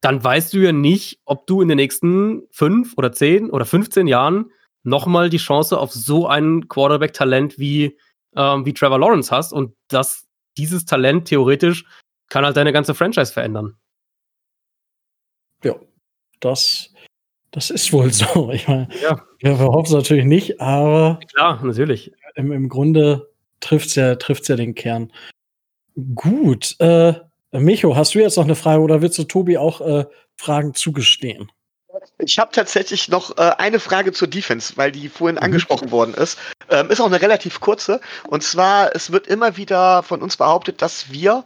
[0.00, 4.06] Dann weißt du ja nicht, ob du in den nächsten fünf oder zehn oder 15
[4.06, 4.50] Jahren
[4.84, 7.98] noch mal die Chance auf so ein Quarterback-Talent wie,
[8.36, 11.84] ähm, wie Trevor Lawrence hast und das dieses Talent theoretisch
[12.28, 13.76] kann halt deine ganze Franchise verändern.
[15.64, 15.74] Ja,
[16.40, 16.91] das,
[17.52, 18.50] das ist wohl so.
[18.52, 19.22] Ich meine, ja.
[19.40, 21.20] wir hoffen es natürlich nicht, aber.
[21.32, 22.12] Klar, natürlich.
[22.34, 23.28] Im, im Grunde
[23.60, 25.12] trifft es ja, trifft's ja den Kern.
[26.14, 26.74] Gut.
[26.80, 27.14] Äh,
[27.52, 31.52] Micho, hast du jetzt noch eine Frage oder willst du Tobi auch äh, Fragen zugestehen?
[32.18, 35.42] Ich habe tatsächlich noch äh, eine Frage zur Defense, weil die vorhin mhm.
[35.42, 36.38] angesprochen worden ist.
[36.70, 38.00] Ähm, ist auch eine relativ kurze.
[38.28, 41.44] Und zwar, es wird immer wieder von uns behauptet, dass wir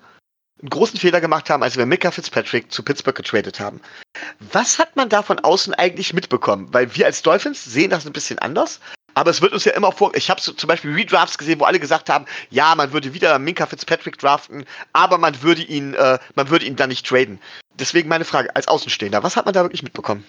[0.61, 3.81] einen großen Fehler gemacht haben, als wir Micah Fitzpatrick zu Pittsburgh getradet haben.
[4.53, 6.69] Was hat man da von außen eigentlich mitbekommen?
[6.73, 8.81] Weil wir als Dolphins sehen das ein bisschen anders.
[9.15, 10.15] Aber es wird uns ja immer vor.
[10.15, 13.39] Ich habe so zum Beispiel Redrafts gesehen, wo alle gesagt haben, ja, man würde wieder
[13.39, 17.41] Minka Fitzpatrick draften, aber man würde ihn, äh, man würde ihn dann nicht traden.
[17.79, 20.27] Deswegen meine Frage als Außenstehender: Was hat man da wirklich mitbekommen?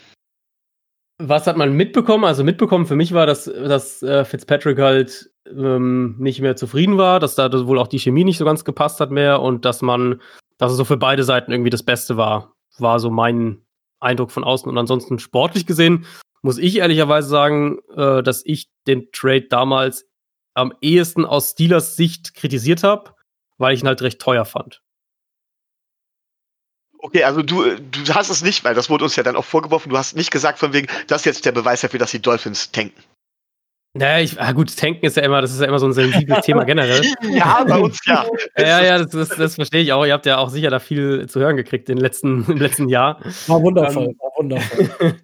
[1.19, 2.25] Was hat man mitbekommen?
[2.25, 7.19] Also mitbekommen für mich war, dass, dass äh, Fitzpatrick halt ähm, nicht mehr zufrieden war,
[7.19, 10.21] dass da wohl auch die Chemie nicht so ganz gepasst hat mehr und dass man,
[10.57, 13.63] dass es so für beide Seiten irgendwie das Beste war, war so mein
[13.99, 14.69] Eindruck von außen.
[14.69, 16.05] Und ansonsten sportlich gesehen
[16.43, 20.05] muss ich ehrlicherweise sagen, äh, dass ich den Trade damals
[20.53, 23.15] am ehesten aus Steelers Sicht kritisiert habe,
[23.57, 24.81] weil ich ihn halt recht teuer fand.
[26.99, 29.89] Okay, also du, du hast es nicht, weil das wurde uns ja dann auch vorgeworfen,
[29.89, 32.71] du hast nicht gesagt von wegen, das ist jetzt der Beweis dafür, dass die Dolphins
[32.71, 33.03] tanken.
[33.93, 36.45] Naja, ich, ah gut, tanken ist ja immer, das ist ja immer so ein sensibles
[36.45, 37.01] Thema generell.
[37.29, 38.25] ja, bei uns ja.
[38.57, 40.05] ja, ja, das, das, das, verstehe ich auch.
[40.05, 43.19] Ihr habt ja auch sicher da viel zu hören gekriegt im letzten, im letzten Jahr.
[43.47, 45.15] War wundervoll, war wundervoll.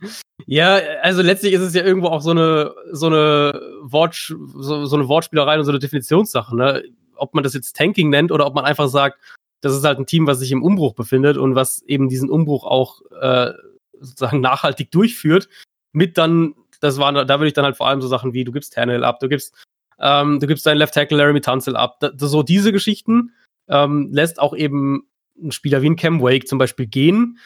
[0.48, 4.96] ja, also letztlich ist es ja irgendwo auch so eine, so eine, Wort, so, so
[4.96, 6.84] eine Wortspielerei und so eine Definitionssache, ne?
[7.16, 9.20] Ob man das jetzt Tanking nennt oder ob man einfach sagt,
[9.64, 12.66] das ist halt ein Team, was sich im Umbruch befindet und was eben diesen Umbruch
[12.66, 13.54] auch äh,
[13.98, 15.48] sozusagen nachhaltig durchführt,
[15.94, 18.52] mit dann, das waren, da würde ich dann halt vor allem so Sachen wie, du
[18.52, 19.56] gibst Tannehill ab, du gibst,
[20.00, 21.98] ähm, du gibst deinen Left Tackle Laramie Tunzel ab.
[22.02, 23.32] Da, so diese Geschichten
[23.70, 25.08] ähm, lässt auch eben
[25.42, 27.40] ein Spieler wie ein Cam Wake zum Beispiel gehen.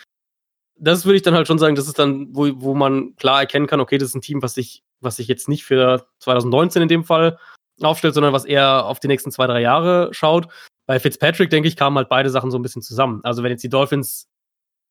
[0.75, 3.67] Das würde ich dann halt schon sagen, das ist dann, wo, wo man klar erkennen
[3.67, 6.87] kann, okay, das ist ein Team, was sich, was sich jetzt nicht für 2019 in
[6.87, 7.37] dem Fall
[7.79, 10.47] aufstellt, sondern was eher auf die nächsten zwei, drei Jahre schaut
[10.87, 13.19] bei Fitzpatrick, denke ich, kamen halt beide Sachen so ein bisschen zusammen.
[13.23, 14.27] Also wenn jetzt die Dolphins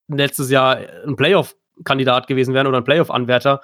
[0.08, 3.60] letztes Jahr ein Playoff-Kandidat gewesen wären oder ein Playoff-Anwärter,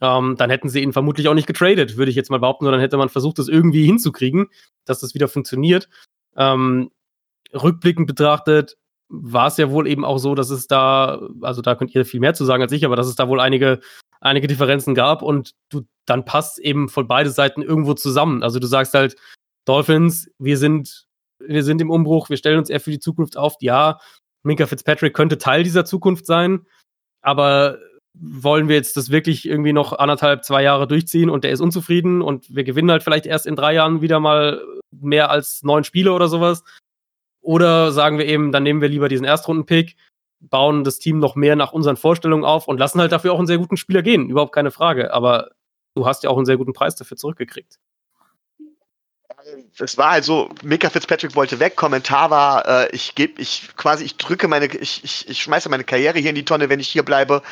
[0.00, 2.80] ähm, dann hätten sie ihn vermutlich auch nicht getradet, würde ich jetzt mal behaupten, sondern
[2.80, 4.48] hätte man versucht, das irgendwie hinzukriegen,
[4.84, 5.88] dass das wieder funktioniert.
[6.36, 6.90] Ähm,
[7.52, 8.78] rückblickend betrachtet
[9.08, 12.20] war es ja wohl eben auch so, dass es da, also da könnt ihr viel
[12.20, 13.80] mehr zu sagen als ich, aber dass es da wohl einige,
[14.20, 18.42] einige Differenzen gab und du dann passt eben von beide Seiten irgendwo zusammen.
[18.42, 19.16] Also du sagst halt,
[19.66, 21.06] Dolphins, wir sind,
[21.46, 23.54] wir sind im Umbruch, wir stellen uns eher für die Zukunft auf.
[23.60, 23.98] Ja,
[24.42, 26.66] Minka Fitzpatrick könnte Teil dieser Zukunft sein,
[27.22, 27.78] aber
[28.14, 32.20] wollen wir jetzt das wirklich irgendwie noch anderthalb, zwei Jahre durchziehen und der ist unzufrieden
[32.20, 34.60] und wir gewinnen halt vielleicht erst in drei Jahren wieder mal
[34.90, 36.62] mehr als neun Spiele oder sowas.
[37.40, 39.96] Oder sagen wir eben, dann nehmen wir lieber diesen Erstrunden-Pick,
[40.40, 43.46] bauen das Team noch mehr nach unseren Vorstellungen auf und lassen halt dafür auch einen
[43.46, 44.28] sehr guten Spieler gehen.
[44.28, 45.12] Überhaupt keine Frage.
[45.12, 45.50] Aber
[45.96, 47.78] du hast ja auch einen sehr guten Preis dafür zurückgekriegt.
[49.78, 54.04] Es war halt so, Mika Fitzpatrick wollte weg, Kommentar war, äh, ich gebe, ich quasi,
[54.04, 56.88] ich drücke meine, ich, ich, ich schmeiße meine Karriere hier in die Tonne, wenn ich
[56.88, 57.42] hier bleibe.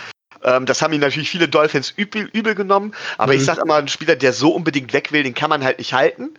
[0.42, 3.38] Ähm, das haben ihn natürlich viele Dolphins übel, übel genommen, aber mhm.
[3.38, 5.92] ich sag immer, ein Spieler, der so unbedingt weg will, den kann man halt nicht
[5.92, 6.34] halten.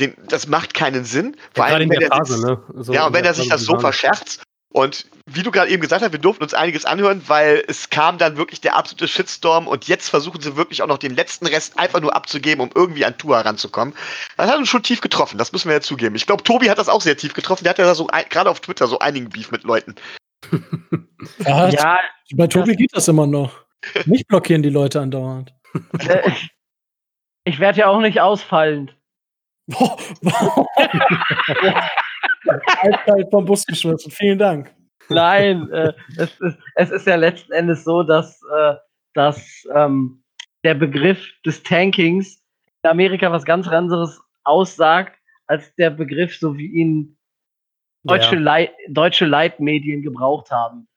[0.00, 1.36] Den, das macht keinen Sinn.
[1.56, 2.62] Ja, allem, wenn Phase, sich, ne?
[2.76, 4.42] so ja, und wenn er sich das so verscherzt.
[4.72, 8.16] Und wie du gerade eben gesagt hast, wir durften uns einiges anhören, weil es kam
[8.16, 11.78] dann wirklich der absolute Shitstorm und jetzt versuchen sie wirklich auch noch den letzten Rest
[11.78, 13.94] einfach nur abzugeben, um irgendwie an Tour ranzukommen.
[14.38, 16.16] Das hat uns schon tief getroffen, das müssen wir ja zugeben.
[16.16, 17.64] Ich glaube, Tobi hat das auch sehr tief getroffen.
[17.64, 19.94] Der hat ja so gerade auf Twitter so einigen Beef mit Leuten.
[21.38, 22.00] ja, ja,
[22.34, 23.52] bei Tobi geht das immer noch.
[24.06, 25.52] Mich blockieren die Leute andauernd.
[27.44, 28.96] ich werde ja auch nicht ausfallend.
[32.46, 34.10] Eiskalt vom Bus geschmissen.
[34.10, 34.74] Vielen Dank.
[35.08, 38.74] Nein, äh, es, ist, es ist ja letzten Endes so, dass, äh,
[39.14, 40.22] dass ähm,
[40.64, 42.42] der Begriff des Tankings
[42.82, 47.18] in Amerika was ganz anderes aussagt, als der Begriff, so wie ihn
[48.04, 48.40] deutsche, ja.
[48.40, 50.88] Leit, deutsche Leitmedien gebraucht haben.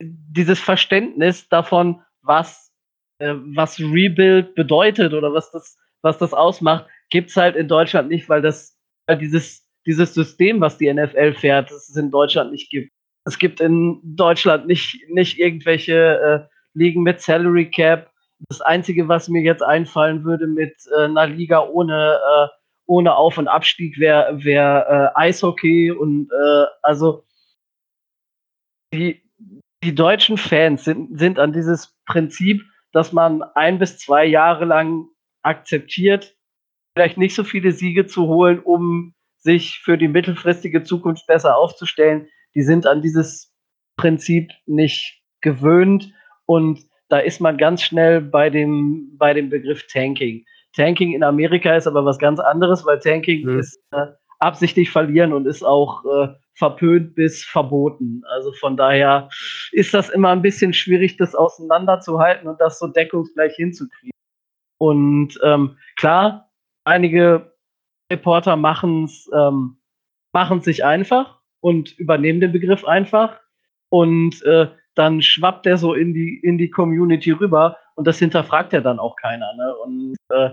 [0.00, 2.72] Dieses Verständnis davon, was,
[3.18, 8.28] äh, was Rebuild bedeutet oder was das, was das ausmacht, gibt's halt in Deutschland nicht,
[8.28, 12.70] weil das weil dieses, dieses System, was die NFL fährt, das es in Deutschland nicht
[12.70, 12.92] gibt.
[13.24, 18.08] Es gibt in Deutschland nicht, nicht irgendwelche äh, Ligen mit Salary Cap.
[18.48, 22.48] Das Einzige, was mir jetzt einfallen würde mit äh, einer Liga ohne, äh,
[22.86, 25.90] ohne Auf- und Abstieg, wäre wär, äh, Eishockey.
[25.90, 27.24] Und äh, also
[28.94, 29.20] die,
[29.82, 32.62] die deutschen Fans sind, sind an dieses Prinzip,
[32.92, 35.08] dass man ein bis zwei Jahre lang
[35.42, 36.36] akzeptiert,
[36.96, 42.28] vielleicht nicht so viele Siege zu holen, um sich für die mittelfristige Zukunft besser aufzustellen.
[42.54, 43.52] Die sind an dieses
[43.96, 46.12] Prinzip nicht gewöhnt
[46.46, 50.44] und da ist man ganz schnell bei dem, bei dem Begriff Tanking.
[50.76, 53.58] Tanking in Amerika ist aber was ganz anderes, weil Tanking mhm.
[53.58, 54.06] ist äh,
[54.38, 58.22] absichtlich verlieren und ist auch äh, verpönt bis verboten.
[58.30, 59.28] Also von daher
[59.72, 64.12] ist das immer ein bisschen schwierig, das auseinanderzuhalten und das so deckungsgleich hinzukriegen.
[64.78, 66.50] Und ähm, klar,
[66.84, 67.52] einige
[68.10, 69.76] Reporter machen es ähm,
[70.60, 73.38] sich einfach und übernehmen den Begriff einfach
[73.88, 78.72] und äh, dann schwappt er so in die in die Community rüber und das hinterfragt
[78.72, 79.52] ja dann auch keiner.
[79.54, 79.74] Ne?
[79.76, 80.50] Und äh,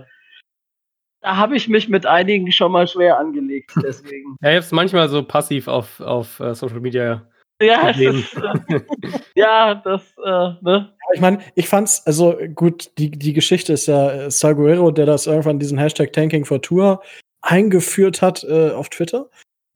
[1.20, 3.72] da habe ich mich mit einigen schon mal schwer angelegt.
[3.82, 4.36] Deswegen.
[4.40, 7.26] ja, jetzt manchmal so passiv auf, auf uh, Social Media.
[7.60, 8.80] Ja, ist, äh,
[9.34, 10.94] ja, das, äh, ne?
[11.12, 15.26] Ich meine, ich fand's, also gut, die, die Geschichte ist ja äh, Salguero, der das
[15.26, 17.02] irgendwann diesen Hashtag Tanking for Tour
[17.48, 19.30] eingeführt hat äh, auf Twitter.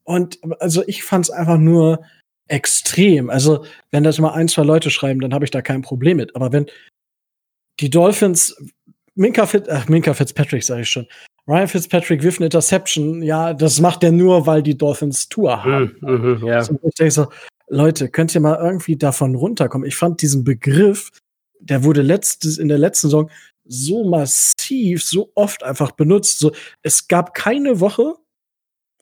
[0.05, 2.05] Und also ich fand's einfach nur
[2.49, 3.31] extrem.
[3.31, 6.36] Also, wenn das mal ein, zwei Leute schreiben, dann habe ich da kein Problem mit.
[6.36, 6.66] Aber wenn
[7.81, 8.55] die Dolphins,
[9.15, 11.07] Minka, Fitz, ach, Minka Fitzpatrick, sage ich schon,
[11.49, 15.97] Ryan Fitzpatrick wirft eine Interception, ja, das macht er nur, weil die Dolphins Tour haben.
[16.01, 17.28] Mm, mm, also ich denke so,
[17.69, 19.89] Leute, könnt ihr mal irgendwie davon runterkommen?
[19.89, 21.11] Ich fand diesen Begriff,
[21.59, 23.31] der wurde letztes, in der letzten Saison
[23.65, 26.39] so massiv, so oft einfach benutzt.
[26.39, 26.53] So,
[26.83, 28.15] es gab keine Woche,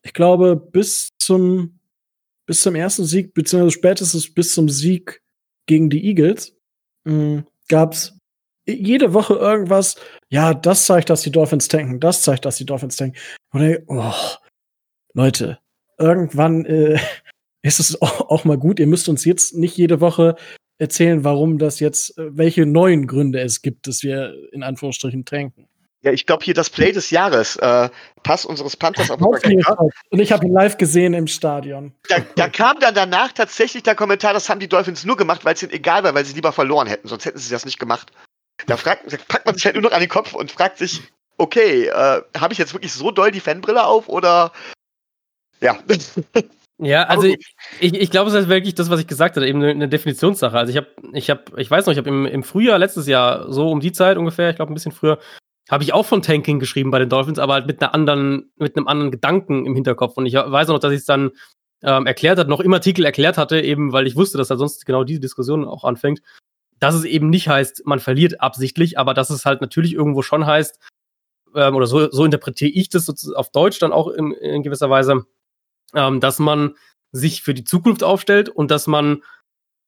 [0.02, 1.78] ich glaube, bis zum,
[2.46, 5.22] bis zum ersten Sieg, beziehungsweise spätestens bis zum Sieg
[5.66, 6.56] gegen die Eagles,
[7.06, 8.16] hm, gab es
[8.66, 9.96] jede Woche irgendwas,
[10.28, 13.18] ja, das zeigt, dass die Dolphins tanken, das zeigt, dass die Dolphins tanken.
[13.52, 14.14] Und oh,
[15.14, 15.58] Leute,
[15.98, 16.98] irgendwann, äh,
[17.62, 18.80] ist es auch mal gut.
[18.80, 20.36] Ihr müsst uns jetzt nicht jede Woche
[20.80, 25.66] erzählen, warum das jetzt, äh, welche neuen Gründe es gibt, dass wir in Anführungsstrichen tränken.
[26.02, 27.90] Ja, ich glaube hier das Play des Jahres, äh,
[28.22, 31.92] Pass unseres Panthers auf Und ich habe ihn live gesehen im Stadion.
[32.08, 35.54] Da, da, kam dann danach tatsächlich der Kommentar, das haben die Dolphins nur gemacht, weil
[35.54, 38.12] es ihnen egal war, weil sie lieber verloren hätten, sonst hätten sie das nicht gemacht.
[38.66, 41.02] Da, fragt, da packt man sich halt nur noch an den Kopf und fragt sich,
[41.36, 44.52] okay, äh, habe ich jetzt wirklich so doll die Fanbrille auf oder
[45.60, 45.78] ja.
[46.82, 49.62] Ja, also ich, ich, ich glaube, es ist wirklich das, was ich gesagt habe, eben
[49.62, 50.56] eine Definitionssache.
[50.56, 53.52] Also ich habe, ich habe, ich weiß noch, ich habe im, im Frühjahr letztes Jahr,
[53.52, 55.18] so um die Zeit ungefähr, ich glaube ein bisschen früher,
[55.70, 58.76] habe ich auch von Tanking geschrieben bei den Dolphins, aber halt mit einer anderen, mit
[58.76, 60.16] einem anderen Gedanken im Hinterkopf.
[60.16, 61.32] Und ich weiß auch noch, dass ich es dann
[61.82, 64.86] ähm, erklärt hat, noch im Artikel erklärt hatte, eben weil ich wusste, dass da sonst
[64.86, 66.22] genau diese Diskussion auch anfängt,
[66.78, 70.46] dass es eben nicht heißt, man verliert absichtlich, aber dass es halt natürlich irgendwo schon
[70.46, 70.78] heißt,
[71.54, 75.24] ähm, oder so, so interpretiere ich das auf Deutsch dann auch in, in gewisser Weise,
[75.94, 76.74] ähm, dass man
[77.12, 79.22] sich für die Zukunft aufstellt und dass man,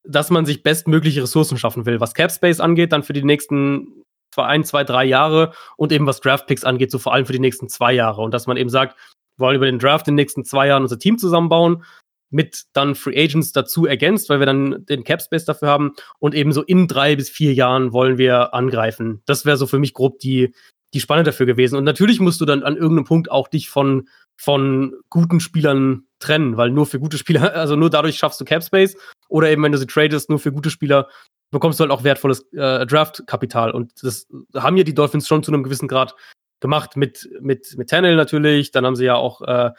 [0.04, 2.00] dass man sich bestmögliche Ressourcen schaffen will.
[2.00, 4.02] Was Cap Space angeht, dann für die nächsten
[4.36, 7.38] ein, zwei, drei Jahre und eben was Draft Picks angeht, so vor allem für die
[7.38, 8.22] nächsten zwei Jahre.
[8.22, 8.96] Und dass man eben sagt,
[9.36, 11.84] wir wollen über den Draft in den nächsten zwei Jahren unser Team zusammenbauen,
[12.30, 16.34] mit dann Free Agents dazu ergänzt, weil wir dann den Cap Space dafür haben und
[16.34, 19.22] eben so in drei bis vier Jahren wollen wir angreifen.
[19.26, 20.54] Das wäre so für mich grob die,
[20.94, 21.76] die Spanne dafür gewesen.
[21.76, 26.56] Und natürlich musst du dann an irgendeinem Punkt auch dich von von guten Spielern trennen,
[26.56, 28.96] weil nur für gute Spieler, also nur dadurch schaffst du Cap Space
[29.28, 31.08] oder eben wenn du sie tradest, nur für gute Spieler
[31.50, 33.72] bekommst du halt auch wertvolles äh, Draft-Kapital.
[33.72, 36.14] Und das haben ja die Dolphins schon zu einem gewissen Grad
[36.60, 38.70] gemacht mit, mit, mit Tannehill natürlich.
[38.70, 39.70] Dann haben sie ja auch äh,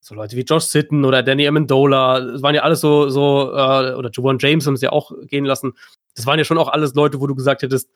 [0.00, 2.20] so Leute wie Josh Sitten oder Danny Amendola.
[2.20, 5.44] Das waren ja alles so, so äh, oder Juwan James haben sie ja auch gehen
[5.44, 5.74] lassen.
[6.16, 7.90] Das waren ja schon auch alles Leute, wo du gesagt hättest,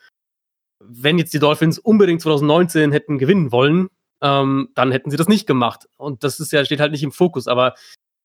[0.80, 3.88] wenn jetzt die Dolphins unbedingt 2019 hätten gewinnen wollen,
[4.22, 5.88] ähm, dann hätten sie das nicht gemacht.
[5.96, 7.48] Und das ist ja, steht halt nicht im Fokus.
[7.48, 7.74] Aber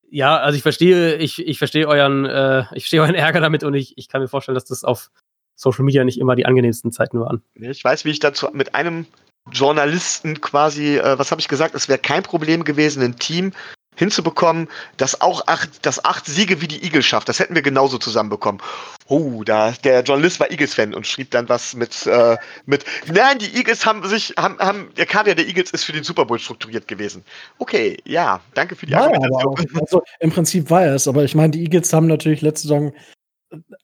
[0.10, 3.74] ja, also ich verstehe, ich, ich verstehe euren, äh, ich verstehe euren Ärger damit und
[3.74, 5.10] ich, ich kann mir vorstellen, dass das auf
[5.56, 7.42] Social Media nicht immer die angenehmsten Zeiten waren.
[7.56, 9.08] Ich weiß, wie ich dazu mit einem
[9.52, 13.54] Journalisten quasi, äh, was habe ich gesagt, es wäre kein Problem gewesen, ein Team
[13.98, 17.28] hinzubekommen, das auch acht, das acht Siege wie die Eagles schafft.
[17.28, 18.62] Das hätten wir genauso zusammenbekommen.
[19.08, 22.86] Oh, da der Journalist war Eagles-Fan und schrieb dann was mit äh, mit.
[23.12, 26.26] Nein, die Eagles haben sich haben, haben der Kader der Eagles ist für den Super
[26.26, 27.24] Bowl strukturiert gewesen.
[27.58, 29.54] Okay, ja, danke für die war Argumentation.
[29.54, 32.94] Auch, also im Prinzip war es, aber ich meine, die Eagles haben natürlich letzte Saison,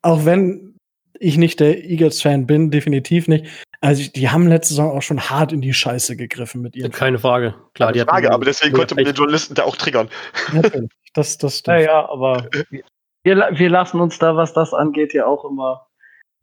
[0.02, 0.76] auch wenn
[1.20, 3.46] ich nicht der Eagles-Fan bin, definitiv nicht,
[3.84, 6.92] also die haben letzte Saison auch schon hart in die Scheiße gegriffen mit ihren.
[6.92, 7.54] Keine Frage.
[7.74, 10.10] Klar, die Frage, aber deswegen konnte man den Journalisten da auch triggern.
[10.54, 10.90] Natürlich.
[11.14, 11.80] Das, das stimmt.
[11.80, 12.48] Ja, ja, aber
[13.24, 15.86] wir, wir lassen uns da, was das angeht, ja auch immer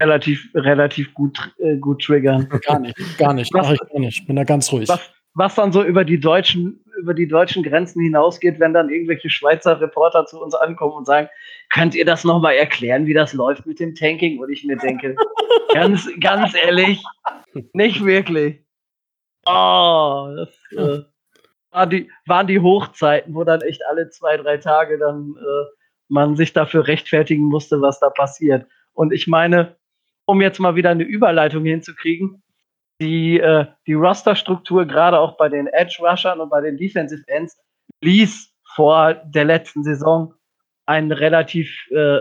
[0.01, 2.49] relativ, relativ gut, äh, gut triggern.
[2.67, 3.53] Gar nicht, gar nicht.
[3.55, 4.27] Mach ich gar nicht.
[4.27, 4.89] Bin da ganz ruhig.
[4.89, 9.31] Was, was dann so über die deutschen, über die deutschen Grenzen hinausgeht, wenn dann irgendwelche
[9.31, 11.29] Schweizer Reporter zu uns ankommen und sagen,
[11.73, 14.39] könnt ihr das nochmal erklären, wie das läuft mit dem Tanking?
[14.39, 15.17] Und ich mir denke,
[15.75, 17.03] ganz, ganz ehrlich,
[17.73, 18.63] nicht wirklich.
[19.47, 21.03] Oh, das äh,
[21.71, 25.65] waren, die, waren die Hochzeiten, wo dann echt alle zwei, drei Tage dann äh,
[26.09, 28.67] man sich dafür rechtfertigen musste, was da passiert.
[28.93, 29.77] Und ich meine,
[30.27, 32.43] um jetzt mal wieder eine Überleitung hinzukriegen,
[33.01, 37.59] die, äh, die Rosterstruktur, gerade auch bei den Edge-Rushern und bei den Defensive Ends,
[38.03, 40.35] ließ vor der letzten Saison
[40.87, 42.21] einen relativ, äh,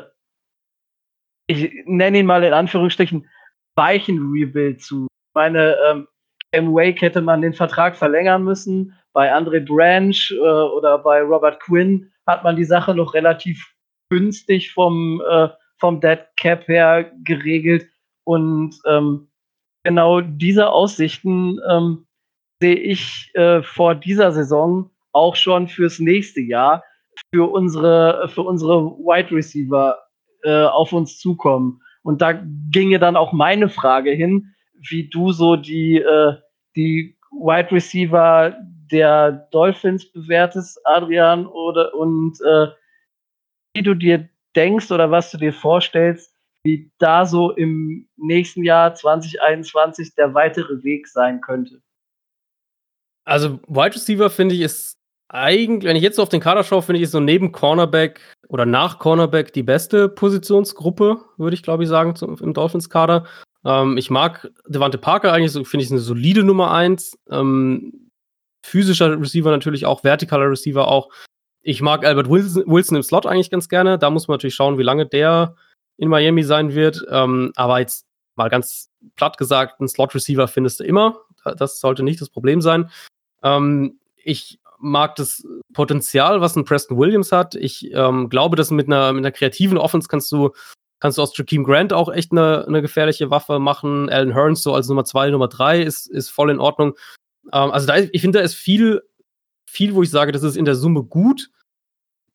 [1.48, 3.28] ich nenne ihn mal in Anführungsstrichen,
[3.76, 5.08] weichen Rebuild zu.
[5.08, 6.08] Ich meine, ähm,
[6.52, 8.96] im Wake hätte man den Vertrag verlängern müssen.
[9.14, 13.74] Bei Andre Branch äh, oder bei Robert Quinn hat man die Sache noch relativ
[14.10, 17.88] günstig vom, äh, vom Dead Cap her geregelt.
[18.24, 19.29] Und ähm,
[19.90, 22.06] genau diese Aussichten ähm,
[22.62, 26.84] sehe ich äh, vor dieser Saison auch schon fürs nächste Jahr
[27.34, 29.98] für unsere, für unsere Wide Receiver
[30.44, 31.82] äh, auf uns zukommen.
[32.04, 32.40] Und da
[32.70, 34.54] ginge dann auch meine Frage hin,
[34.90, 36.36] wie du so die, äh,
[36.76, 38.56] die Wide Receiver
[38.92, 42.68] der Dolphins bewertest, Adrian, oder und äh,
[43.74, 48.94] wie du dir denkst oder was du dir vorstellst, wie da so im nächsten Jahr
[48.94, 51.82] 2021 der weitere Weg sein könnte.
[53.26, 54.98] Also Wide Receiver finde ich ist
[55.30, 58.20] eigentlich, wenn ich jetzt so auf den Kader schaue, finde ich ist so neben Cornerback
[58.48, 63.26] oder nach Cornerback die beste Positionsgruppe, würde ich glaube ich sagen, zum, im Dolphins-Kader.
[63.66, 67.18] Ähm, ich mag Devante Parker eigentlich, so, finde ich eine solide Nummer 1.
[67.30, 68.10] Ähm,
[68.66, 71.10] physischer Receiver natürlich auch, vertikaler Receiver auch.
[71.62, 74.00] Ich mag Albert Wilson, Wilson, im Slot eigentlich ganz gerne.
[74.00, 75.56] Da muss man natürlich schauen, wie lange der
[76.00, 77.06] in Miami sein wird.
[77.10, 78.06] Ähm, aber jetzt
[78.36, 81.20] mal ganz platt gesagt, einen Slot-Receiver findest du immer.
[81.58, 82.90] Das sollte nicht das Problem sein.
[83.44, 87.56] Ähm, ich mag das Potenzial, was ein Preston Williams hat.
[87.56, 90.52] Ich ähm, glaube, dass mit einer, mit einer kreativen Offense kannst du,
[91.00, 94.10] kannst du aus Jakeem Grant auch echt eine, eine gefährliche Waffe machen.
[94.10, 96.94] Alan Hearns so als Nummer zwei, Nummer drei ist, ist voll in Ordnung.
[97.52, 99.02] Ähm, also da, ich finde, da ist viel,
[99.66, 101.50] viel, wo ich sage, das ist in der Summe gut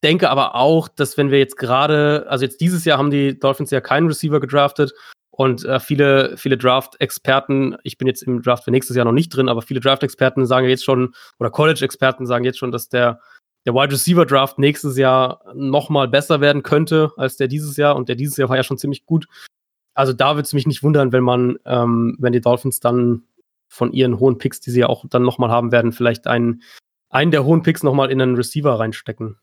[0.04, 3.70] denke aber auch, dass wenn wir jetzt gerade, also jetzt dieses Jahr haben die Dolphins
[3.70, 4.92] ja keinen Receiver gedraftet
[5.30, 9.30] und äh, viele, viele Draft-Experten, ich bin jetzt im Draft für nächstes Jahr noch nicht
[9.30, 13.18] drin, aber viele Draft-Experten sagen jetzt schon, oder College-Experten sagen jetzt schon, dass der,
[13.66, 17.96] der Wide Receiver Draft nächstes Jahr noch mal besser werden könnte als der dieses Jahr
[17.96, 19.26] und der dieses Jahr war ja schon ziemlich gut.
[19.94, 23.22] Also da würde es mich nicht wundern, wenn man, ähm, wenn die Dolphins dann
[23.68, 26.62] von ihren hohen Picks, die sie ja auch dann noch mal haben werden, vielleicht einen,
[27.08, 29.38] einen der hohen Picks noch mal in einen Receiver reinstecken.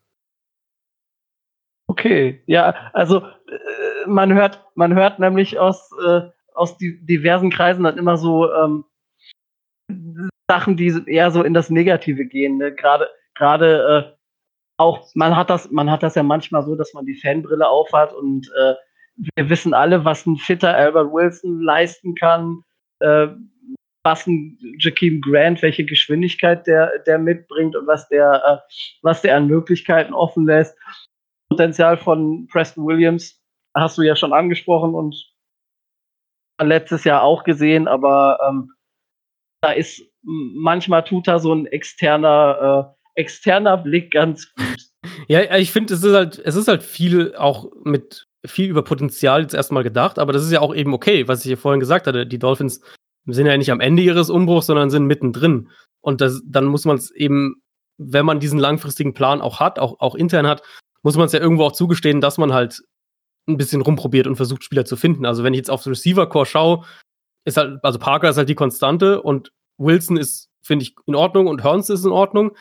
[1.91, 6.22] Okay, ja, also äh, man hört, man hört nämlich aus, äh,
[6.53, 8.85] aus die, diversen Kreisen dann immer so ähm,
[10.49, 12.59] Sachen, die eher so in das Negative gehen.
[12.59, 12.73] Ne?
[12.73, 14.18] Gerade, gerade äh,
[14.77, 18.13] auch, man hat das, man hat das ja manchmal so, dass man die Fanbrille aufhat
[18.13, 18.76] und äh,
[19.35, 22.63] wir wissen alle, was ein fitter Albert Wilson leisten kann,
[23.01, 23.27] äh,
[24.05, 29.35] was ein Jakeem Grant, welche Geschwindigkeit der, der mitbringt und was der, äh, was der
[29.35, 30.77] an Möglichkeiten offen lässt.
[31.52, 33.41] Potenzial von Preston Williams
[33.76, 35.15] hast du ja schon angesprochen und
[36.61, 38.72] letztes Jahr auch gesehen, aber ähm,
[39.61, 44.78] da ist manchmal tut da so ein externer, äh, externer Blick ganz gut.
[45.28, 49.41] Ja, ich finde, es ist halt, es ist halt viel auch mit viel über Potenzial
[49.41, 52.07] jetzt erstmal gedacht, aber das ist ja auch eben okay, was ich hier vorhin gesagt
[52.07, 52.26] hatte.
[52.26, 52.82] Die Dolphins
[53.26, 55.69] sind ja nicht am Ende ihres Umbruchs, sondern sind mittendrin.
[55.99, 57.61] Und das, dann muss man es eben,
[57.98, 60.64] wenn man diesen langfristigen Plan auch hat, auch, auch intern hat,
[61.03, 62.82] muss man es ja irgendwo auch zugestehen, dass man halt
[63.48, 65.26] ein bisschen rumprobiert und versucht, Spieler zu finden.
[65.26, 66.86] Also wenn ich jetzt aufs Receiver-Core schaue,
[67.45, 71.48] ist halt, also Parker ist halt die Konstante und Wilson ist, finde ich, in Ordnung
[71.48, 72.56] und Hearns ist in Ordnung.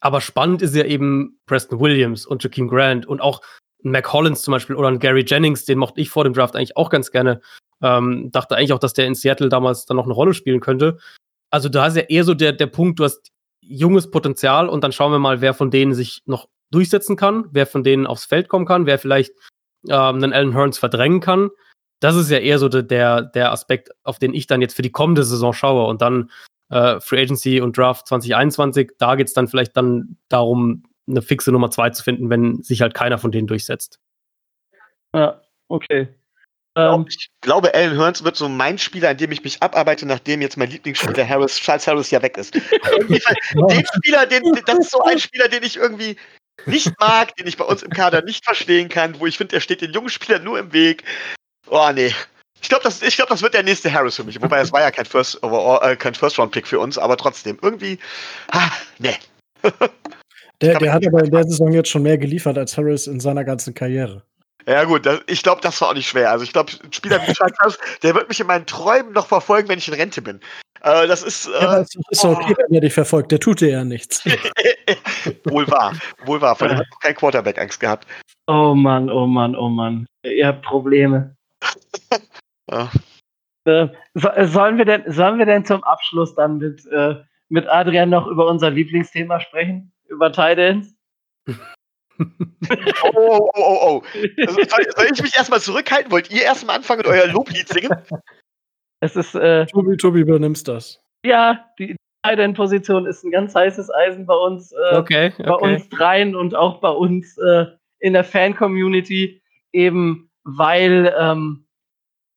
[0.00, 3.42] Aber spannend ist ja eben Preston Williams und Jakeem Grant und auch
[3.82, 6.76] Mac Hollins zum Beispiel oder ein Gary Jennings, den mochte ich vor dem Draft eigentlich
[6.76, 7.40] auch ganz gerne.
[7.82, 10.98] Ähm, dachte eigentlich auch, dass der in Seattle damals dann noch eine Rolle spielen könnte.
[11.50, 13.30] Also da ist ja eher so der, der Punkt, du hast
[13.60, 17.66] junges Potenzial und dann schauen wir mal, wer von denen sich noch durchsetzen kann, wer
[17.66, 19.32] von denen aufs Feld kommen kann, wer vielleicht
[19.88, 21.50] ähm, einen Alan Hearns verdrängen kann.
[22.00, 24.92] Das ist ja eher so der, der Aspekt, auf den ich dann jetzt für die
[24.92, 25.86] kommende Saison schaue.
[25.86, 26.30] Und dann
[26.70, 31.52] äh, Free Agency und Draft 2021, da geht es dann vielleicht dann darum, eine fixe
[31.52, 33.98] Nummer zwei zu finden, wenn sich halt keiner von denen durchsetzt.
[35.14, 36.08] Ja, okay.
[36.76, 40.40] Ähm, ich glaube, Alan Hearns wird so mein Spieler, an dem ich mich abarbeite, nachdem
[40.40, 42.54] jetzt mein Lieblingsspieler Harris, Charles Harris ja weg ist.
[42.54, 46.16] den Spieler, den, das ist so ein Spieler, den ich irgendwie
[46.66, 49.60] nicht mag, den ich bei uns im Kader nicht verstehen kann, wo ich finde, er
[49.60, 51.04] steht den jungen Spielern nur im Weg.
[51.68, 52.14] Oh nee.
[52.62, 54.40] Ich glaube, das, glaub, das wird der nächste Harris für mich.
[54.40, 57.16] Wobei es war ja kein First, Overall, äh, kein First Round Pick für uns, aber
[57.16, 57.98] trotzdem irgendwie,
[58.52, 59.16] ah, nee.
[60.60, 63.44] der, der hat aber in der Saison jetzt schon mehr geliefert als Harris in seiner
[63.44, 64.22] ganzen Karriere.
[64.66, 66.30] Ja gut, das, ich glaube, das war auch nicht schwer.
[66.30, 69.68] Also ich glaube, ein Spieler wie Charles der wird mich in meinen Träumen noch verfolgen,
[69.68, 70.40] wenn ich in Rente bin.
[70.82, 71.46] Äh, das ist.
[71.46, 73.32] Äh, ja, das ist okay, wenn er dich verfolgt.
[73.32, 74.24] Der tut dir ja nichts.
[75.44, 75.94] wohl wahr,
[76.24, 76.56] wohl wahr.
[76.56, 78.06] Vor allem hat kein Quarterback Angst gehabt.
[78.46, 80.06] Oh Mann, oh Mann, oh Mann.
[80.22, 81.36] Ihr habt Probleme.
[82.70, 82.90] ja.
[83.64, 87.16] äh, sollen, wir denn, sollen wir denn zum Abschluss dann mit, äh,
[87.48, 89.92] mit Adrian noch über unser Lieblingsthema sprechen?
[90.08, 90.94] Über Tidans?
[91.48, 91.54] oh,
[93.14, 94.02] oh, oh, oh, oh.
[94.46, 96.10] Also, soll, soll, ich mich erstmal zurückhalten?
[96.10, 97.90] Wollt ihr erstmal anfangen und euer Loblied singen?
[99.00, 99.34] Es ist.
[99.34, 101.02] Äh, Tobi, Tobi übernimmst das.
[101.24, 104.72] Ja, die Tight-End-Position ist ein ganz heißes Eisen bei uns.
[104.72, 105.42] Äh, okay, okay.
[105.44, 107.66] Bei uns dreien und auch bei uns äh,
[107.98, 109.42] in der Fan-Community.
[109.72, 111.66] Eben weil, ähm,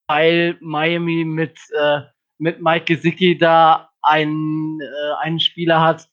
[0.07, 2.01] weil Miami mit, äh,
[2.37, 6.09] mit Mike Gesicki da einen, äh, einen Spieler hat,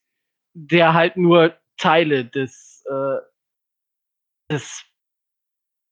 [0.55, 3.19] der halt nur Teile des, äh,
[4.51, 4.85] des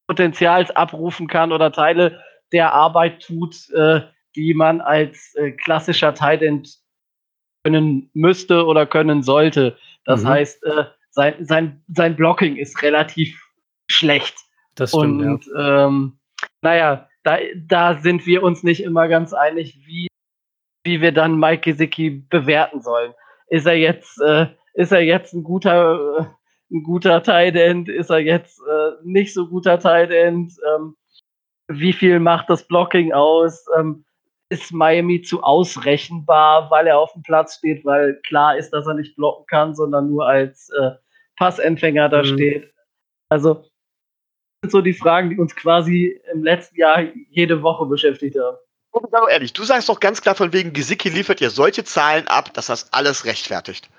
[0.07, 4.01] Potenzials abrufen kann oder Teile der Arbeit tut, äh,
[4.35, 6.77] die man als äh, klassischer Tight End
[7.63, 9.77] können müsste oder können sollte.
[10.05, 10.27] Das mhm.
[10.27, 13.39] heißt, äh, sein, sein, sein Blocking ist relativ
[13.87, 14.35] schlecht.
[14.75, 15.21] Das stimmt.
[15.21, 15.87] Und ja.
[15.87, 16.19] ähm,
[16.61, 17.37] naja, da,
[17.67, 20.07] da sind wir uns nicht immer ganz einig, wie,
[20.83, 23.13] wie wir dann Mike Gesicki bewerten sollen.
[23.47, 26.25] Ist er jetzt, äh, ist er jetzt ein guter, äh,
[26.71, 27.89] ein guter Tight End?
[27.89, 30.53] Ist er jetzt äh, nicht so guter Tight End?
[30.75, 30.95] Ähm,
[31.67, 33.65] wie viel macht das Blocking aus?
[33.77, 34.05] Ähm,
[34.49, 38.95] ist Miami zu ausrechenbar, weil er auf dem Platz steht, weil klar ist, dass er
[38.95, 40.91] nicht blocken kann, sondern nur als äh,
[41.37, 42.25] Passempfänger da mhm.
[42.25, 42.73] steht.
[43.29, 43.69] Also das
[44.63, 48.57] sind so die Fragen, die uns quasi im letzten Jahr jede Woche beschäftigt haben.
[48.91, 52.53] Und ehrlich, du sagst doch ganz klar von wegen, Gesicki liefert ihr solche Zahlen ab,
[52.55, 53.89] dass das alles rechtfertigt.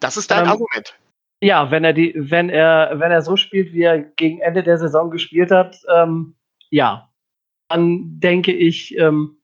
[0.00, 0.98] Das ist dein ähm, Argument.
[1.42, 4.78] Ja, wenn er die, wenn er, wenn er so spielt, wie er gegen Ende der
[4.78, 6.34] Saison gespielt hat, ähm,
[6.70, 7.10] ja,
[7.68, 9.41] dann denke ich, ähm,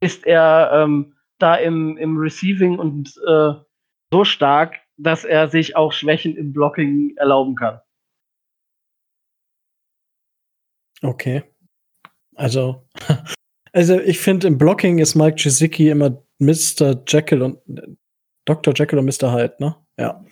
[0.00, 3.52] ist er ähm, da im, im Receiving und äh,
[4.12, 7.80] so stark, dass er sich auch Schwächen im Blocking erlauben kann.
[11.02, 11.42] Okay.
[12.34, 12.86] Also,
[13.72, 17.02] also ich finde, im Blocking ist Mike Gesicki immer Mr.
[17.06, 17.58] Jekyll und
[18.44, 18.74] Dr.
[18.74, 19.32] Jekyll und Mr.
[19.32, 19.76] Hyde, ne?
[19.98, 20.24] Ja.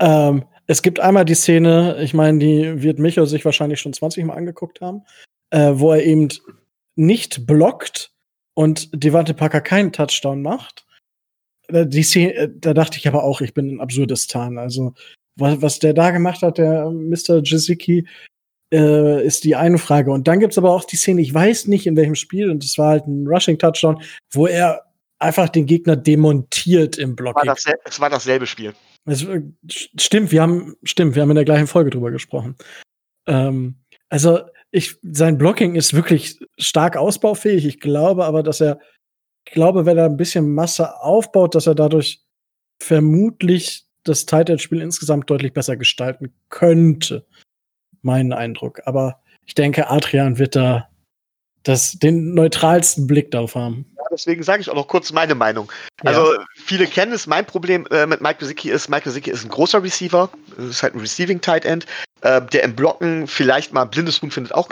[0.00, 4.24] Ähm, Es gibt einmal die Szene, ich meine, die wird Micho sich wahrscheinlich schon 20
[4.24, 5.02] Mal angeguckt haben,
[5.50, 6.28] äh, wo er eben
[6.96, 8.13] nicht blockt
[8.54, 10.86] und Devante Parker keinen Touchdown macht.
[11.68, 14.58] Äh, die Szene, äh, da dachte ich aber auch, ich bin in Absurdistan.
[14.58, 14.94] Also,
[15.36, 17.42] was, was der da gemacht hat, der Mr.
[17.42, 18.06] Jiziki,
[18.72, 20.10] äh, ist die eine Frage.
[20.12, 22.78] Und dann gibt's aber auch die Szene, ich weiß nicht in welchem Spiel, und es
[22.78, 24.02] war halt ein Rushing-Touchdown,
[24.32, 24.84] wo er
[25.18, 27.36] einfach den Gegner demontiert im Block.
[27.84, 28.74] Es war dasselbe Spiel.
[29.06, 32.56] Es, äh, stimmt, wir haben, stimmt, wir haben in der gleichen Folge drüber gesprochen.
[33.26, 33.76] Ähm,
[34.08, 34.40] also,
[34.74, 37.64] ich, sein Blocking ist wirklich stark ausbaufähig.
[37.64, 38.80] Ich glaube aber, dass er,
[39.46, 42.24] ich glaube, wenn er ein bisschen Masse aufbaut, dass er dadurch
[42.80, 47.24] vermutlich das Titan-Spiel insgesamt deutlich besser gestalten könnte.
[48.02, 48.80] Mein Eindruck.
[48.84, 50.88] Aber ich denke, Adrian wird da
[51.62, 55.70] das, den neutralsten Blick darauf haben deswegen sage ich auch noch kurz meine Meinung.
[56.04, 56.44] Also ja.
[56.54, 59.82] viele kennen es, mein Problem äh, mit Mike Gesicki ist, Mike Gesicki ist ein großer
[59.82, 61.86] Receiver, ist halt ein Receiving Tight End,
[62.22, 64.68] äh, der im Blocken vielleicht mal blindes Huhn findet auch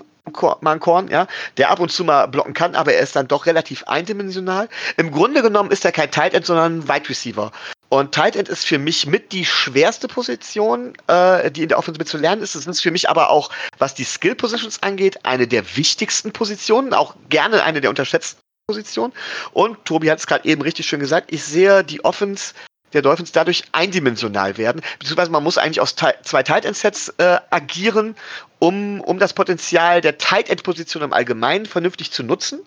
[0.61, 3.27] mal ein Korn, ja, der ab und zu mal blocken kann, aber er ist dann
[3.29, 4.69] doch relativ eindimensional.
[4.97, 7.51] Im Grunde genommen ist er kein Tight End, sondern ein Wide Receiver.
[7.89, 12.07] Und Tight End ist für mich mit die schwerste Position, äh, die in der Offensive
[12.07, 12.55] zu lernen ist.
[12.55, 16.95] Das ist für mich aber auch, was die Skill Positions angeht, eine der wichtigsten Positionen,
[16.95, 19.13] auch gerne eine der unterschätzten Position.
[19.53, 22.55] Und Tobi hat es gerade eben richtig schön gesagt, ich sehe die Offense
[22.93, 24.83] der Dolphins dadurch eindimensional werden.
[24.99, 28.15] Beziehungsweise man muss eigentlich aus zwei Tight End Sets äh, agieren,
[28.59, 32.61] um, um das Potenzial der Tight End Position im Allgemeinen vernünftig zu nutzen.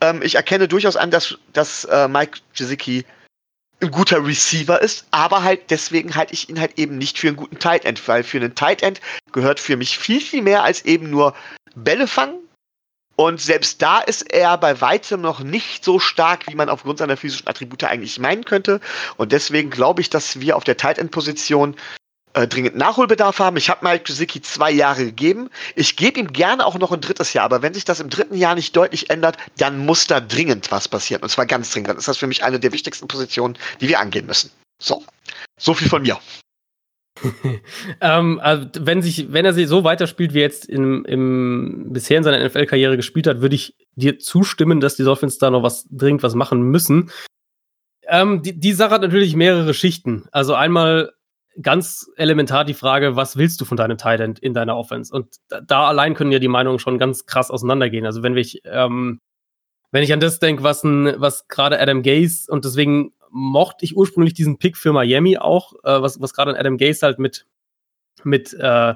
[0.00, 3.04] Ähm, ich erkenne durchaus an, dass, dass äh, Mike Jizicki
[3.82, 7.36] ein guter Receiver ist, aber halt deswegen halte ich ihn halt eben nicht für einen
[7.36, 9.00] guten Tight End, weil für einen Tight End
[9.32, 11.34] gehört für mich viel, viel mehr als eben nur
[11.74, 12.38] Bälle fangen,
[13.20, 17.18] und selbst da ist er bei weitem noch nicht so stark, wie man aufgrund seiner
[17.18, 18.80] physischen Attribute eigentlich meinen könnte.
[19.18, 21.76] Und deswegen glaube ich, dass wir auf der Tight End Position
[22.32, 23.58] äh, dringend Nachholbedarf haben.
[23.58, 25.50] Ich habe Mike Gesicki zwei Jahre gegeben.
[25.74, 28.36] Ich gebe ihm gerne auch noch ein drittes Jahr, aber wenn sich das im dritten
[28.36, 31.22] Jahr nicht deutlich ändert, dann muss da dringend was passieren.
[31.22, 31.90] Und zwar ganz dringend.
[31.90, 34.50] Dann ist das für mich eine der wichtigsten Positionen, die wir angehen müssen.
[34.82, 35.04] So,
[35.58, 36.18] so viel von mir.
[38.00, 42.18] ähm, also wenn, sich, wenn er sich so weiterspielt, wie er jetzt im, im bisher
[42.18, 45.86] in seiner NFL-Karriere gespielt hat, würde ich dir zustimmen, dass die Dolphins da noch was
[45.90, 47.10] dringend was machen müssen.
[48.06, 50.24] Ähm, die, die Sache hat natürlich mehrere Schichten.
[50.32, 51.12] Also einmal
[51.60, 55.14] ganz elementar die Frage, was willst du von deinem Tight End in deiner Offense?
[55.14, 58.06] Und da, da allein können ja die Meinungen schon ganz krass auseinandergehen.
[58.06, 59.20] Also wenn ich, ähm,
[59.90, 64.34] wenn ich an das denke, was, was gerade Adam Gaze und deswegen mochte ich ursprünglich
[64.34, 67.46] diesen Pick für Miami auch, äh, was, was gerade Adam Gase halt mit,
[68.24, 68.94] mit, äh,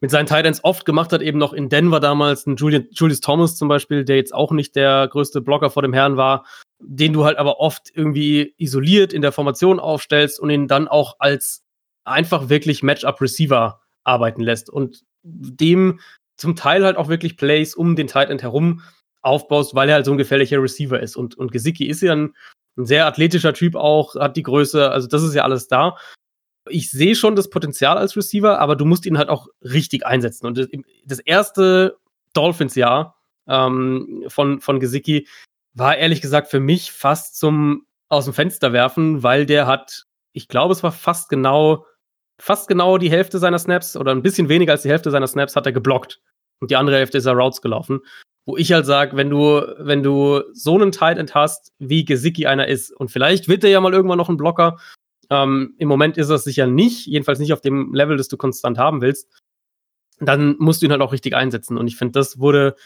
[0.00, 3.56] mit seinen Titans oft gemacht hat, eben noch in Denver damals, ein Julian, Julius Thomas
[3.56, 6.46] zum Beispiel, der jetzt auch nicht der größte Blocker vor dem Herrn war,
[6.78, 11.16] den du halt aber oft irgendwie isoliert in der Formation aufstellst und ihn dann auch
[11.18, 11.62] als
[12.04, 16.00] einfach wirklich Matchup-Receiver arbeiten lässt und dem
[16.36, 18.82] zum Teil halt auch wirklich Plays um den Titan herum
[19.22, 21.16] aufbaust, weil er halt so ein gefährlicher Receiver ist.
[21.16, 22.34] Und, und Gesicki ist ja ein
[22.76, 25.96] ein sehr athletischer Typ auch, hat die Größe, also das ist ja alles da.
[26.68, 30.46] Ich sehe schon das Potenzial als Receiver, aber du musst ihn halt auch richtig einsetzen.
[30.46, 30.68] Und
[31.04, 31.96] das erste
[32.32, 33.16] Dolphins-Jahr
[33.46, 35.28] ähm, von, von Gesicki
[35.74, 40.48] war ehrlich gesagt für mich fast zum aus dem Fenster werfen, weil der hat, ich
[40.48, 41.86] glaube, es war fast genau,
[42.38, 45.56] fast genau die Hälfte seiner Snaps oder ein bisschen weniger als die Hälfte seiner Snaps
[45.56, 46.20] hat er geblockt.
[46.60, 48.00] Und die andere Hälfte ist er Routes gelaufen
[48.46, 52.46] wo ich halt sage, wenn du, wenn du so einen Tight End hast, wie Gesicki
[52.46, 54.78] einer ist, und vielleicht wird er ja mal irgendwann noch ein Blocker,
[55.28, 58.78] ähm, im Moment ist er sicher nicht, jedenfalls nicht auf dem Level, das du konstant
[58.78, 59.28] haben willst,
[60.20, 61.76] dann musst du ihn halt auch richtig einsetzen.
[61.76, 62.76] Und ich finde, das wurde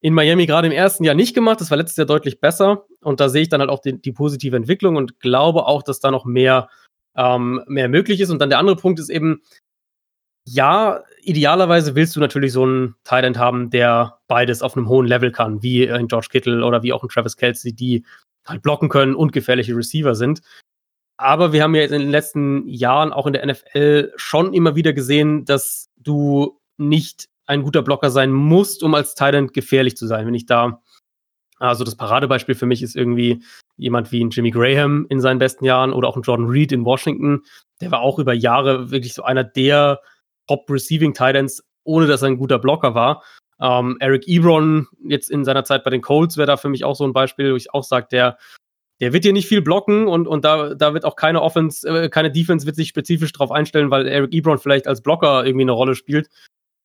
[0.00, 2.84] in Miami gerade im ersten Jahr nicht gemacht, das war letztes Jahr deutlich besser.
[3.00, 6.00] Und da sehe ich dann halt auch die, die positive Entwicklung und glaube auch, dass
[6.00, 6.68] da noch mehr,
[7.16, 8.30] ähm, mehr möglich ist.
[8.30, 9.42] Und dann der andere Punkt ist eben,
[10.50, 15.30] ja, idealerweise willst du natürlich so einen Tight haben, der beides auf einem hohen Level
[15.30, 18.04] kann, wie ein George Kittle oder wie auch ein Travis Kelsey, die
[18.46, 20.40] halt blocken können und gefährliche Receiver sind.
[21.18, 24.92] Aber wir haben ja in den letzten Jahren auch in der NFL schon immer wieder
[24.92, 30.26] gesehen, dass du nicht ein guter Blocker sein musst, um als Tight gefährlich zu sein.
[30.26, 30.80] Wenn ich da,
[31.58, 33.42] also das Paradebeispiel für mich ist irgendwie
[33.76, 36.84] jemand wie ein Jimmy Graham in seinen besten Jahren oder auch ein Jordan Reed in
[36.84, 37.42] Washington.
[37.80, 40.00] Der war auch über Jahre wirklich so einer der
[40.48, 43.22] Top-Receiving Titans, ohne dass er ein guter Blocker war.
[43.60, 46.96] Ähm, Eric Ebron, jetzt in seiner Zeit bei den Colts, wäre da für mich auch
[46.96, 48.38] so ein Beispiel, wo ich auch sage, der,
[49.00, 52.08] der wird hier nicht viel blocken und, und da, da wird auch keine Offense, äh,
[52.08, 55.72] keine Defense wird sich spezifisch drauf einstellen, weil Eric Ebron vielleicht als Blocker irgendwie eine
[55.72, 56.28] Rolle spielt.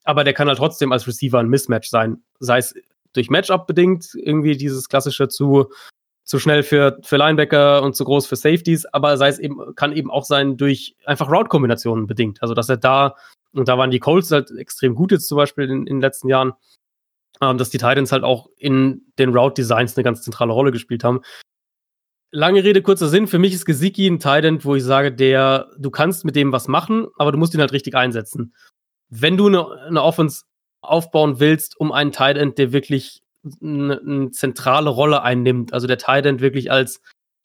[0.04, 2.24] Aber der kann halt trotzdem als Receiver ein Mismatch sein.
[2.40, 2.76] Sei es
[3.14, 5.70] durch Matchup bedingt, irgendwie dieses klassische zu
[6.24, 9.92] zu schnell für, für Linebacker und zu groß für Safeties, aber sei es eben, kann
[9.92, 12.42] eben auch sein durch einfach Route-Kombinationen bedingt.
[12.42, 13.16] Also, dass er da,
[13.54, 16.28] und da waren die Colts halt extrem gut jetzt zum Beispiel in, in den letzten
[16.28, 16.54] Jahren,
[17.42, 21.22] ähm, dass die Titans halt auch in den Route-Designs eine ganz zentrale Rolle gespielt haben.
[22.32, 23.28] Lange Rede, kurzer Sinn.
[23.28, 26.68] Für mich ist Gesicki ein Titan, wo ich sage, der, du kannst mit dem was
[26.68, 28.56] machen, aber du musst ihn halt richtig einsetzen.
[29.10, 30.46] Wenn du eine, eine Offense
[30.82, 33.22] aufbauen willst, um einen Titan, der wirklich
[33.62, 37.02] eine, eine, zentrale Rolle einnimmt, also der Titan wirklich als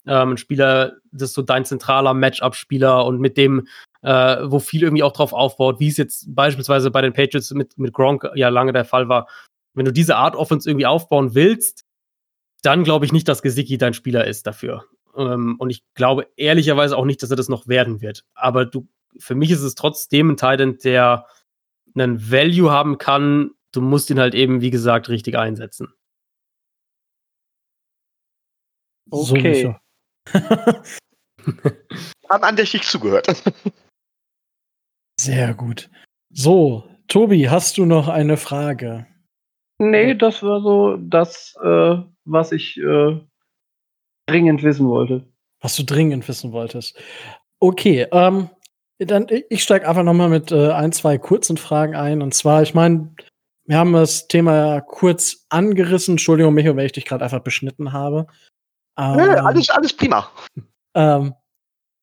[0.09, 3.69] ähm, Spieler, das ist so dein zentraler Matchup-Spieler und mit dem,
[4.03, 7.79] äh, wo viel irgendwie auch drauf aufbaut, wie es jetzt beispielsweise bei den Patriots mit,
[7.79, 9.29] mit Gronk ja lange der Fall war.
[9.75, 11.85] Wenn du diese Art Offense irgendwie aufbauen willst,
[12.63, 14.85] dann glaube ich nicht, dass Gesicki dein Spieler ist dafür.
[15.17, 18.25] Ähm, und ich glaube ehrlicherweise auch nicht, dass er das noch werden wird.
[18.35, 21.27] Aber du, für mich ist es trotzdem ein Titan, der
[21.95, 23.51] einen Value haben kann.
[23.73, 25.93] Du musst ihn halt eben, wie gesagt, richtig einsetzen.
[29.11, 29.77] Okay.
[32.29, 33.43] Haben andächtig zugehört.
[35.21, 35.91] Sehr gut.
[36.31, 39.07] So, Tobi, hast du noch eine Frage?
[39.79, 43.21] Nee, das war so das, äh, was ich äh,
[44.27, 45.25] dringend wissen wollte.
[45.61, 47.01] Was du dringend wissen wolltest.
[47.61, 48.51] Okay, ähm,
[48.99, 52.23] dann ich steige einfach noch mal mit äh, ein, zwei kurzen Fragen ein.
[52.23, 53.15] Und zwar, ich meine,
[53.65, 56.15] wir haben das Thema kurz angerissen.
[56.15, 58.27] Entschuldigung, Micho, wenn ich dich gerade einfach beschnitten habe.
[58.99, 60.31] Ähm, ja, alles, alles prima.
[60.95, 61.35] Ähm,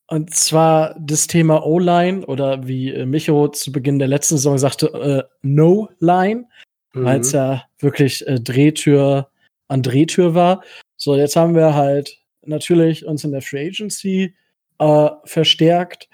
[0.08, 4.88] und zwar das Thema O-Line oder wie äh, Micho zu Beginn der letzten Saison sagte,
[4.94, 6.46] äh, No-Line
[6.96, 7.06] mhm.
[7.06, 9.30] weil es ja wirklich äh, Drehtür
[9.68, 10.64] an Drehtür war.
[10.98, 14.36] So, jetzt haben wir halt natürlich uns in der Free Agency
[14.80, 16.10] äh, verstärkt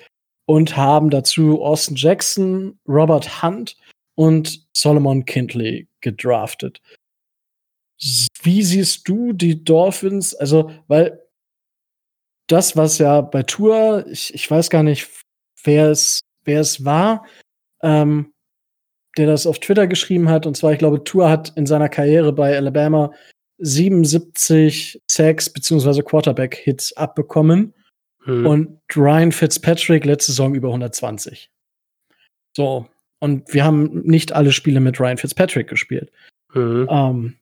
[0.46, 3.78] und haben dazu Austin Jackson, Robert Hunt
[4.16, 6.82] und Solomon Kindley gedraftet.
[8.44, 10.34] Wie siehst du die Dolphins?
[10.36, 11.22] Also, weil
[12.48, 15.08] das, was ja bei Tour, ich, ich weiß gar nicht,
[15.64, 17.26] wer es, wer es war,
[17.82, 18.34] ähm,
[19.18, 20.46] der das auf Twitter geschrieben hat.
[20.46, 23.12] Und zwar, ich glaube, Tour hat in seiner Karriere bei Alabama
[23.60, 26.02] 77 Sacks bzw.
[26.02, 27.74] Quarterback-Hits abbekommen.
[28.24, 28.46] Hm.
[28.46, 31.50] Und Ryan Fitzpatrick letzte Saison über 120.
[32.56, 32.88] So.
[33.20, 36.12] Und wir haben nicht alle Spiele mit Ryan Fitzpatrick gespielt.
[36.54, 36.88] Hm.
[36.90, 37.38] Ähm,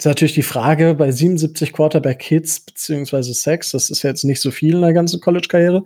[0.00, 3.32] ist natürlich die Frage bei 77 Quarterback-Hits bzw.
[3.32, 5.84] Sacks, das ist jetzt nicht so viel in der ganzen College-Karriere.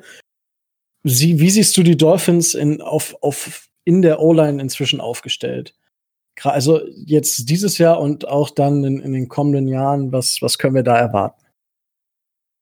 [1.03, 5.75] Sie, wie siehst du die Dolphins in, auf, auf in der O-Line inzwischen aufgestellt?
[6.43, 10.77] Also jetzt dieses Jahr und auch dann in, in den kommenden Jahren, was, was können
[10.77, 11.45] wir da erwarten?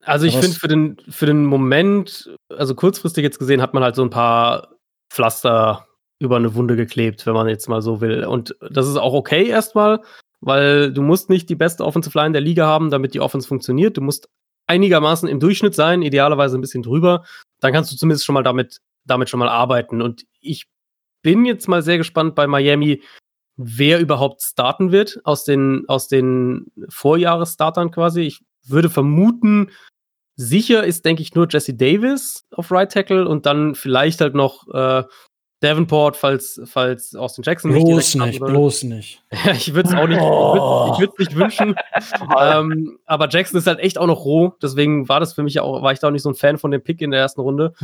[0.05, 3.95] Also ich finde für den, für den Moment, also kurzfristig jetzt gesehen, hat man halt
[3.95, 4.77] so ein paar
[5.13, 5.87] Pflaster
[6.19, 8.25] über eine Wunde geklebt, wenn man jetzt mal so will.
[8.25, 10.01] Und das ist auch okay erstmal,
[10.43, 13.97] weil du musst nicht die beste Offensive Line der Liga haben, damit die Offense funktioniert.
[13.97, 14.29] Du musst
[14.67, 17.25] einigermaßen im Durchschnitt sein, idealerweise ein bisschen drüber.
[17.61, 20.03] Dann kannst du zumindest schon mal damit, damit schon mal arbeiten.
[20.03, 20.67] Und ich
[21.23, 23.03] bin jetzt mal sehr gespannt bei Miami,
[23.57, 28.23] wer überhaupt starten wird aus den, aus den Vorjahresstartern quasi.
[28.23, 29.71] Ich würde vermuten,
[30.35, 34.67] sicher ist, denke ich, nur Jesse Davis auf Right Tackle und dann vielleicht halt noch
[34.75, 35.05] äh,
[35.63, 39.23] Davenport, falls, falls Austin Jackson bloß nicht, nicht bloß nicht.
[39.53, 40.91] Ich würde es auch nicht, oh.
[40.93, 41.77] ich würde es nicht wünschen.
[42.39, 45.83] ähm, aber Jackson ist halt echt auch noch roh, deswegen war das für mich auch,
[45.83, 47.75] war ich da auch nicht so ein Fan von dem Pick in der ersten Runde.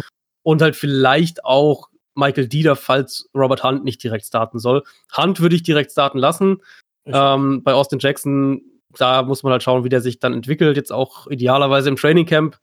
[0.43, 4.83] Und halt vielleicht auch Michael Dieter, falls Robert Hunt nicht direkt starten soll.
[5.17, 6.63] Hunt würde ich direkt starten lassen.
[7.07, 8.63] Ähm, bei Austin Jackson,
[8.97, 10.77] da muss man halt schauen, wie der sich dann entwickelt.
[10.77, 12.59] Jetzt auch idealerweise im Training Camp,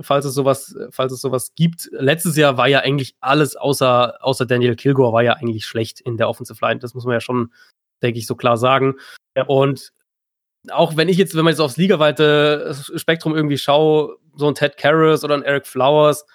[0.00, 1.88] falls es sowas, falls es sowas gibt.
[1.92, 6.16] Letztes Jahr war ja eigentlich alles außer, außer Daniel Kilgore war ja eigentlich schlecht in
[6.16, 6.80] der Offensive Line.
[6.80, 7.52] Das muss man ja schon,
[8.02, 8.94] denke ich, so klar sagen.
[9.36, 9.44] Ja.
[9.44, 9.92] Und
[10.70, 14.76] auch wenn ich jetzt, wenn man jetzt aufs ligaweite Spektrum irgendwie schaue, so ein Ted
[14.76, 16.26] Karras oder ein Eric Flowers,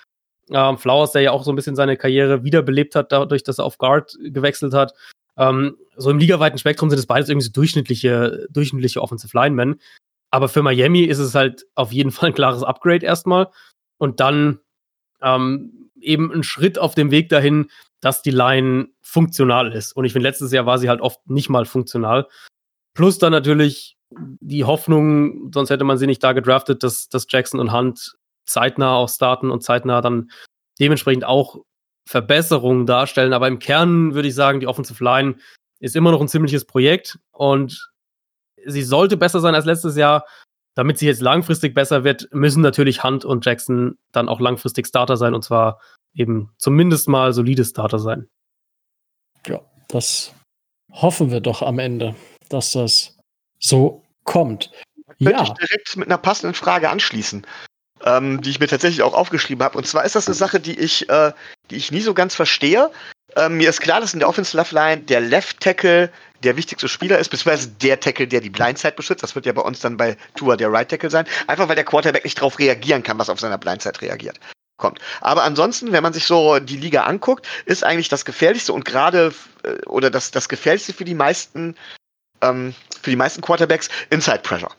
[0.51, 3.65] ähm, Flowers, der ja auch so ein bisschen seine Karriere wiederbelebt hat, dadurch, dass er
[3.65, 4.93] auf Guard gewechselt hat.
[5.37, 9.79] Ähm, so im ligaweiten Spektrum sind es beides irgendwie so durchschnittliche, durchschnittliche Offensive Linemen.
[10.31, 13.47] Aber für Miami ist es halt auf jeden Fall ein klares Upgrade erstmal.
[13.97, 14.59] Und dann
[15.21, 17.69] ähm, eben ein Schritt auf dem Weg dahin,
[18.01, 19.93] dass die Line funktional ist.
[19.93, 22.27] Und ich finde, letztes Jahr war sie halt oft nicht mal funktional.
[22.93, 27.59] Plus dann natürlich die Hoffnung, sonst hätte man sie nicht da gedraftet, dass, dass Jackson
[27.59, 28.15] und Hunt
[28.45, 30.31] zeitnah auch starten und zeitnah dann
[30.79, 31.57] dementsprechend auch
[32.07, 33.33] Verbesserungen darstellen.
[33.33, 35.35] Aber im Kern würde ich sagen, die Offensive Line
[35.79, 37.88] ist immer noch ein ziemliches Projekt und
[38.65, 40.25] sie sollte besser sein als letztes Jahr.
[40.75, 45.17] Damit sie jetzt langfristig besser wird, müssen natürlich Hunt und Jackson dann auch langfristig Starter
[45.17, 45.81] sein und zwar
[46.13, 48.29] eben zumindest mal solide Starter sein.
[49.45, 50.33] Ja, das
[50.91, 52.15] hoffen wir doch am Ende,
[52.49, 53.17] dass das
[53.59, 54.71] so kommt.
[55.17, 55.43] könnte ja.
[55.43, 57.45] ich direkt mit einer passenden Frage anschließen,
[58.03, 59.77] ähm, die ich mir tatsächlich auch aufgeschrieben habe.
[59.77, 61.33] Und zwar ist das eine Sache, die ich, äh,
[61.69, 62.91] die ich nie so ganz verstehe.
[63.35, 66.11] Ähm, mir ist klar, dass in der Offensive Line der Left Tackle
[66.43, 69.23] der wichtigste Spieler ist, beziehungsweise der Tackle, der die Blindside beschützt.
[69.23, 71.25] Das wird ja bei uns dann bei Tua der Right Tackle sein.
[71.47, 74.39] Einfach weil der Quarterback nicht darauf reagieren kann, was auf seiner Blindside reagiert.
[74.77, 74.99] Kommt.
[75.19, 79.33] Aber ansonsten, wenn man sich so die Liga anguckt, ist eigentlich das gefährlichste und gerade
[79.63, 81.75] äh, oder das, das gefährlichste für die meisten
[82.41, 84.71] ähm, für die meisten Quarterbacks Inside Pressure.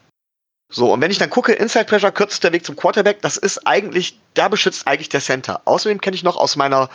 [0.72, 4.18] So, und wenn ich dann gucke, Inside Pressure, kürzester Weg zum Quarterback, das ist eigentlich,
[4.35, 5.60] da beschützt eigentlich der Center.
[5.64, 6.89] Außerdem kenne ich noch aus meiner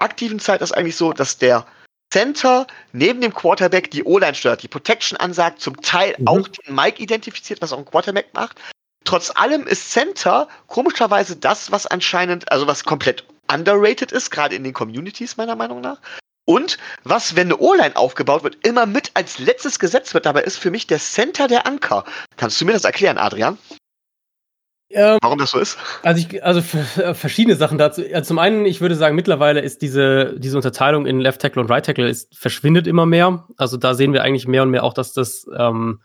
[0.00, 1.66] aktiven Zeit das eigentlich so, dass der
[2.12, 6.26] Center neben dem Quarterback die O-Line steuert, die Protection ansagt, zum Teil mhm.
[6.26, 8.60] auch den Mike identifiziert, was auch ein Quarterback macht.
[9.04, 14.64] Trotz allem ist Center komischerweise das, was anscheinend, also was komplett underrated ist, gerade in
[14.64, 16.00] den Communities meiner Meinung nach.
[16.44, 20.58] Und was, wenn eine O-Line aufgebaut wird, immer mit als letztes gesetzt wird, dabei ist
[20.58, 22.04] für mich der Center der Anker.
[22.36, 23.56] Kannst du mir das erklären, Adrian?
[24.90, 25.78] Ähm, Warum das so ist?
[26.02, 26.60] Also, ich, also
[27.14, 28.02] verschiedene Sachen dazu.
[28.12, 31.70] Also zum einen, ich würde sagen, mittlerweile ist diese, diese Unterteilung in Left Tackle und
[31.70, 33.46] Right Tackle ist, verschwindet immer mehr.
[33.56, 36.00] Also da sehen wir eigentlich mehr und mehr auch, dass das ähm,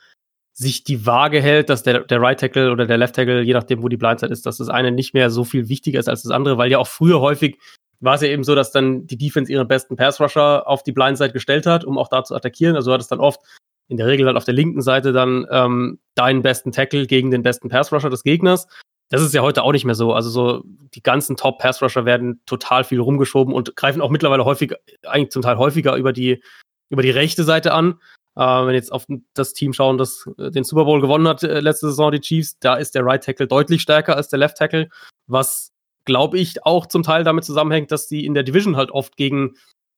[0.54, 3.82] sich die Waage hält, dass der, der Right Tackle oder der Left Tackle, je nachdem,
[3.82, 6.32] wo die Blindside ist, dass das eine nicht mehr so viel wichtiger ist als das
[6.32, 7.58] andere, weil ja auch früher häufig
[8.02, 10.92] war es ja eben so, dass dann die Defense ihren besten Pass Rusher auf die
[10.92, 12.76] Blindside gestellt hat, um auch da zu attackieren.
[12.76, 13.40] Also hat es dann oft
[13.88, 17.44] in der Regel halt auf der linken Seite dann ähm, deinen besten Tackle gegen den
[17.44, 18.68] besten Pass Rusher des Gegners.
[19.10, 20.14] Das ist ja heute auch nicht mehr so.
[20.14, 24.46] Also so die ganzen Top Pass Rusher werden total viel rumgeschoben und greifen auch mittlerweile
[24.46, 24.74] häufig,
[25.06, 26.42] eigentlich zum Teil häufiger über die
[26.90, 28.00] über die rechte Seite an.
[28.36, 31.60] Äh, wenn jetzt auf das Team schauen, das äh, den Super Bowl gewonnen hat äh,
[31.60, 34.90] letzte Saison, die Chiefs, da ist der Right Tackle deutlich stärker als der Left Tackle,
[35.28, 35.72] was
[36.06, 39.56] glaube ich auch zum Teil damit zusammenhängt, dass die in der Division halt oft gegen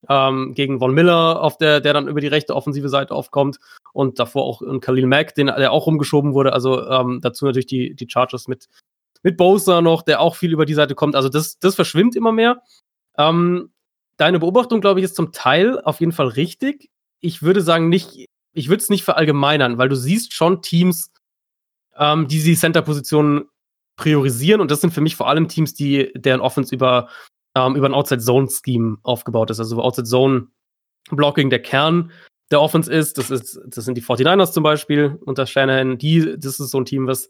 [0.09, 3.59] ähm, gegen Von Miller, auf der, der dann über die rechte offensive Seite aufkommt
[3.93, 6.53] und davor auch ein Khalil Mack, den, der auch rumgeschoben wurde.
[6.53, 8.67] Also ähm, dazu natürlich die, die Chargers mit,
[9.23, 11.15] mit Bosa noch, der auch viel über die Seite kommt.
[11.15, 12.61] Also das, das verschwimmt immer mehr.
[13.17, 13.71] Ähm,
[14.17, 16.89] deine Beobachtung, glaube ich, ist zum Teil auf jeden Fall richtig.
[17.19, 21.11] Ich würde sagen, nicht, ich würde es nicht verallgemeinern, weil du siehst schon Teams,
[21.97, 23.45] ähm, die die Center-Positionen
[23.95, 27.09] priorisieren und das sind für mich vor allem Teams, die deren Offense über
[27.57, 29.59] ähm, über ein Outside-Zone-Scheme aufgebaut ist.
[29.59, 32.11] Also Outside-Zone-Blocking der Kern
[32.51, 33.17] der Offense ist.
[33.17, 33.59] Das, ist.
[33.65, 35.97] das sind die 49ers zum Beispiel unter Shanahan.
[35.97, 37.29] Die, das ist so ein Team, was,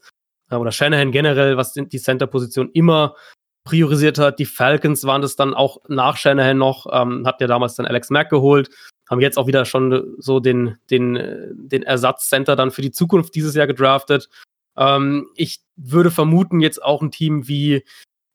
[0.49, 3.15] äh, oder Shanahan generell, was die Center-Position immer
[3.63, 4.39] priorisiert hat.
[4.39, 8.09] Die Falcons waren das dann auch nach Shanahan noch, ähm, hat ja damals dann Alex
[8.09, 8.69] Mack geholt,
[9.09, 11.15] haben jetzt auch wieder schon so den, den,
[11.53, 14.29] den Ersatzcenter dann für die Zukunft dieses Jahr gedraftet.
[14.77, 17.83] Ähm, ich würde vermuten, jetzt auch ein Team wie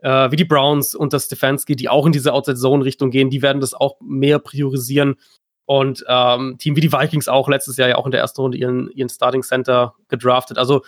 [0.03, 3.61] äh, wie die Browns und das Stefanski, die auch in diese Outside-Zone-Richtung gehen, die werden
[3.61, 5.17] das auch mehr priorisieren.
[5.65, 8.59] Und ähm, Team wie die Vikings auch letztes Jahr ja auch in der ersten Runde
[8.59, 10.59] ihren, ihren Starting Center gedraftet.
[10.59, 10.83] Also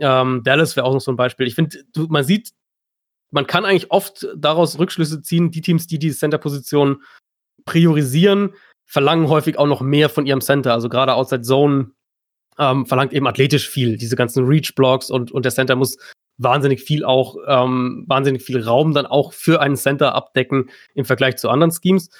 [0.00, 1.46] ähm, Dallas wäre auch noch so ein Beispiel.
[1.46, 2.50] Ich finde, man sieht,
[3.30, 7.02] man kann eigentlich oft daraus Rückschlüsse ziehen, die Teams, die die Center-Position
[7.66, 8.54] priorisieren,
[8.86, 10.72] verlangen häufig auch noch mehr von ihrem Center.
[10.72, 11.90] Also gerade Outside Zone
[12.58, 13.98] ähm, verlangt eben athletisch viel.
[13.98, 15.98] Diese ganzen Reach-Blocks und, und der Center muss
[16.38, 21.36] wahnsinnig viel auch, ähm, wahnsinnig viel Raum dann auch für einen Center abdecken im Vergleich
[21.36, 22.10] zu anderen Schemes.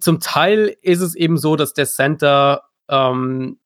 [0.00, 3.58] Zum Teil ist es eben so, dass der Center ähm,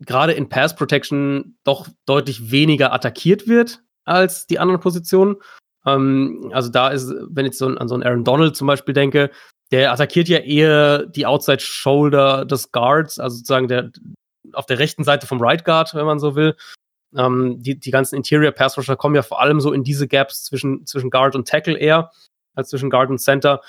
[0.00, 5.36] gerade in Pass Protection doch deutlich weniger attackiert wird als die anderen Positionen.
[5.86, 9.30] Ähm, also da ist, wenn ich so an so einen Aaron Donald zum Beispiel denke,
[9.70, 13.90] der attackiert ja eher die Outside Shoulder des Guards, also sozusagen der
[14.52, 16.54] auf der rechten Seite vom Right Guard, wenn man so will.
[17.16, 20.44] Ähm, die, die ganzen Interior Pass Rusher kommen ja vor allem so in diese Gaps
[20.44, 22.10] zwischen, zwischen Guard und Tackle eher,
[22.54, 23.60] als zwischen Guard und Center.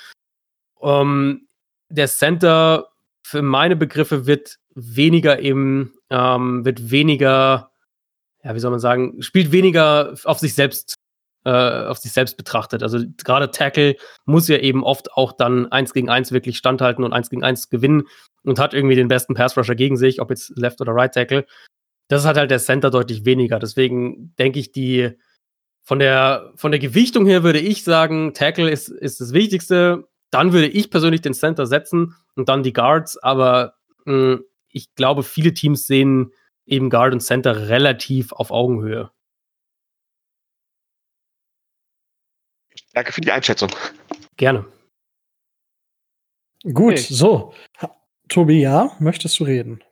[0.82, 1.48] Ähm,
[1.88, 2.88] der Center
[3.22, 7.70] für meine Begriffe wird weniger eben, ähm, wird weniger,
[8.44, 10.94] ja, wie soll man sagen, spielt weniger auf sich selbst,
[11.44, 12.82] äh, auf sich selbst betrachtet.
[12.82, 13.96] Also gerade Tackle
[14.26, 17.68] muss ja eben oft auch dann eins gegen eins wirklich standhalten und eins gegen eins
[17.68, 18.04] gewinnen
[18.44, 21.46] und hat irgendwie den besten Pass Rusher gegen sich, ob jetzt Left oder Right Tackle.
[22.08, 23.58] Das hat halt der Center deutlich weniger.
[23.58, 25.12] Deswegen denke ich, die
[25.82, 30.08] von der, von der Gewichtung her würde ich sagen, Tackle ist, ist das Wichtigste.
[30.30, 33.16] Dann würde ich persönlich den Center setzen und dann die Guards.
[33.18, 33.74] Aber
[34.04, 36.32] mh, hm, ich glaube, viele Teams sehen
[36.66, 39.10] eben Guard und Center relativ auf Augenhöhe.
[42.92, 43.70] Danke für die Einschätzung.
[44.36, 44.66] Gerne.
[46.62, 47.06] Gut, okay.
[47.08, 47.54] so.
[48.28, 49.82] Tobi, ja, möchtest du reden?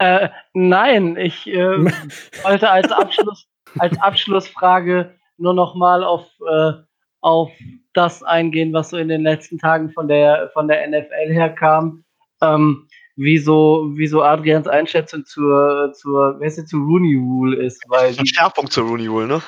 [0.00, 1.84] Äh, nein, ich äh,
[2.42, 3.46] wollte als, Abschluss,
[3.78, 6.72] als Abschlussfrage nur noch mal auf, äh,
[7.20, 7.52] auf
[7.92, 12.04] das eingehen, was so in den letzten Tagen von der, von der NFL herkam.
[12.40, 17.82] Ähm, wie so, wie so Adrians Einschätzung zur, zur, wer ist zur Rooney Rule ist.
[17.88, 19.42] Weil Verschärfung zur Rooney Rule, ne?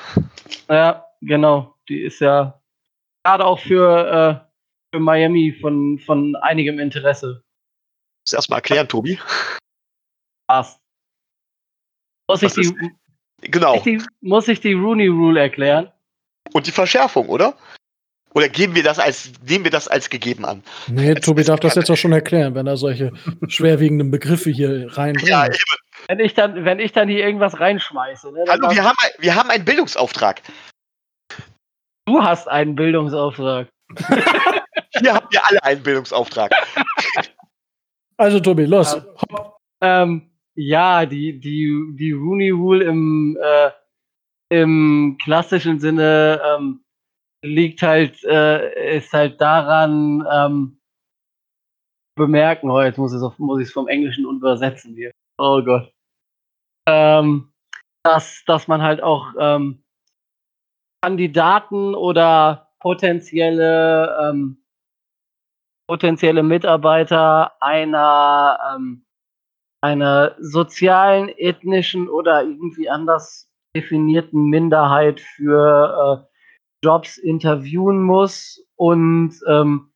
[0.69, 1.73] Ja, genau.
[1.89, 2.61] Die ist ja
[3.23, 7.41] gerade auch für, äh, für Miami von, von einigem Interesse.
[8.23, 9.17] Muss erstmal erklären, Tobi.
[10.53, 10.79] Was?
[12.29, 12.91] Muss ich, die,
[13.41, 13.75] genau.
[13.75, 15.91] ich die, muss ich die Rooney Rule erklären?
[16.53, 17.57] Und die Verschärfung, oder?
[18.35, 20.63] Oder geben wir das als, nehmen wir das als gegeben an?
[20.87, 23.11] Nee, als, Tobi darf das jetzt auch schon erklären, wenn er solche
[23.47, 25.27] schwerwiegenden Begriffe hier reinbringt.
[25.27, 25.55] Ja, eben.
[26.07, 28.31] Wenn ich dann, wenn ich dann hier irgendwas reinschmeiße.
[28.31, 30.41] Ne, Hallo, wir haben, wir haben einen Bildungsauftrag.
[32.05, 33.69] Du hast einen Bildungsauftrag.
[34.99, 36.51] Hier habt ihr alle einen Bildungsauftrag.
[38.17, 39.01] Also, Tobi, los.
[39.81, 43.71] Ähm, ja, die, die, die Rooney Rule im, äh,
[44.49, 46.83] im klassischen Sinne ähm,
[47.43, 50.79] liegt halt, äh, ist halt daran ähm,
[52.15, 55.11] bemerken, oh, jetzt muss ich es vom Englischen übersetzen hier.
[55.37, 55.91] Oh Gott.
[56.87, 57.51] Ähm,
[58.03, 59.83] dass, dass man halt auch ähm,
[61.01, 64.63] Kandidaten oder potenzielle ähm,
[65.87, 69.02] potenzielle Mitarbeiter einer ähm,
[69.83, 78.65] einer sozialen, ethnischen oder irgendwie anders definierten Minderheit für äh, Jobs interviewen muss.
[78.77, 79.91] Und ähm,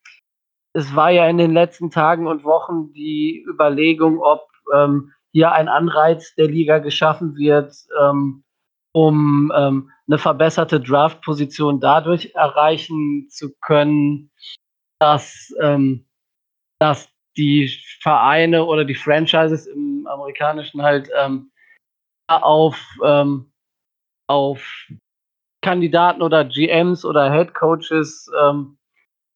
[0.73, 5.69] es war ja in den letzten Tagen und Wochen die Überlegung, ob ähm, hier ein
[5.69, 8.43] Anreiz der Liga geschaffen wird, ähm,
[8.91, 14.31] um ähm, eine verbesserte Draft-Position dadurch erreichen zu können,
[14.99, 16.05] dass, ähm,
[16.77, 17.07] dass
[17.37, 17.69] die
[18.01, 21.51] Vereine oder die Franchises im amerikanischen halt ähm,
[22.27, 23.51] auf, ähm,
[24.27, 24.89] auf
[25.61, 28.77] Kandidaten oder GMs oder Head Coaches ähm,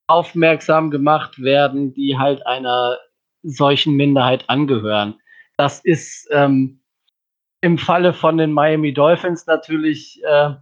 [0.07, 2.97] aufmerksam gemacht werden, die halt einer
[3.43, 5.19] solchen Minderheit angehören.
[5.57, 6.81] Das ist ähm,
[7.61, 10.55] im Falle von den Miami Dolphins natürlich äh,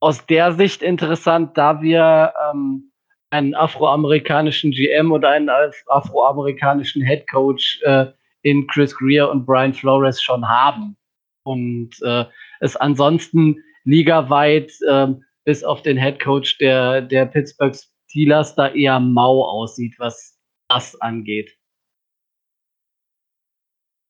[0.00, 2.92] aus der Sicht interessant, da wir ähm,
[3.34, 5.50] einen afroamerikanischen GM oder einen
[5.88, 8.06] afroamerikanischen Head Coach äh,
[8.42, 10.96] in Chris Greer und Brian Flores schon haben.
[11.42, 12.24] Und äh,
[12.60, 15.08] es ansonsten ligaweit äh,
[15.44, 17.74] bis auf den Head Coach der, der Pittsburgh
[18.08, 20.38] Steelers da eher mau aussieht, was
[20.68, 21.50] das angeht.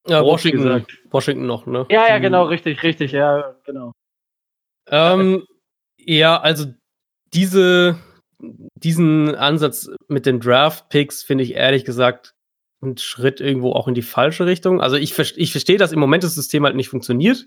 [0.07, 1.87] Ja, Washington, Washington noch, ne?
[1.89, 3.93] Ja, ja, genau, richtig, richtig, ja, genau.
[4.89, 5.47] Ähm,
[5.97, 6.67] ja, also
[7.33, 7.99] diese,
[8.75, 12.35] diesen Ansatz mit den Draft-Picks finde ich ehrlich gesagt
[12.83, 14.81] einen Schritt irgendwo auch in die falsche Richtung.
[14.81, 17.47] Also ich, ich verstehe, dass im Moment das System halt nicht funktioniert.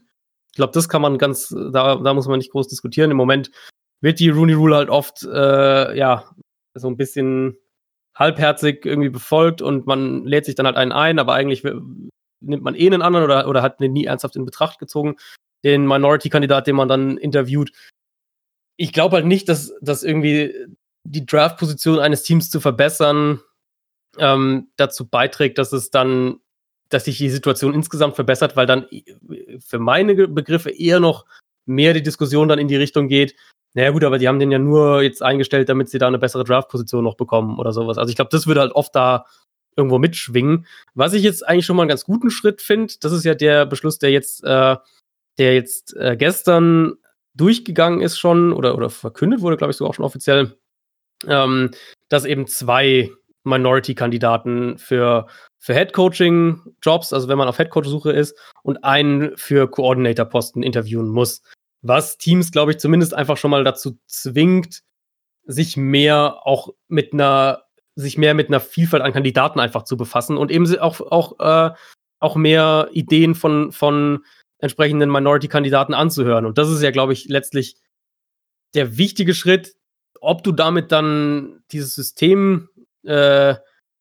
[0.52, 3.12] Ich glaube, das kann man ganz, da, da muss man nicht groß diskutieren.
[3.12, 3.52] Im Moment
[4.02, 6.32] wird die Rooney Rule halt oft, äh, ja,
[6.74, 7.58] so ein bisschen
[8.16, 12.76] halbherzig irgendwie befolgt und man lädt sich dann halt einen ein, aber eigentlich nimmt man
[12.76, 15.18] eh einen anderen oder, oder hat den nie ernsthaft in Betracht gezogen,
[15.64, 17.72] den Minority-Kandidat, den man dann interviewt.
[18.78, 20.54] Ich glaube halt nicht, dass, dass irgendwie
[21.12, 23.42] die Draft-Position eines Teams zu verbessern
[24.18, 26.40] ähm, dazu beiträgt, dass es dann,
[26.90, 28.88] dass sich die Situation insgesamt verbessert, weil dann
[29.60, 31.26] für meine Begriffe eher noch
[31.66, 33.36] mehr die Diskussion dann in die Richtung geht,
[33.74, 36.44] naja gut, aber die haben den ja nur jetzt eingestellt, damit sie da eine bessere
[36.44, 38.00] Draft-Position noch bekommen oder sowas.
[38.00, 39.26] Also ich glaube, das würde halt oft da
[39.76, 40.66] irgendwo mitschwingen.
[40.96, 43.68] Was ich jetzt eigentlich schon mal einen ganz guten Schritt finde, das ist ja der
[43.68, 44.78] Beschluss, der jetzt, äh,
[45.38, 46.96] der jetzt äh, gestern
[47.36, 50.58] durchgegangen ist schon oder, oder verkündet wurde, glaube ich, sogar auch schon offiziell,
[51.28, 51.72] ähm,
[52.10, 53.10] dass eben zwei
[53.44, 55.28] Minority-Kandidaten für,
[55.58, 61.42] für Head-Coaching-Jobs, also wenn man auf Head-Coach-Suche ist, und einen für Coordinator-Posten interviewen muss.
[61.82, 64.82] Was Teams, glaube ich, zumindest einfach schon mal dazu zwingt,
[65.46, 67.64] sich mehr auch mit einer
[67.98, 71.74] sich mehr mit einer Vielfalt an Kandidaten einfach zu befassen und eben auch, auch, äh,
[72.20, 74.24] auch mehr Ideen von, von
[74.60, 76.46] entsprechenden Minority-Kandidaten anzuhören.
[76.46, 77.76] Und das ist ja, glaube ich, letztlich
[78.76, 79.77] der wichtige Schritt,
[80.22, 82.70] ob du damit dann dieses System
[83.04, 83.56] äh,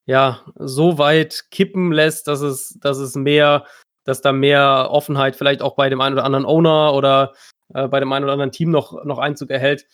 [0.07, 3.65] ja so weit kippen lässt, dass es, dass es mehr,
[4.05, 7.35] dass da mehr Offenheit vielleicht auch bei dem einen oder anderen Owner oder
[7.75, 9.87] äh, bei dem einen oder anderen Team noch, noch Einzug erhält.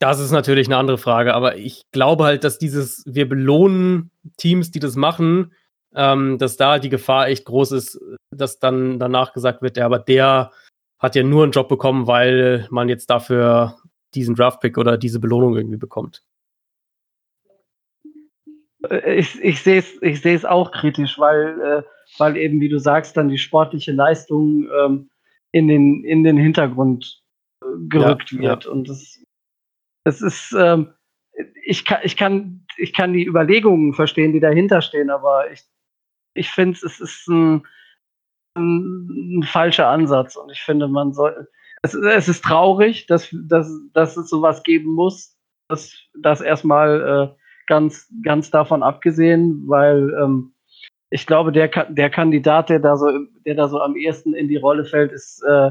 [0.00, 4.70] Das ist natürlich eine andere Frage, aber ich glaube halt, dass dieses, wir belohnen Teams,
[4.70, 5.52] die das machen,
[5.94, 7.98] ähm, dass da die Gefahr echt groß ist,
[8.30, 10.52] dass dann danach gesagt wird, ja, aber der
[11.00, 13.77] hat ja nur einen Job bekommen, weil man jetzt dafür
[14.14, 16.24] diesen Draftpick oder diese Belohnung irgendwie bekommt.
[18.88, 21.82] Äh, ich, ich sehe es ich seh's auch kritisch, weil, äh,
[22.18, 25.10] weil eben, wie du sagst, dann die sportliche Leistung ähm,
[25.52, 27.22] in, den, in den Hintergrund
[27.62, 28.64] äh, gerückt ja, wird.
[28.64, 28.70] Ja.
[28.70, 29.18] Und das
[30.04, 30.94] es ist, ähm,
[31.64, 35.68] ich, kann, ich, kann, ich kann die Überlegungen verstehen, die dahinter stehen, aber ich
[36.38, 37.66] ich finde, es ist ein,
[38.54, 41.48] ein, ein, falscher Ansatz und ich finde, man soll.
[41.82, 45.36] Es, es ist traurig, dass, dass, dass es sowas geben muss.
[45.68, 50.52] Das, das erstmal äh, ganz, ganz davon abgesehen, weil ähm,
[51.10, 53.06] ich glaube, der, der Kandidat, der da so,
[53.46, 55.70] der da so am ehesten in die Rolle fällt, ist äh,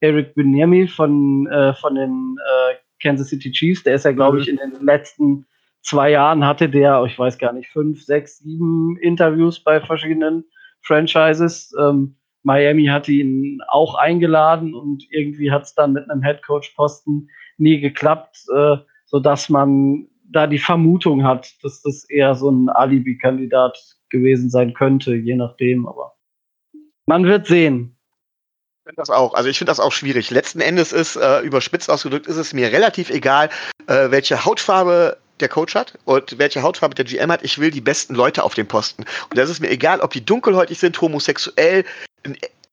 [0.00, 3.82] Eric Binyemi von, äh, von den äh, Kansas City Chiefs.
[3.82, 4.58] Der ist ja, glaube ich, mhm.
[4.58, 5.46] in den letzten
[5.82, 10.44] zwei Jahren hatte der, ich weiß gar nicht, fünf, sechs, sieben Interviews bei verschiedenen
[10.82, 11.74] Franchises.
[11.78, 17.28] Ähm, Miami hatte ihn auch eingeladen und irgendwie hat es dann mit einem Headcoach-Posten
[17.58, 23.78] nie geklappt, äh, sodass man da die Vermutung hat, dass das eher so ein Alibi-Kandidat
[24.10, 26.14] gewesen sein könnte, je nachdem, aber
[27.06, 27.96] man wird sehen.
[28.80, 29.34] Ich finde das auch.
[29.34, 30.30] Also ich finde das auch schwierig.
[30.30, 33.50] Letzten Endes ist, äh, überspitzt ausgedrückt, ist es mir relativ egal,
[33.86, 37.42] äh, welche Hautfarbe der Coach hat und welche Hautfarbe der GM hat.
[37.42, 39.04] Ich will die besten Leute auf dem Posten.
[39.30, 41.84] Und das ist mir egal, ob die dunkelhäutig sind, homosexuell,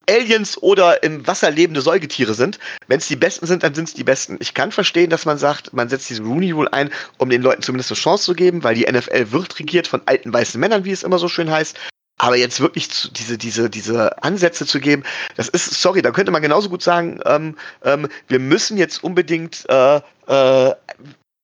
[0.08, 2.58] Aliens oder im Wasser lebende Säugetiere sind.
[2.86, 4.36] Wenn es die Besten sind, dann sind es die Besten.
[4.40, 7.62] Ich kann verstehen, dass man sagt, man setzt diese Rooney Rule ein, um den Leuten
[7.62, 10.92] zumindest eine Chance zu geben, weil die NFL wird regiert von alten weißen Männern, wie
[10.92, 11.76] es immer so schön heißt.
[12.18, 15.02] Aber jetzt wirklich zu, diese, diese, diese Ansätze zu geben,
[15.36, 19.66] das ist, sorry, da könnte man genauso gut sagen, ähm, ähm, wir müssen jetzt unbedingt
[19.68, 20.74] äh, äh,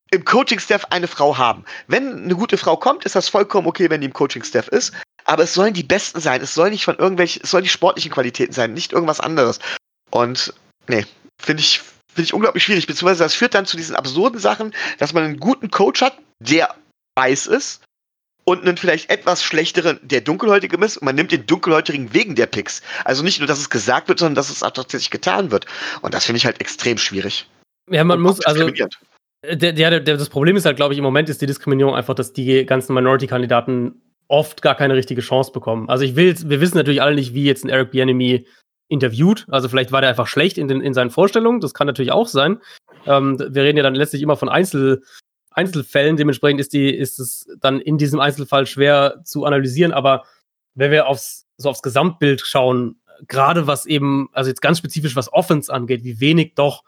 [0.09, 1.65] im Coaching-Staff eine Frau haben.
[1.87, 4.93] Wenn eine gute Frau kommt, ist das vollkommen okay, wenn die im Coaching-Staff ist.
[5.25, 6.41] Aber es sollen die Besten sein.
[6.41, 9.59] Es soll nicht von irgendwelchen, es sollen die sportlichen Qualitäten sein, nicht irgendwas anderes.
[10.11, 10.53] Und
[10.87, 11.05] nee,
[11.41, 11.81] finde ich,
[12.13, 12.87] finde ich unglaublich schwierig.
[12.87, 16.75] Beziehungsweise das führt dann zu diesen absurden Sachen, dass man einen guten Coach hat, der
[17.15, 17.81] weiß ist,
[18.45, 22.47] und einen vielleicht etwas schlechteren, der dunkelhäutig ist, und man nimmt den dunkelhäutigen wegen der
[22.47, 22.81] Picks.
[23.05, 25.65] Also nicht nur, dass es gesagt wird, sondern dass es auch tatsächlich getan wird.
[26.01, 27.47] Und das finde ich halt extrem schwierig.
[27.89, 28.69] Ja, man muss also.
[29.45, 32.15] Der, der, der, das Problem ist halt, glaube ich, im Moment ist die Diskriminierung einfach,
[32.15, 34.01] dass die ganzen Minority-Kandidaten
[34.33, 35.87] oft gar keine richtige Chance bekommen.
[35.89, 38.47] Also ich will, wir wissen natürlich alle nicht, wie jetzt ein Eric Bienemy
[38.87, 39.45] interviewt.
[39.47, 41.59] Also vielleicht war der einfach schlecht in, den, in seinen Vorstellungen.
[41.59, 42.59] Das kann natürlich auch sein.
[43.05, 45.03] Ähm, wir reden ja dann letztlich immer von Einzel,
[45.51, 46.17] Einzelfällen.
[46.17, 49.93] Dementsprechend ist, die, ist es dann in diesem Einzelfall schwer zu analysieren.
[49.93, 50.23] Aber
[50.73, 55.31] wenn wir aufs, so aufs Gesamtbild schauen, gerade was eben, also jetzt ganz spezifisch was
[55.31, 56.83] Offense angeht, wie wenig doch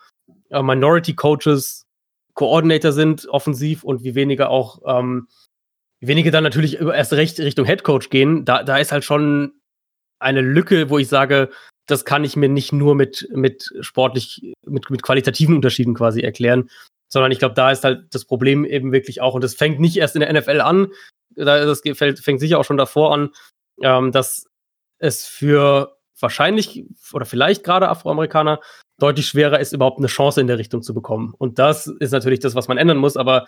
[0.49, 1.85] äh, Minority Coaches
[2.33, 5.27] Coordinator sind offensiv und wie weniger auch ähm,
[6.07, 9.53] wenige dann natürlich erst recht Richtung Headcoach gehen, da, da ist halt schon
[10.19, 11.49] eine Lücke, wo ich sage,
[11.87, 16.69] das kann ich mir nicht nur mit, mit sportlich, mit, mit qualitativen Unterschieden quasi erklären,
[17.11, 19.97] sondern ich glaube, da ist halt das Problem eben wirklich auch, und das fängt nicht
[19.97, 20.87] erst in der NFL an,
[21.35, 23.29] das fängt, sicher auch schon davor an,
[23.81, 24.47] ähm, dass
[24.99, 28.61] es für wahrscheinlich oder vielleicht gerade Afroamerikaner
[28.99, 31.33] deutlich schwerer ist, überhaupt eine Chance in der Richtung zu bekommen.
[31.37, 33.45] Und das ist natürlich das, was man ändern muss, aber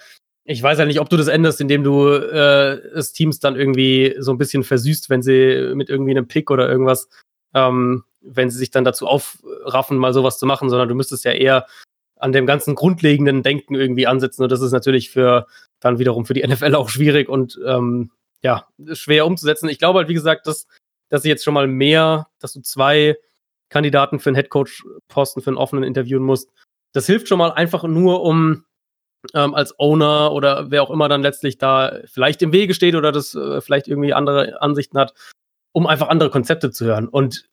[0.49, 4.15] ich weiß ja nicht, ob du das änderst, indem du äh, das Teams dann irgendwie
[4.19, 7.09] so ein bisschen versüßt, wenn sie mit irgendwie einem Pick oder irgendwas,
[7.53, 11.33] ähm, wenn sie sich dann dazu aufraffen, mal sowas zu machen, sondern du müsstest ja
[11.33, 11.67] eher
[12.15, 14.41] an dem ganzen grundlegenden Denken irgendwie ansetzen.
[14.41, 15.47] Und das ist natürlich für
[15.81, 18.11] dann wiederum für die NFL auch schwierig und ähm,
[18.41, 19.67] ja, schwer umzusetzen.
[19.67, 20.65] Ich glaube halt, wie gesagt, dass,
[21.09, 23.17] dass sie jetzt schon mal mehr, dass du zwei
[23.67, 26.49] Kandidaten für einen Headcoach-Posten, für einen offenen interviewen musst.
[26.93, 28.63] Das hilft schon mal einfach nur, um
[29.33, 33.11] ähm, als Owner oder wer auch immer dann letztlich da vielleicht im Wege steht oder
[33.11, 35.13] das äh, vielleicht irgendwie andere Ansichten hat,
[35.71, 37.07] um einfach andere Konzepte zu hören.
[37.07, 37.47] Und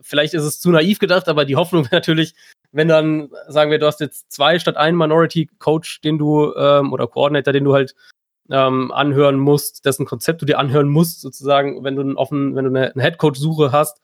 [0.00, 2.34] vielleicht ist es zu naiv gedacht, aber die Hoffnung natürlich,
[2.72, 7.06] wenn dann, sagen wir, du hast jetzt zwei statt einen Minority-Coach, den du ähm, oder
[7.06, 7.94] Coordinator, den du halt
[8.50, 12.64] ähm, anhören musst, dessen Konzept du dir anhören musst, sozusagen, wenn du einen offen, wenn
[12.64, 14.00] du eine, eine Headcoach-Suche hast.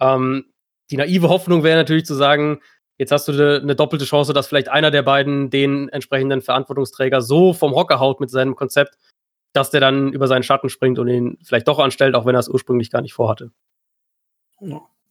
[0.00, 0.46] Ähm,
[0.90, 2.60] die naive Hoffnung wäre natürlich zu sagen,
[3.02, 7.52] Jetzt hast du eine doppelte Chance, dass vielleicht einer der beiden den entsprechenden Verantwortungsträger so
[7.52, 8.96] vom Hocker haut mit seinem Konzept,
[9.52, 12.38] dass der dann über seinen Schatten springt und ihn vielleicht doch anstellt, auch wenn er
[12.38, 13.50] es ursprünglich gar nicht vorhatte.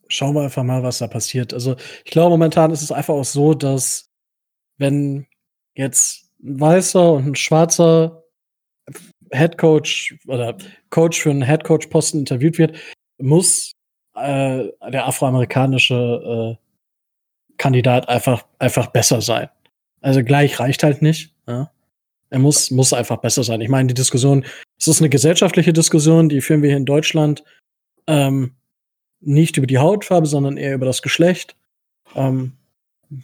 [0.08, 1.54] Schauen wir einfach mal, was da passiert.
[1.54, 4.06] Also ich glaube, momentan ist es einfach auch so, dass
[4.78, 5.28] wenn
[5.76, 8.24] jetzt ein weißer und ein schwarzer
[9.32, 10.56] Headcoach oder
[10.92, 12.78] Coach für einen Headcoach-Posten interviewt wird,
[13.18, 13.74] muss
[14.16, 16.71] äh, der afroamerikanische äh,
[17.58, 19.50] Kandidat einfach, einfach besser sein.
[20.02, 21.34] Also gleich reicht halt nicht.
[21.48, 21.72] Ja.
[22.30, 23.62] Er muss, muss einfach besser sein.
[23.62, 24.46] Ich meine, die Diskussion,
[24.80, 27.44] es ist eine gesellschaftliche Diskussion, die führen wir hier in Deutschland
[28.08, 28.56] ähm,
[29.20, 31.56] nicht über die Hautfarbe, sondern eher über das Geschlecht.
[32.16, 32.54] Ähm,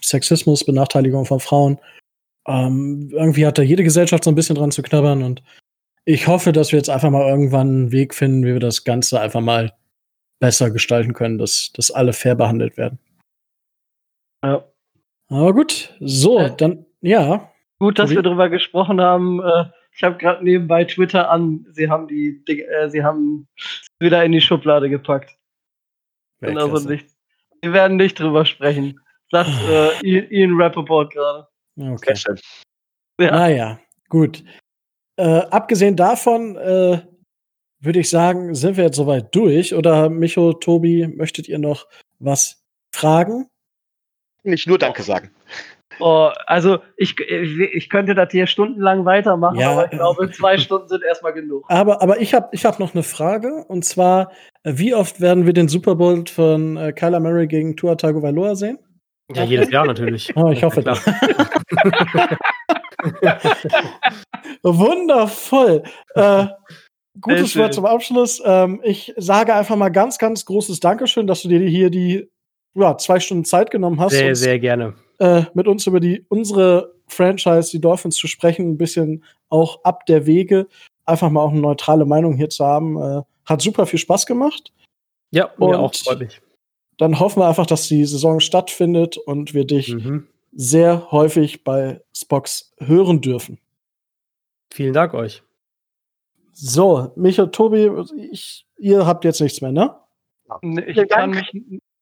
[0.04, 1.80] Sexismus, Benachteiligung von Frauen.
[2.48, 5.42] Ähm, irgendwie hat da jede Gesellschaft so ein bisschen dran zu knabbern und
[6.06, 9.20] ich hoffe, dass wir jetzt einfach mal irgendwann einen Weg finden, wie wir das Ganze
[9.20, 9.74] einfach mal
[10.40, 12.98] besser gestalten können, dass, dass alle fair behandelt werden.
[14.44, 14.64] Ja.
[15.30, 17.52] Aber gut, so, äh, dann, ja.
[17.80, 19.66] Gut, dass wir darüber gesprochen haben, äh,
[19.98, 21.66] ich habe gerade nebenbei Twitter an.
[21.72, 23.48] Sie haben die, äh, sie haben
[24.00, 25.36] wieder in die Schublade gepackt.
[26.42, 27.08] Und also nicht.
[27.62, 29.00] Wir werden nicht drüber sprechen.
[29.32, 31.48] Sagt äh, Ian Rappaport gerade.
[31.80, 32.14] Okay.
[33.20, 33.32] Ja.
[33.32, 34.44] Naja, gut.
[35.18, 37.02] Äh, abgesehen davon äh,
[37.80, 39.74] würde ich sagen, sind wir jetzt soweit durch.
[39.74, 41.88] Oder Micho, Tobi, möchtet ihr noch
[42.20, 43.50] was fragen?
[44.48, 45.32] Nicht nur Danke sagen.
[46.00, 50.88] Oh, also ich, ich könnte das hier stundenlang weitermachen, ja, aber ich glaube, zwei Stunden
[50.88, 51.66] sind erstmal genug.
[51.70, 54.32] Aber, aber ich habe ich hab noch eine Frage und zwar,
[54.64, 58.78] wie oft werden wir den Super Bowl von äh, Kyler Murray gegen Tua Tagovailoa sehen?
[59.34, 60.32] Ja, jedes Jahr natürlich.
[60.36, 61.06] Oh, ich hoffe das.
[64.64, 65.84] Wundervoll.
[66.16, 66.48] Äh,
[67.20, 68.42] gutes Wort zum Abschluss.
[68.46, 72.30] Ähm, ich sage einfach mal ganz, ganz großes Dankeschön, dass du dir hier die
[72.78, 74.14] ja, zwei Stunden Zeit genommen hast.
[74.14, 74.94] Sehr, sehr gerne.
[75.20, 80.06] Äh, mit uns über die unsere Franchise, die Dolphins, zu sprechen, ein bisschen auch ab
[80.06, 80.68] der Wege,
[81.06, 83.02] einfach mal auch eine neutrale Meinung hier zu haben.
[83.02, 84.74] Äh, hat super viel Spaß gemacht.
[85.32, 86.42] Ja, mir und auch, freut mich.
[86.98, 90.28] Dann hoffen wir einfach, dass die Saison stattfindet und wir dich mhm.
[90.52, 93.60] sehr häufig bei Spox hören dürfen.
[94.72, 95.44] Vielen Dank euch.
[96.54, 97.90] So, Micha, Tobi,
[98.32, 99.96] ich, ihr habt jetzt nichts mehr, ne?
[100.88, 101.52] Ich kann mich,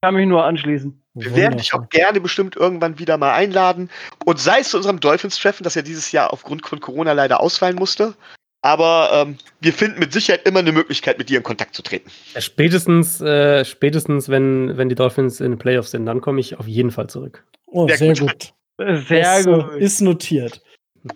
[0.01, 1.01] kann mich nur anschließen.
[1.15, 3.89] Wir werden dich auch gerne bestimmt irgendwann wieder mal einladen.
[4.25, 7.77] Und sei es zu unserem Dolphins-Treffen, das ja dieses Jahr aufgrund von Corona leider ausfallen
[7.77, 8.13] musste.
[8.61, 12.09] Aber ähm, wir finden mit Sicherheit immer eine Möglichkeit, mit dir in Kontakt zu treten.
[12.37, 16.67] Spätestens, äh, spätestens wenn, wenn die Dolphins in den Playoffs sind, dann komme ich auf
[16.67, 17.45] jeden Fall zurück.
[17.67, 18.53] Oh, sehr, sehr gut.
[18.77, 19.07] gut.
[19.07, 19.75] Sehr ist, gut.
[19.77, 20.61] Ist notiert.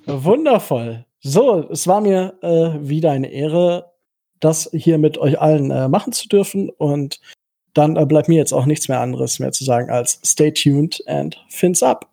[0.05, 1.05] Wundervoll.
[1.21, 3.91] So, es war mir äh, wieder eine Ehre,
[4.39, 6.69] das hier mit euch allen äh, machen zu dürfen.
[6.69, 7.19] Und
[7.73, 11.37] dann bleibt mir jetzt auch nichts mehr anderes mehr zu sagen als stay tuned and
[11.49, 12.07] fins up.